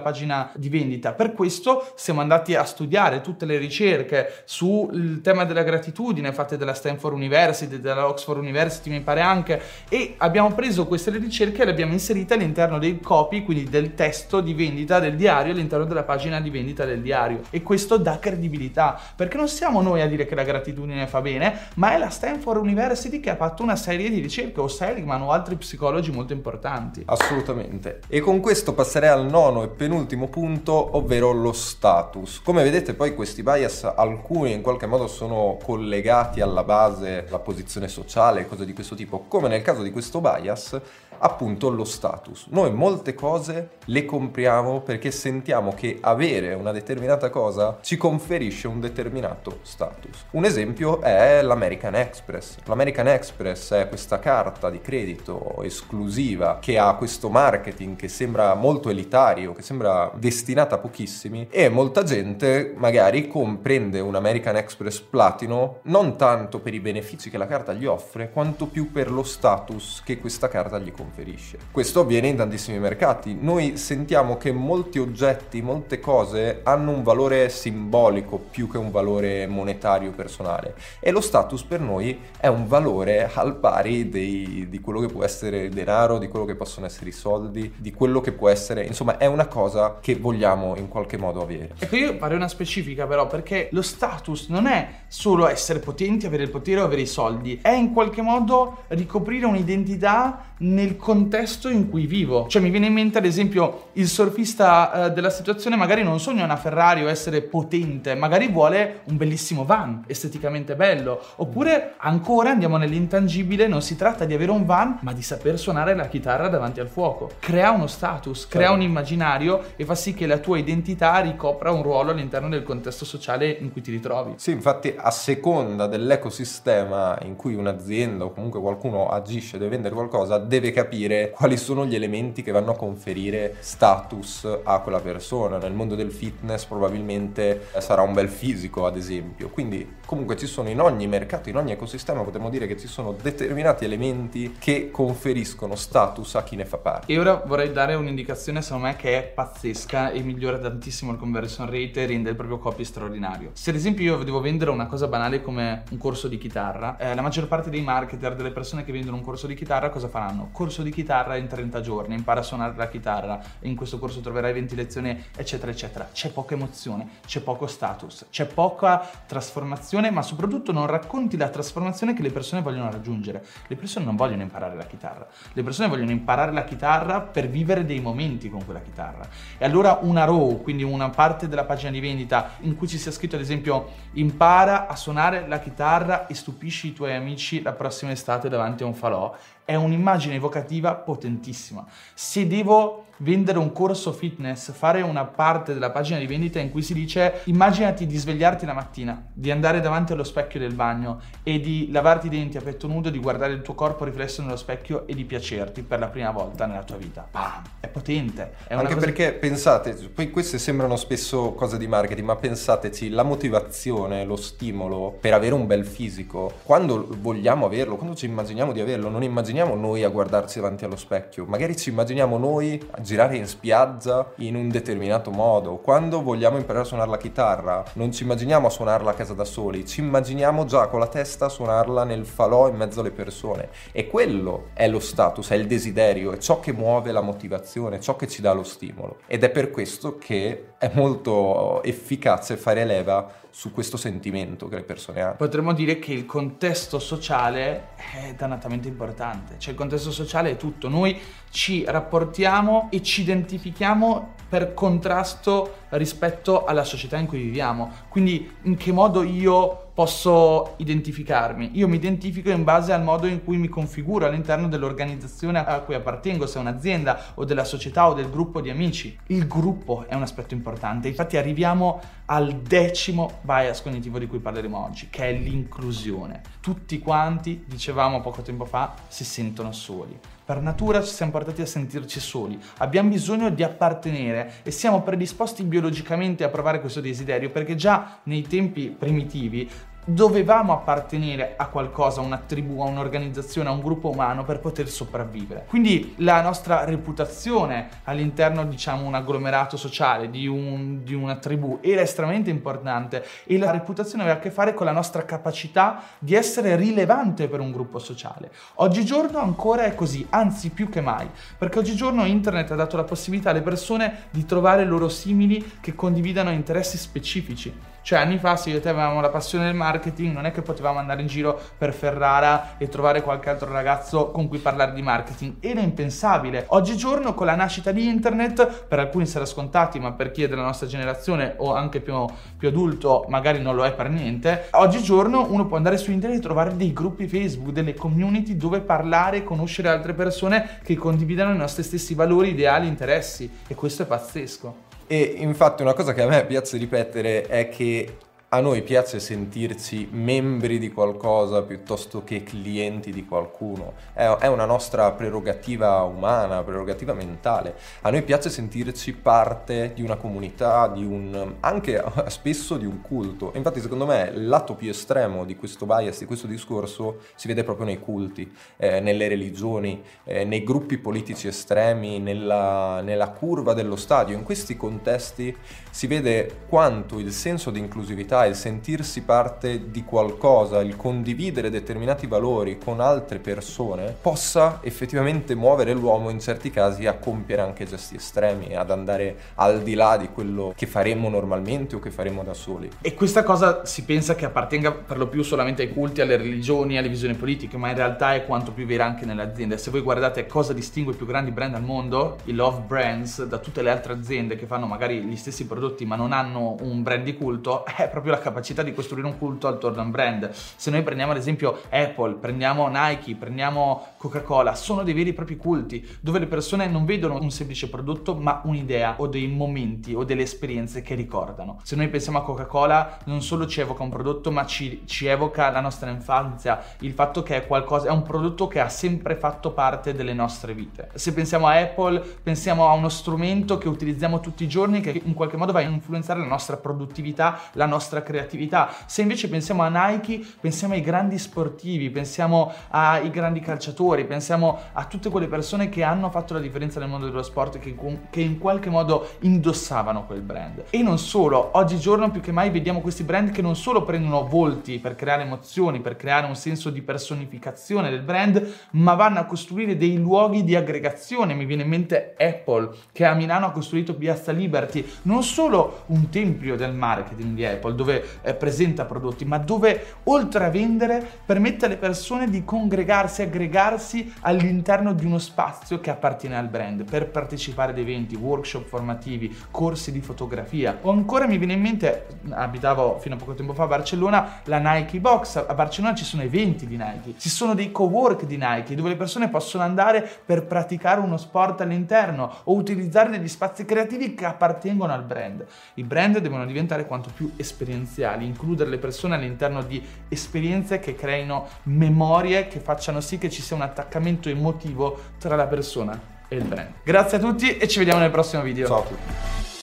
pagina 0.00 0.50
di 0.54 0.68
vendita. 0.68 1.09
Per 1.12 1.32
questo 1.32 1.92
siamo 1.94 2.20
andati 2.20 2.54
a 2.54 2.64
studiare 2.64 3.20
tutte 3.20 3.46
le 3.46 3.58
ricerche 3.58 4.42
sul 4.44 5.20
tema 5.22 5.44
della 5.44 5.62
gratitudine 5.62 6.32
fatte 6.32 6.56
dalla 6.56 6.74
Stanford 6.74 7.14
University, 7.14 7.80
dalla 7.80 8.08
Oxford 8.08 8.38
University 8.38 8.90
mi 8.90 9.00
pare 9.00 9.20
anche, 9.20 9.60
e 9.88 10.14
abbiamo 10.18 10.52
preso 10.52 10.86
queste 10.86 11.10
ricerche 11.10 11.62
e 11.62 11.64
le 11.64 11.70
abbiamo 11.72 11.92
inserite 11.92 12.34
all'interno 12.34 12.78
dei 12.78 13.00
copy, 13.00 13.44
quindi 13.44 13.64
del 13.64 13.94
testo 13.94 14.40
di 14.40 14.54
vendita 14.54 14.98
del 14.98 15.16
diario 15.16 15.52
all'interno 15.52 15.84
della 15.84 16.02
pagina 16.02 16.40
di 16.40 16.50
vendita 16.50 16.84
del 16.84 17.00
diario. 17.00 17.40
E 17.50 17.62
questo 17.62 17.96
dà 17.96 18.18
credibilità, 18.18 18.98
perché 19.14 19.36
non 19.36 19.48
siamo 19.48 19.82
noi 19.82 20.00
a 20.00 20.06
dire 20.06 20.26
che 20.26 20.34
la 20.34 20.44
gratitudine 20.44 21.06
fa 21.06 21.20
bene, 21.20 21.68
ma 21.74 21.92
è 21.92 21.98
la 21.98 22.10
Stanford 22.10 22.60
University 22.60 23.20
che 23.20 23.30
ha 23.30 23.36
fatto 23.36 23.62
una 23.62 23.76
serie 23.76 24.10
di 24.10 24.20
ricerche, 24.20 24.60
o 24.60 24.68
Seligman 24.68 25.22
o 25.22 25.30
altri 25.30 25.56
psicologi 25.56 26.10
molto 26.10 26.32
importanti. 26.32 27.02
Assolutamente. 27.06 28.00
E 28.08 28.20
con 28.20 28.40
questo 28.40 28.74
passerei 28.74 29.10
al 29.10 29.26
nono 29.26 29.62
e 29.62 29.68
penultimo 29.68 30.28
punto, 30.28 30.89
ovvero 30.92 31.32
lo 31.32 31.52
status. 31.52 32.40
Come 32.42 32.62
vedete 32.62 32.94
poi 32.94 33.14
questi 33.14 33.42
bias, 33.42 33.84
alcuni 33.84 34.52
in 34.52 34.62
qualche 34.62 34.86
modo 34.86 35.06
sono 35.06 35.58
collegati 35.62 36.40
alla 36.40 36.64
base, 36.64 37.26
la 37.28 37.38
posizione 37.38 37.88
sociale, 37.88 38.46
cose 38.46 38.64
di 38.64 38.72
questo 38.72 38.94
tipo, 38.94 39.24
come 39.28 39.48
nel 39.48 39.62
caso 39.62 39.82
di 39.82 39.90
questo 39.90 40.20
bias, 40.20 40.80
appunto 41.20 41.68
lo 41.70 41.84
status. 41.84 42.46
Noi 42.50 42.72
molte 42.72 43.14
cose 43.14 43.70
le 43.86 44.04
compriamo 44.04 44.80
perché 44.80 45.10
sentiamo 45.10 45.72
che 45.72 45.98
avere 46.00 46.54
una 46.54 46.72
determinata 46.72 47.30
cosa 47.30 47.78
ci 47.82 47.96
conferisce 47.96 48.68
un 48.68 48.80
determinato 48.80 49.58
status. 49.62 50.26
Un 50.32 50.44
esempio 50.44 51.00
è 51.00 51.42
l'American 51.42 51.94
Express. 51.94 52.58
L'American 52.64 53.08
Express 53.08 53.72
è 53.72 53.88
questa 53.88 54.18
carta 54.18 54.70
di 54.70 54.80
credito 54.80 55.62
esclusiva 55.62 56.58
che 56.60 56.78
ha 56.78 56.94
questo 56.94 57.28
marketing 57.28 57.96
che 57.96 58.08
sembra 58.08 58.54
molto 58.54 58.90
elitario, 58.90 59.52
che 59.52 59.62
sembra 59.62 60.10
destinata 60.14 60.76
a 60.76 60.78
pochissimi 60.78 61.48
e 61.50 61.68
molta 61.68 62.02
gente 62.02 62.72
magari 62.76 63.28
comprende 63.28 64.00
un 64.00 64.14
American 64.14 64.56
Express 64.56 65.00
Platino 65.00 65.80
non 65.82 66.16
tanto 66.16 66.60
per 66.60 66.74
i 66.74 66.80
benefici 66.80 67.30
che 67.30 67.38
la 67.38 67.46
carta 67.46 67.72
gli 67.72 67.86
offre, 67.86 68.30
quanto 68.30 68.66
più 68.66 68.90
per 68.90 69.10
lo 69.10 69.22
status 69.22 70.02
che 70.04 70.18
questa 70.18 70.48
carta 70.48 70.78
gli 70.78 70.92
conferisce 70.92 71.09
conferisce. 71.10 71.58
Questo 71.70 72.00
avviene 72.00 72.28
in 72.28 72.36
tantissimi 72.36 72.78
mercati. 72.78 73.36
Noi 73.38 73.76
sentiamo 73.76 74.36
che 74.36 74.52
molti 74.52 74.98
oggetti, 74.98 75.60
molte 75.60 75.98
cose 75.98 76.60
hanno 76.62 76.92
un 76.92 77.02
valore 77.02 77.48
simbolico 77.48 78.38
più 78.38 78.68
che 78.70 78.78
un 78.78 78.90
valore 78.90 79.46
monetario 79.46 80.12
personale 80.12 80.74
e 81.00 81.10
lo 81.10 81.20
status 81.20 81.62
per 81.64 81.80
noi 81.80 82.18
è 82.38 82.46
un 82.46 82.66
valore 82.66 83.30
al 83.32 83.56
pari 83.56 84.08
dei, 84.08 84.66
di 84.68 84.80
quello 84.80 85.00
che 85.00 85.08
può 85.08 85.24
essere 85.24 85.64
il 85.64 85.72
denaro, 85.72 86.18
di 86.18 86.28
quello 86.28 86.44
che 86.44 86.54
possono 86.54 86.86
essere 86.86 87.10
i 87.10 87.12
soldi, 87.12 87.72
di 87.76 87.92
quello 87.92 88.20
che 88.20 88.32
può 88.32 88.48
essere, 88.48 88.84
insomma, 88.84 89.18
è 89.18 89.26
una 89.26 89.46
cosa 89.46 89.98
che 90.00 90.14
vogliamo 90.14 90.76
in 90.76 90.88
qualche 90.88 91.16
modo 91.16 91.42
avere. 91.42 91.74
Ecco, 91.78 91.96
io 91.96 92.16
farei 92.16 92.36
una 92.36 92.48
specifica 92.48 93.06
però 93.06 93.26
perché 93.26 93.68
lo 93.72 93.82
status 93.82 94.48
non 94.48 94.66
è 94.66 94.88
solo 95.08 95.48
essere 95.48 95.80
potenti, 95.80 96.26
avere 96.26 96.44
il 96.44 96.50
potere 96.50 96.80
o 96.80 96.84
avere 96.84 97.02
i 97.02 97.06
soldi, 97.06 97.58
è 97.60 97.70
in 97.70 97.92
qualche 97.92 98.22
modo 98.22 98.84
ricoprire 98.88 99.46
un'identità 99.46 100.50
nel 100.60 100.96
contesto 101.00 101.68
in 101.68 101.88
cui 101.88 102.06
vivo. 102.06 102.46
Cioè 102.46 102.62
mi 102.62 102.70
viene 102.70 102.86
in 102.86 102.92
mente 102.92 103.18
ad 103.18 103.24
esempio 103.24 103.88
il 103.94 104.06
surfista 104.06 105.06
eh, 105.06 105.10
della 105.12 105.30
situazione 105.30 105.74
magari 105.74 106.04
non 106.04 106.20
sogna 106.20 106.44
una 106.44 106.56
Ferrari 106.56 107.02
o 107.02 107.08
essere 107.08 107.42
potente, 107.42 108.14
magari 108.14 108.48
vuole 108.48 109.00
un 109.04 109.16
bellissimo 109.16 109.64
van, 109.64 110.04
esteticamente 110.06 110.76
bello. 110.76 111.20
Oppure 111.36 111.94
ancora 111.96 112.50
andiamo 112.50 112.76
nell'intangibile, 112.76 113.66
non 113.66 113.82
si 113.82 113.96
tratta 113.96 114.24
di 114.24 114.34
avere 114.34 114.52
un 114.52 114.64
van, 114.66 114.98
ma 115.00 115.12
di 115.12 115.22
saper 115.22 115.58
suonare 115.58 115.96
la 115.96 116.06
chitarra 116.06 116.48
davanti 116.48 116.80
al 116.80 116.88
fuoco. 116.88 117.30
Crea 117.40 117.70
uno 117.70 117.86
status, 117.86 118.46
crea 118.46 118.70
un 118.70 118.82
immaginario 118.82 119.62
e 119.76 119.84
fa 119.84 119.94
sì 119.94 120.14
che 120.14 120.26
la 120.26 120.38
tua 120.38 120.58
identità 120.58 121.18
ricopra 121.18 121.72
un 121.72 121.82
ruolo 121.82 122.10
all'interno 122.10 122.48
del 122.48 122.62
contesto 122.62 123.04
sociale 123.04 123.48
in 123.48 123.72
cui 123.72 123.80
ti 123.80 123.90
ritrovi. 123.90 124.34
Sì, 124.36 124.50
infatti 124.52 124.94
a 124.96 125.10
seconda 125.10 125.86
dell'ecosistema 125.86 127.18
in 127.22 127.36
cui 127.36 127.54
un'azienda 127.54 128.24
o 128.24 128.32
comunque 128.32 128.60
qualcuno 128.60 129.08
agisce, 129.08 129.56
deve 129.56 129.70
vendere 129.70 129.94
qualcosa, 129.94 130.38
deve 130.38 130.70
capire 130.70 130.89
quali 131.32 131.56
sono 131.56 131.86
gli 131.86 131.94
elementi 131.94 132.42
che 132.42 132.50
vanno 132.50 132.72
a 132.72 132.76
conferire 132.76 133.56
status 133.60 134.60
a 134.62 134.80
quella 134.80 135.00
persona. 135.00 135.58
Nel 135.58 135.72
mondo 135.72 135.94
del 135.94 136.10
fitness 136.10 136.64
probabilmente 136.64 137.68
sarà 137.78 138.02
un 138.02 138.12
bel 138.12 138.28
fisico, 138.28 138.86
ad 138.86 138.96
esempio. 138.96 139.48
Quindi 139.50 139.96
comunque 140.04 140.36
ci 140.36 140.46
sono 140.46 140.68
in 140.68 140.80
ogni 140.80 141.06
mercato, 141.06 141.48
in 141.48 141.56
ogni 141.56 141.72
ecosistema, 141.72 142.22
potremmo 142.22 142.50
dire 142.50 142.66
che 142.66 142.76
ci 142.76 142.88
sono 142.88 143.12
determinati 143.12 143.84
elementi 143.84 144.56
che 144.58 144.90
conferiscono 144.90 145.76
status 145.76 146.34
a 146.34 146.42
chi 146.42 146.56
ne 146.56 146.64
fa 146.64 146.78
parte. 146.78 147.12
E 147.12 147.18
ora 147.18 147.42
vorrei 147.46 147.70
dare 147.70 147.94
un'indicazione 147.94 148.62
secondo 148.62 148.86
me 148.86 148.96
che 148.96 149.18
è 149.18 149.22
pazzesca 149.22 150.10
e 150.10 150.20
migliora 150.22 150.58
tantissimo 150.58 151.12
il 151.12 151.18
conversion 151.18 151.66
rate 151.66 152.02
e 152.02 152.06
rende 152.06 152.30
il 152.30 152.36
proprio 152.36 152.58
copy 152.58 152.84
straordinario. 152.84 153.50
Se 153.52 153.70
ad 153.70 153.76
esempio 153.76 154.16
io 154.16 154.24
devo 154.24 154.40
vendere 154.40 154.70
una 154.70 154.86
cosa 154.86 155.06
banale 155.06 155.40
come 155.42 155.84
un 155.90 155.98
corso 155.98 156.28
di 156.28 156.38
chitarra, 156.38 156.96
eh, 156.96 157.14
la 157.14 157.22
maggior 157.22 157.46
parte 157.46 157.70
dei 157.70 157.82
marketer, 157.82 158.34
delle 158.34 158.50
persone 158.50 158.84
che 158.84 158.92
vendono 158.92 159.16
un 159.16 159.22
corso 159.22 159.46
di 159.46 159.54
chitarra 159.54 159.90
cosa 159.90 160.08
faranno? 160.08 160.40
fanno 160.40 160.48
corso 160.70 160.82
di 160.84 160.92
chitarra 160.92 161.34
in 161.34 161.48
30 161.48 161.80
giorni, 161.80 162.14
impara 162.14 162.40
a 162.40 162.42
suonare 162.44 162.76
la 162.76 162.88
chitarra, 162.88 163.40
in 163.62 163.74
questo 163.74 163.98
corso 163.98 164.20
troverai 164.20 164.52
20 164.52 164.76
lezioni, 164.76 165.24
eccetera, 165.36 165.72
eccetera. 165.72 166.08
C'è 166.12 166.30
poca 166.30 166.54
emozione, 166.54 167.08
c'è 167.26 167.40
poco 167.40 167.66
status, 167.66 168.26
c'è 168.30 168.46
poca 168.46 169.04
trasformazione, 169.26 170.12
ma 170.12 170.22
soprattutto 170.22 170.70
non 170.70 170.86
racconti 170.86 171.36
la 171.36 171.48
trasformazione 171.48 172.14
che 172.14 172.22
le 172.22 172.30
persone 172.30 172.62
vogliono 172.62 172.88
raggiungere. 172.88 173.44
Le 173.66 173.74
persone 173.74 174.04
non 174.04 174.14
vogliono 174.14 174.42
imparare 174.42 174.76
la 174.76 174.86
chitarra, 174.86 175.26
le 175.52 175.62
persone 175.64 175.88
vogliono 175.88 176.12
imparare 176.12 176.52
la 176.52 176.62
chitarra 176.62 177.20
per 177.20 177.48
vivere 177.48 177.84
dei 177.84 177.98
momenti 177.98 178.48
con 178.48 178.64
quella 178.64 178.80
chitarra. 178.80 179.26
E 179.58 179.64
allora 179.64 179.98
una 180.02 180.24
row, 180.24 180.62
quindi 180.62 180.84
una 180.84 181.10
parte 181.10 181.48
della 181.48 181.64
pagina 181.64 181.90
di 181.90 181.98
vendita 181.98 182.50
in 182.60 182.76
cui 182.76 182.86
ci 182.86 182.96
sia 182.96 183.10
scritto 183.10 183.34
ad 183.34 183.42
esempio 183.42 183.88
impara 184.12 184.86
a 184.86 184.94
suonare 184.94 185.48
la 185.48 185.58
chitarra 185.58 186.28
e 186.28 186.34
stupisci 186.34 186.88
i 186.88 186.92
tuoi 186.92 187.16
amici 187.16 187.60
la 187.60 187.72
prossima 187.72 188.12
estate 188.12 188.48
davanti 188.48 188.84
a 188.84 188.86
un 188.86 188.94
falò, 188.94 189.34
è 189.70 189.76
un'immagine 189.76 190.34
evocativa 190.34 190.96
potentissima. 190.96 191.86
Se 192.12 192.44
devo 192.48 193.04
vendere 193.20 193.58
un 193.58 193.72
corso 193.72 194.12
fitness, 194.12 194.72
fare 194.72 195.02
una 195.02 195.24
parte 195.24 195.72
della 195.72 195.90
pagina 195.90 196.18
di 196.18 196.26
vendita 196.26 196.58
in 196.58 196.70
cui 196.70 196.82
si 196.82 196.94
dice 196.94 197.40
immaginati 197.44 198.06
di 198.06 198.16
svegliarti 198.16 198.66
la 198.66 198.72
mattina, 198.72 199.26
di 199.32 199.50
andare 199.50 199.80
davanti 199.80 200.12
allo 200.12 200.24
specchio 200.24 200.60
del 200.60 200.74
bagno 200.74 201.20
e 201.42 201.60
di 201.60 201.90
lavarti 201.90 202.26
i 202.26 202.30
denti 202.30 202.56
a 202.56 202.60
petto 202.60 202.86
nudo, 202.86 203.10
di 203.10 203.18
guardare 203.18 203.52
il 203.52 203.62
tuo 203.62 203.74
corpo 203.74 204.04
riflesso 204.04 204.42
nello 204.42 204.56
specchio 204.56 205.06
e 205.06 205.14
di 205.14 205.24
piacerti 205.24 205.82
per 205.82 205.98
la 205.98 206.08
prima 206.08 206.30
volta 206.30 206.66
nella 206.66 206.82
tua 206.82 206.96
vita. 206.96 207.26
Bam! 207.30 207.62
È 207.80 207.88
potente. 207.88 208.52
È 208.66 208.74
Anche 208.74 208.94
cosa... 208.94 209.06
perché 209.06 209.32
pensate, 209.32 209.92
poi 210.14 210.30
queste 210.30 210.58
sembrano 210.58 210.96
spesso 210.96 211.52
cose 211.52 211.78
di 211.78 211.86
marketing, 211.86 212.26
ma 212.26 212.36
pensateci, 212.36 213.10
la 213.10 213.22
motivazione, 213.22 214.24
lo 214.24 214.36
stimolo 214.36 215.16
per 215.20 215.34
avere 215.34 215.54
un 215.54 215.66
bel 215.66 215.84
fisico, 215.84 216.52
quando 216.62 217.06
vogliamo 217.18 217.66
averlo, 217.66 217.96
quando 217.96 218.14
ci 218.14 218.26
immaginiamo 218.26 218.72
di 218.72 218.80
averlo, 218.80 219.08
non 219.08 219.22
immaginiamo 219.22 219.74
noi 219.74 220.04
a 220.04 220.08
guardarci 220.08 220.60
davanti 220.60 220.84
allo 220.84 220.96
specchio, 220.96 221.44
magari 221.44 221.76
ci 221.76 221.90
immaginiamo 221.90 222.38
noi 222.38 222.82
girare 223.10 223.36
in 223.36 223.46
spiaggia 223.46 224.30
in 224.36 224.54
un 224.54 224.68
determinato 224.68 225.32
modo. 225.32 225.78
Quando 225.78 226.22
vogliamo 226.22 226.58
imparare 226.58 226.84
a 226.84 226.86
suonare 226.86 227.10
la 227.10 227.16
chitarra, 227.16 227.82
non 227.94 228.12
ci 228.12 228.22
immaginiamo 228.22 228.68
a 228.68 228.70
suonarla 228.70 229.10
a 229.10 229.14
casa 229.14 229.34
da 229.34 229.44
soli, 229.44 229.84
ci 229.84 229.98
immaginiamo 229.98 230.64
già 230.64 230.86
con 230.86 231.00
la 231.00 231.08
testa 231.08 231.46
a 231.46 231.48
suonarla 231.48 232.04
nel 232.04 232.24
falò 232.24 232.68
in 232.68 232.76
mezzo 232.76 233.00
alle 233.00 233.10
persone. 233.10 233.70
E 233.90 234.06
quello 234.06 234.68
è 234.74 234.86
lo 234.86 235.00
status, 235.00 235.50
è 235.50 235.56
il 235.56 235.66
desiderio, 235.66 236.30
è 236.30 236.38
ciò 236.38 236.60
che 236.60 236.72
muove 236.72 237.10
la 237.10 237.20
motivazione, 237.20 237.98
ciò 237.98 238.14
che 238.14 238.28
ci 238.28 238.40
dà 238.40 238.52
lo 238.52 238.62
stimolo. 238.62 239.16
Ed 239.26 239.42
è 239.42 239.50
per 239.50 239.70
questo 239.70 240.16
che 240.16 240.74
è 240.78 240.90
molto 240.94 241.82
efficace 241.82 242.56
fare 242.56 242.84
leva 242.84 243.28
su 243.50 243.72
questo 243.72 243.96
sentimento 243.96 244.68
che 244.68 244.76
le 244.76 244.82
persone 244.82 245.20
hanno. 245.20 245.36
Potremmo 245.36 245.72
dire 245.72 245.98
che 245.98 246.12
il 246.12 246.26
contesto 246.26 246.98
sociale 246.98 247.88
è 247.96 248.34
dannatamente 248.34 248.88
importante, 248.88 249.56
cioè 249.58 249.72
il 249.72 249.78
contesto 249.78 250.10
sociale 250.10 250.50
è 250.50 250.56
tutto, 250.56 250.88
noi 250.88 251.18
ci 251.50 251.84
rapportiamo 251.86 252.88
e 252.90 253.02
ci 253.02 253.22
identifichiamo 253.22 254.34
per 254.50 254.74
contrasto 254.74 255.76
rispetto 255.90 256.64
alla 256.64 256.82
società 256.82 257.16
in 257.16 257.26
cui 257.26 257.40
viviamo, 257.40 257.90
quindi 258.08 258.50
in 258.62 258.76
che 258.76 258.90
modo 258.90 259.22
io 259.22 259.90
posso 259.94 260.74
identificarmi? 260.78 261.70
Io 261.74 261.86
mi 261.86 261.96
identifico 261.96 262.50
in 262.50 262.64
base 262.64 262.92
al 262.92 263.02
modo 263.02 263.26
in 263.26 263.44
cui 263.44 263.58
mi 263.58 263.68
configuro 263.68 264.26
all'interno 264.26 264.66
dell'organizzazione 264.66 265.64
a 265.64 265.78
cui 265.80 265.94
appartengo, 265.94 266.46
se 266.46 266.58
è 266.58 266.60
un'azienda 266.60 267.34
o 267.34 267.44
della 267.44 267.64
società 267.64 268.08
o 268.08 268.14
del 268.14 268.28
gruppo 268.28 268.60
di 268.60 268.70
amici. 268.70 269.16
Il 269.26 269.46
gruppo 269.46 270.04
è 270.08 270.14
un 270.14 270.22
aspetto 270.22 270.54
importante, 270.54 271.06
infatti 271.06 271.36
arriviamo 271.36 272.00
al 272.26 272.56
decimo 272.56 273.38
bias 273.42 273.82
cognitivo 273.82 274.18
di 274.18 274.26
cui 274.26 274.40
parleremo 274.40 274.84
oggi, 274.84 275.08
che 275.10 275.28
è 275.28 275.32
l'inclusione. 275.32 276.40
Tutti 276.60 276.98
quanti, 276.98 277.64
dicevamo 277.66 278.20
poco 278.20 278.42
tempo 278.42 278.64
fa, 278.64 278.94
si 279.06 279.24
sentono 279.24 279.70
soli. 279.70 280.18
Per 280.50 280.60
natura 280.60 281.00
ci 281.00 281.12
siamo 281.12 281.30
portati 281.30 281.62
a 281.62 281.64
sentirci 281.64 282.18
soli, 282.18 282.58
abbiamo 282.78 283.08
bisogno 283.08 283.50
di 283.50 283.62
appartenere 283.62 284.54
e 284.64 284.72
siamo 284.72 285.00
predisposti 285.00 285.62
biologicamente 285.62 286.42
a 286.42 286.48
provare 286.48 286.80
questo 286.80 287.00
desiderio 287.00 287.50
perché 287.50 287.76
già 287.76 288.18
nei 288.24 288.42
tempi 288.42 288.88
primitivi 288.88 289.70
dovevamo 290.04 290.72
appartenere 290.72 291.54
a 291.56 291.66
qualcosa, 291.66 292.20
a 292.20 292.24
una 292.24 292.38
tribù, 292.38 292.80
a 292.82 292.86
un'organizzazione, 292.86 293.68
a 293.68 293.72
un 293.72 293.80
gruppo 293.80 294.10
umano 294.10 294.44
per 294.44 294.60
poter 294.60 294.88
sopravvivere. 294.88 295.64
Quindi 295.68 296.14
la 296.18 296.42
nostra 296.42 296.84
reputazione 296.84 297.88
all'interno, 298.04 298.64
diciamo, 298.64 299.06
un 299.06 299.14
agglomerato 299.14 299.76
sociale, 299.76 300.30
di, 300.30 300.46
un, 300.46 301.02
di 301.04 301.14
una 301.14 301.36
tribù, 301.36 301.78
era 301.80 302.00
estremamente 302.00 302.50
importante 302.50 303.24
e 303.44 303.58
la 303.58 303.70
reputazione 303.70 304.22
aveva 304.22 304.38
a 304.38 304.40
che 304.40 304.50
fare 304.50 304.74
con 304.74 304.86
la 304.86 304.92
nostra 304.92 305.24
capacità 305.24 306.02
di 306.18 306.34
essere 306.34 306.76
rilevante 306.76 307.48
per 307.48 307.60
un 307.60 307.70
gruppo 307.70 307.98
sociale. 307.98 308.50
Oggigiorno 308.76 309.38
ancora 309.38 309.84
è 309.84 309.94
così, 309.94 310.26
anzi 310.30 310.70
più 310.70 310.88
che 310.88 311.00
mai, 311.00 311.28
perché 311.56 311.78
oggigiorno 311.78 312.24
internet 312.24 312.70
ha 312.70 312.76
dato 312.76 312.96
la 312.96 313.04
possibilità 313.04 313.50
alle 313.50 313.62
persone 313.62 314.28
di 314.30 314.44
trovare 314.44 314.84
loro 314.84 315.08
simili 315.08 315.78
che 315.80 315.94
condividano 315.94 316.50
interessi 316.50 316.96
specifici. 316.96 317.72
Cioè 318.02 318.18
anni 318.18 318.38
fa 318.38 318.56
se 318.56 318.70
io 318.70 318.76
e 318.76 318.80
te 318.80 318.88
avevamo 318.88 319.20
la 319.20 319.28
passione 319.28 319.64
del 319.64 319.74
marketing 319.74 320.32
non 320.32 320.46
è 320.46 320.52
che 320.52 320.62
potevamo 320.62 320.98
andare 320.98 321.20
in 321.20 321.26
giro 321.26 321.60
per 321.76 321.92
Ferrara 321.92 322.78
e 322.78 322.88
trovare 322.88 323.22
qualche 323.22 323.50
altro 323.50 323.70
ragazzo 323.70 324.30
con 324.30 324.48
cui 324.48 324.58
parlare 324.58 324.92
di 324.92 325.02
marketing, 325.02 325.56
era 325.60 325.80
impensabile. 325.80 326.64
Oggigiorno 326.68 327.34
con 327.34 327.46
la 327.46 327.54
nascita 327.54 327.92
di 327.92 328.08
internet, 328.08 328.84
per 328.88 328.98
alcuni 328.98 329.26
sarà 329.26 329.44
scontati 329.44 329.98
ma 329.98 330.12
per 330.12 330.30
chi 330.30 330.42
è 330.42 330.48
della 330.48 330.62
nostra 330.62 330.86
generazione 330.86 331.54
o 331.58 331.74
anche 331.74 332.00
più, 332.00 332.24
più 332.56 332.68
adulto 332.68 333.26
magari 333.28 333.60
non 333.60 333.74
lo 333.74 333.84
è 333.84 333.92
per 333.92 334.08
niente, 334.08 334.68
oggigiorno 334.72 335.46
uno 335.50 335.66
può 335.66 335.76
andare 335.76 335.96
su 335.96 336.10
internet 336.10 336.38
e 336.38 336.42
trovare 336.42 336.76
dei 336.76 336.92
gruppi 336.92 337.28
Facebook, 337.28 337.70
delle 337.70 337.94
community 337.94 338.56
dove 338.56 338.80
parlare 338.80 339.38
e 339.38 339.44
conoscere 339.44 339.88
altre 339.88 340.14
persone 340.14 340.78
che 340.82 340.96
condividono 340.96 341.52
i 341.52 341.56
nostri 341.56 341.82
stessi 341.82 342.14
valori, 342.14 342.50
ideali, 342.50 342.86
interessi 342.86 343.50
e 343.66 343.74
questo 343.74 344.02
è 344.02 344.06
pazzesco. 344.06 344.89
E 345.12 345.34
infatti 345.38 345.82
una 345.82 345.92
cosa 345.92 346.14
che 346.14 346.22
a 346.22 346.28
me 346.28 346.46
piace 346.46 346.76
ripetere 346.76 347.42
è 347.42 347.68
che 347.68 348.16
a 348.52 348.58
noi 348.58 348.82
piace 348.82 349.20
sentirci 349.20 350.08
membri 350.10 350.80
di 350.80 350.90
qualcosa 350.90 351.62
piuttosto 351.62 352.24
che 352.24 352.42
clienti 352.42 353.12
di 353.12 353.24
qualcuno, 353.24 353.92
è, 354.12 354.46
una 354.46 354.64
nostra 354.64 355.12
prerogativa 355.12 356.02
umana, 356.02 356.64
prerogativa 356.64 357.12
mentale. 357.14 357.76
A 358.00 358.10
noi 358.10 358.22
piace 358.22 358.50
sentirci 358.50 359.12
parte 359.12 359.92
di 359.94 360.02
una 360.02 360.16
comunità, 360.16 360.88
di 360.88 361.04
un, 361.04 361.58
anche 361.60 362.02
spesso 362.26 362.76
di 362.76 362.86
un 362.86 363.00
culto. 363.02 363.52
Infatti 363.54 363.80
secondo 363.80 364.04
me 364.04 364.32
il 364.34 364.48
lato 364.48 364.74
più 364.74 364.90
estremo 364.90 365.44
di 365.44 365.54
questo 365.54 365.86
bias, 365.86 366.18
di 366.18 366.24
questo 366.24 366.48
discorso, 366.48 367.20
si 367.36 367.46
vede 367.46 367.62
proprio 367.62 367.86
nei 367.86 368.00
culti, 368.00 368.52
eh, 368.78 368.98
nelle 368.98 369.28
religioni, 369.28 370.02
eh, 370.24 370.42
nei 370.44 370.64
gruppi 370.64 370.98
politici 370.98 371.46
estremi, 371.46 372.18
nella, 372.18 373.00
nella 373.00 373.28
curva 373.28 373.74
dello 373.74 373.94
stadio. 373.94 374.36
In 374.36 374.42
questi 374.42 374.76
contesti 374.76 375.56
si 375.88 376.08
vede 376.08 376.62
quanto 376.68 377.20
il 377.20 377.30
senso 377.30 377.70
di 377.70 377.78
inclusività 377.78 378.38
il 378.46 378.54
sentirsi 378.54 379.22
parte 379.22 379.90
di 379.90 380.04
qualcosa, 380.04 380.80
il 380.80 380.96
condividere 380.96 381.70
determinati 381.70 382.26
valori 382.26 382.78
con 382.78 383.00
altre 383.00 383.38
persone, 383.38 384.14
possa 384.20 384.80
effettivamente 384.82 385.54
muovere 385.54 385.92
l'uomo 385.92 386.30
in 386.30 386.40
certi 386.40 386.70
casi 386.70 387.06
a 387.06 387.14
compiere 387.14 387.62
anche 387.62 387.84
gesti 387.84 388.16
estremi, 388.16 388.74
ad 388.74 388.90
andare 388.90 389.36
al 389.56 389.82
di 389.82 389.94
là 389.94 390.16
di 390.16 390.28
quello 390.28 390.72
che 390.76 390.86
faremmo 390.86 391.28
normalmente 391.28 391.96
o 391.96 391.98
che 391.98 392.10
faremmo 392.10 392.42
da 392.42 392.54
soli. 392.54 392.90
E 393.00 393.14
questa 393.14 393.42
cosa 393.42 393.84
si 393.84 394.04
pensa 394.04 394.34
che 394.34 394.44
appartenga 394.44 394.92
per 394.92 395.18
lo 395.18 395.28
più 395.28 395.42
solamente 395.42 395.82
ai 395.82 395.92
culti, 395.92 396.20
alle 396.20 396.36
religioni, 396.36 396.98
alle 396.98 397.08
visioni 397.08 397.34
politiche, 397.34 397.76
ma 397.76 397.88
in 397.90 397.96
realtà 397.96 398.34
è 398.34 398.44
quanto 398.44 398.72
più 398.72 398.86
vera 398.86 399.04
anche 399.04 399.24
nelle 399.24 399.42
aziende. 399.42 399.78
Se 399.78 399.90
voi 399.90 400.00
guardate 400.00 400.46
cosa 400.46 400.72
distingue 400.72 401.14
i 401.14 401.16
più 401.16 401.26
grandi 401.26 401.50
brand 401.50 401.74
al 401.74 401.82
mondo, 401.82 402.38
i 402.44 402.52
love 402.52 402.82
brands, 402.86 403.44
da 403.44 403.58
tutte 403.58 403.82
le 403.82 403.90
altre 403.90 404.12
aziende 404.12 404.56
che 404.56 404.66
fanno 404.66 404.86
magari 404.86 405.22
gli 405.22 405.36
stessi 405.36 405.66
prodotti 405.66 406.04
ma 406.04 406.16
non 406.16 406.32
hanno 406.32 406.76
un 406.80 407.02
brand 407.02 407.24
di 407.24 407.36
culto, 407.36 407.84
è 407.96 408.08
proprio 408.08 408.29
la 408.30 408.38
capacità 408.38 408.82
di 408.82 408.94
costruire 408.94 409.26
un 409.26 409.38
culto 409.38 409.68
attorno 409.68 410.00
a 410.00 410.04
un 410.04 410.10
brand. 410.10 410.50
Se 410.50 410.90
noi 410.90 411.02
prendiamo 411.02 411.32
ad 411.32 411.38
esempio 411.38 411.80
Apple, 411.90 412.34
prendiamo 412.34 412.88
Nike, 412.88 413.34
prendiamo 413.34 414.06
Coca-Cola, 414.16 414.74
sono 414.74 415.02
dei 415.02 415.14
veri 415.14 415.30
e 415.30 415.34
propri 415.34 415.56
culti 415.56 416.06
dove 416.20 416.38
le 416.38 416.46
persone 416.46 416.86
non 416.86 417.04
vedono 417.04 417.38
un 417.40 417.50
semplice 417.50 417.88
prodotto 417.88 418.34
ma 418.34 418.60
un'idea 418.64 419.14
o 419.18 419.26
dei 419.26 419.46
momenti 419.46 420.14
o 420.14 420.24
delle 420.24 420.42
esperienze 420.42 421.02
che 421.02 421.14
ricordano. 421.14 421.80
Se 421.82 421.96
noi 421.96 422.08
pensiamo 422.08 422.38
a 422.38 422.42
Coca-Cola 422.42 423.18
non 423.24 423.42
solo 423.42 423.66
ci 423.66 423.80
evoca 423.80 424.02
un 424.02 424.10
prodotto 424.10 424.50
ma 424.50 424.66
ci, 424.66 425.02
ci 425.06 425.26
evoca 425.26 425.70
la 425.70 425.80
nostra 425.80 426.10
infanzia, 426.10 426.82
il 427.00 427.12
fatto 427.12 427.42
che 427.42 427.56
è 427.56 427.66
qualcosa, 427.66 428.08
è 428.08 428.10
un 428.10 428.22
prodotto 428.22 428.68
che 428.68 428.80
ha 428.80 428.88
sempre 428.88 429.36
fatto 429.36 429.72
parte 429.72 430.14
delle 430.14 430.32
nostre 430.32 430.74
vite. 430.74 431.10
Se 431.14 431.32
pensiamo 431.32 431.66
a 431.66 431.78
Apple, 431.78 432.20
pensiamo 432.42 432.88
a 432.88 432.92
uno 432.92 433.08
strumento 433.08 433.78
che 433.78 433.88
utilizziamo 433.88 434.40
tutti 434.40 434.64
i 434.64 434.68
giorni 434.68 435.00
che 435.00 435.20
in 435.24 435.34
qualche 435.34 435.56
modo 435.56 435.72
va 435.72 435.80
a 435.80 435.82
influenzare 435.82 436.40
la 436.40 436.46
nostra 436.46 436.76
produttività, 436.76 437.58
la 437.72 437.86
nostra 437.86 438.19
creatività. 438.22 438.90
Se 439.06 439.22
invece 439.22 439.48
pensiamo 439.48 439.82
a 439.82 439.88
Nike, 439.88 440.40
pensiamo 440.60 440.94
ai 440.94 441.00
grandi 441.00 441.38
sportivi, 441.38 442.10
pensiamo 442.10 442.72
ai 442.90 443.30
grandi 443.30 443.60
calciatori, 443.60 444.24
pensiamo 444.24 444.78
a 444.92 445.04
tutte 445.04 445.30
quelle 445.30 445.48
persone 445.48 445.88
che 445.88 446.02
hanno 446.02 446.30
fatto 446.30 446.54
la 446.54 446.60
differenza 446.60 447.00
nel 447.00 447.08
mondo 447.08 447.26
dello 447.26 447.42
sport, 447.42 447.78
che, 447.78 447.96
che 448.30 448.40
in 448.40 448.58
qualche 448.58 448.90
modo 448.90 449.28
indossavano 449.40 450.24
quel 450.26 450.42
brand. 450.42 450.84
E 450.90 451.02
non 451.02 451.18
solo, 451.18 451.70
oggigiorno 451.74 452.30
più 452.30 452.40
che 452.40 452.52
mai 452.52 452.70
vediamo 452.70 453.00
questi 453.00 453.22
brand 453.22 453.50
che 453.50 453.62
non 453.62 453.76
solo 453.76 454.04
prendono 454.04 454.46
volti 454.46 454.98
per 454.98 455.14
creare 455.14 455.42
emozioni, 455.42 456.00
per 456.00 456.16
creare 456.16 456.46
un 456.46 456.56
senso 456.56 456.90
di 456.90 457.02
personificazione 457.02 458.10
del 458.10 458.22
brand, 458.22 458.74
ma 458.92 459.14
vanno 459.14 459.40
a 459.40 459.44
costruire 459.44 459.96
dei 459.96 460.16
luoghi 460.16 460.64
di 460.64 460.76
aggregazione. 460.76 461.54
Mi 461.54 461.64
viene 461.64 461.82
in 461.82 461.88
mente 461.88 462.34
Apple, 462.38 462.90
che 463.12 463.24
a 463.24 463.34
Milano 463.34 463.66
ha 463.66 463.70
costruito 463.70 464.14
Piazza 464.14 464.52
Liberty, 464.52 465.04
non 465.22 465.42
solo 465.42 466.04
un 466.06 466.28
tempio 466.28 466.76
del 466.76 466.92
marketing 466.92 467.54
di 467.54 467.64
Apple, 467.64 467.94
dove 467.94 468.09
eh, 468.12 468.54
presenta 468.54 469.04
prodotti, 469.04 469.44
ma 469.44 469.58
dove 469.58 470.16
oltre 470.24 470.64
a 470.64 470.70
vendere 470.70 471.24
permette 471.44 471.86
alle 471.86 471.96
persone 471.96 472.48
di 472.48 472.64
congregarsi, 472.64 473.42
aggregarsi 473.42 474.32
all'interno 474.40 475.12
di 475.12 475.24
uno 475.24 475.38
spazio 475.38 476.00
che 476.00 476.10
appartiene 476.10 476.56
al 476.56 476.68
brand 476.68 477.04
per 477.04 477.28
partecipare 477.30 477.92
ad 477.92 477.98
eventi, 477.98 478.34
workshop 478.34 478.86
formativi, 478.86 479.56
corsi 479.70 480.12
di 480.12 480.20
fotografia. 480.20 480.98
O 481.02 481.10
ancora 481.10 481.46
mi 481.46 481.58
viene 481.58 481.74
in 481.74 481.80
mente, 481.80 482.26
abitavo 482.50 483.18
fino 483.18 483.34
a 483.34 483.38
poco 483.38 483.54
tempo 483.54 483.72
fa 483.72 483.84
a 483.84 483.86
Barcellona, 483.88 484.60
la 484.64 484.78
Nike 484.78 485.20
Box. 485.20 485.64
A 485.66 485.74
Barcellona 485.74 486.14
ci 486.14 486.24
sono 486.24 486.42
eventi 486.42 486.86
di 486.86 486.96
Nike, 486.96 487.34
ci 487.38 487.48
sono 487.48 487.74
dei 487.74 487.90
co-work 487.90 488.44
di 488.44 488.56
Nike 488.56 488.94
dove 488.94 489.10
le 489.10 489.16
persone 489.16 489.48
possono 489.48 489.84
andare 489.84 490.28
per 490.44 490.66
praticare 490.66 491.20
uno 491.20 491.36
sport 491.36 491.80
all'interno 491.80 492.52
o 492.64 492.74
utilizzare 492.74 493.30
degli 493.30 493.48
spazi 493.48 493.84
creativi 493.84 494.34
che 494.34 494.44
appartengono 494.44 495.12
al 495.12 495.24
brand. 495.24 495.64
I 495.94 496.04
brand 496.04 496.38
devono 496.38 496.64
diventare 496.66 497.06
quanto 497.06 497.30
più 497.34 497.52
esperienziali 497.56 497.99
esperienziali, 498.00 498.46
includere 498.46 498.90
le 498.90 498.98
persone 498.98 499.34
all'interno 499.34 499.82
di 499.82 500.02
esperienze 500.28 500.98
che 500.98 501.14
creino 501.14 501.68
memorie 501.84 502.68
che 502.68 502.80
facciano 502.80 503.20
sì 503.20 503.38
che 503.38 503.50
ci 503.50 503.62
sia 503.62 503.76
un 503.76 503.82
attaccamento 503.82 504.48
emotivo 504.48 505.18
tra 505.38 505.56
la 505.56 505.66
persona 505.66 506.18
e 506.48 506.56
il 506.56 506.64
brand. 506.64 506.92
Grazie 507.04 507.38
a 507.38 507.40
tutti 507.40 507.76
e 507.76 507.88
ci 507.88 507.98
vediamo 507.98 508.20
nel 508.20 508.30
prossimo 508.30 508.62
video. 508.62 508.86
Ciao 508.86 509.02
a 509.02 509.06
tutti. 509.06 509.69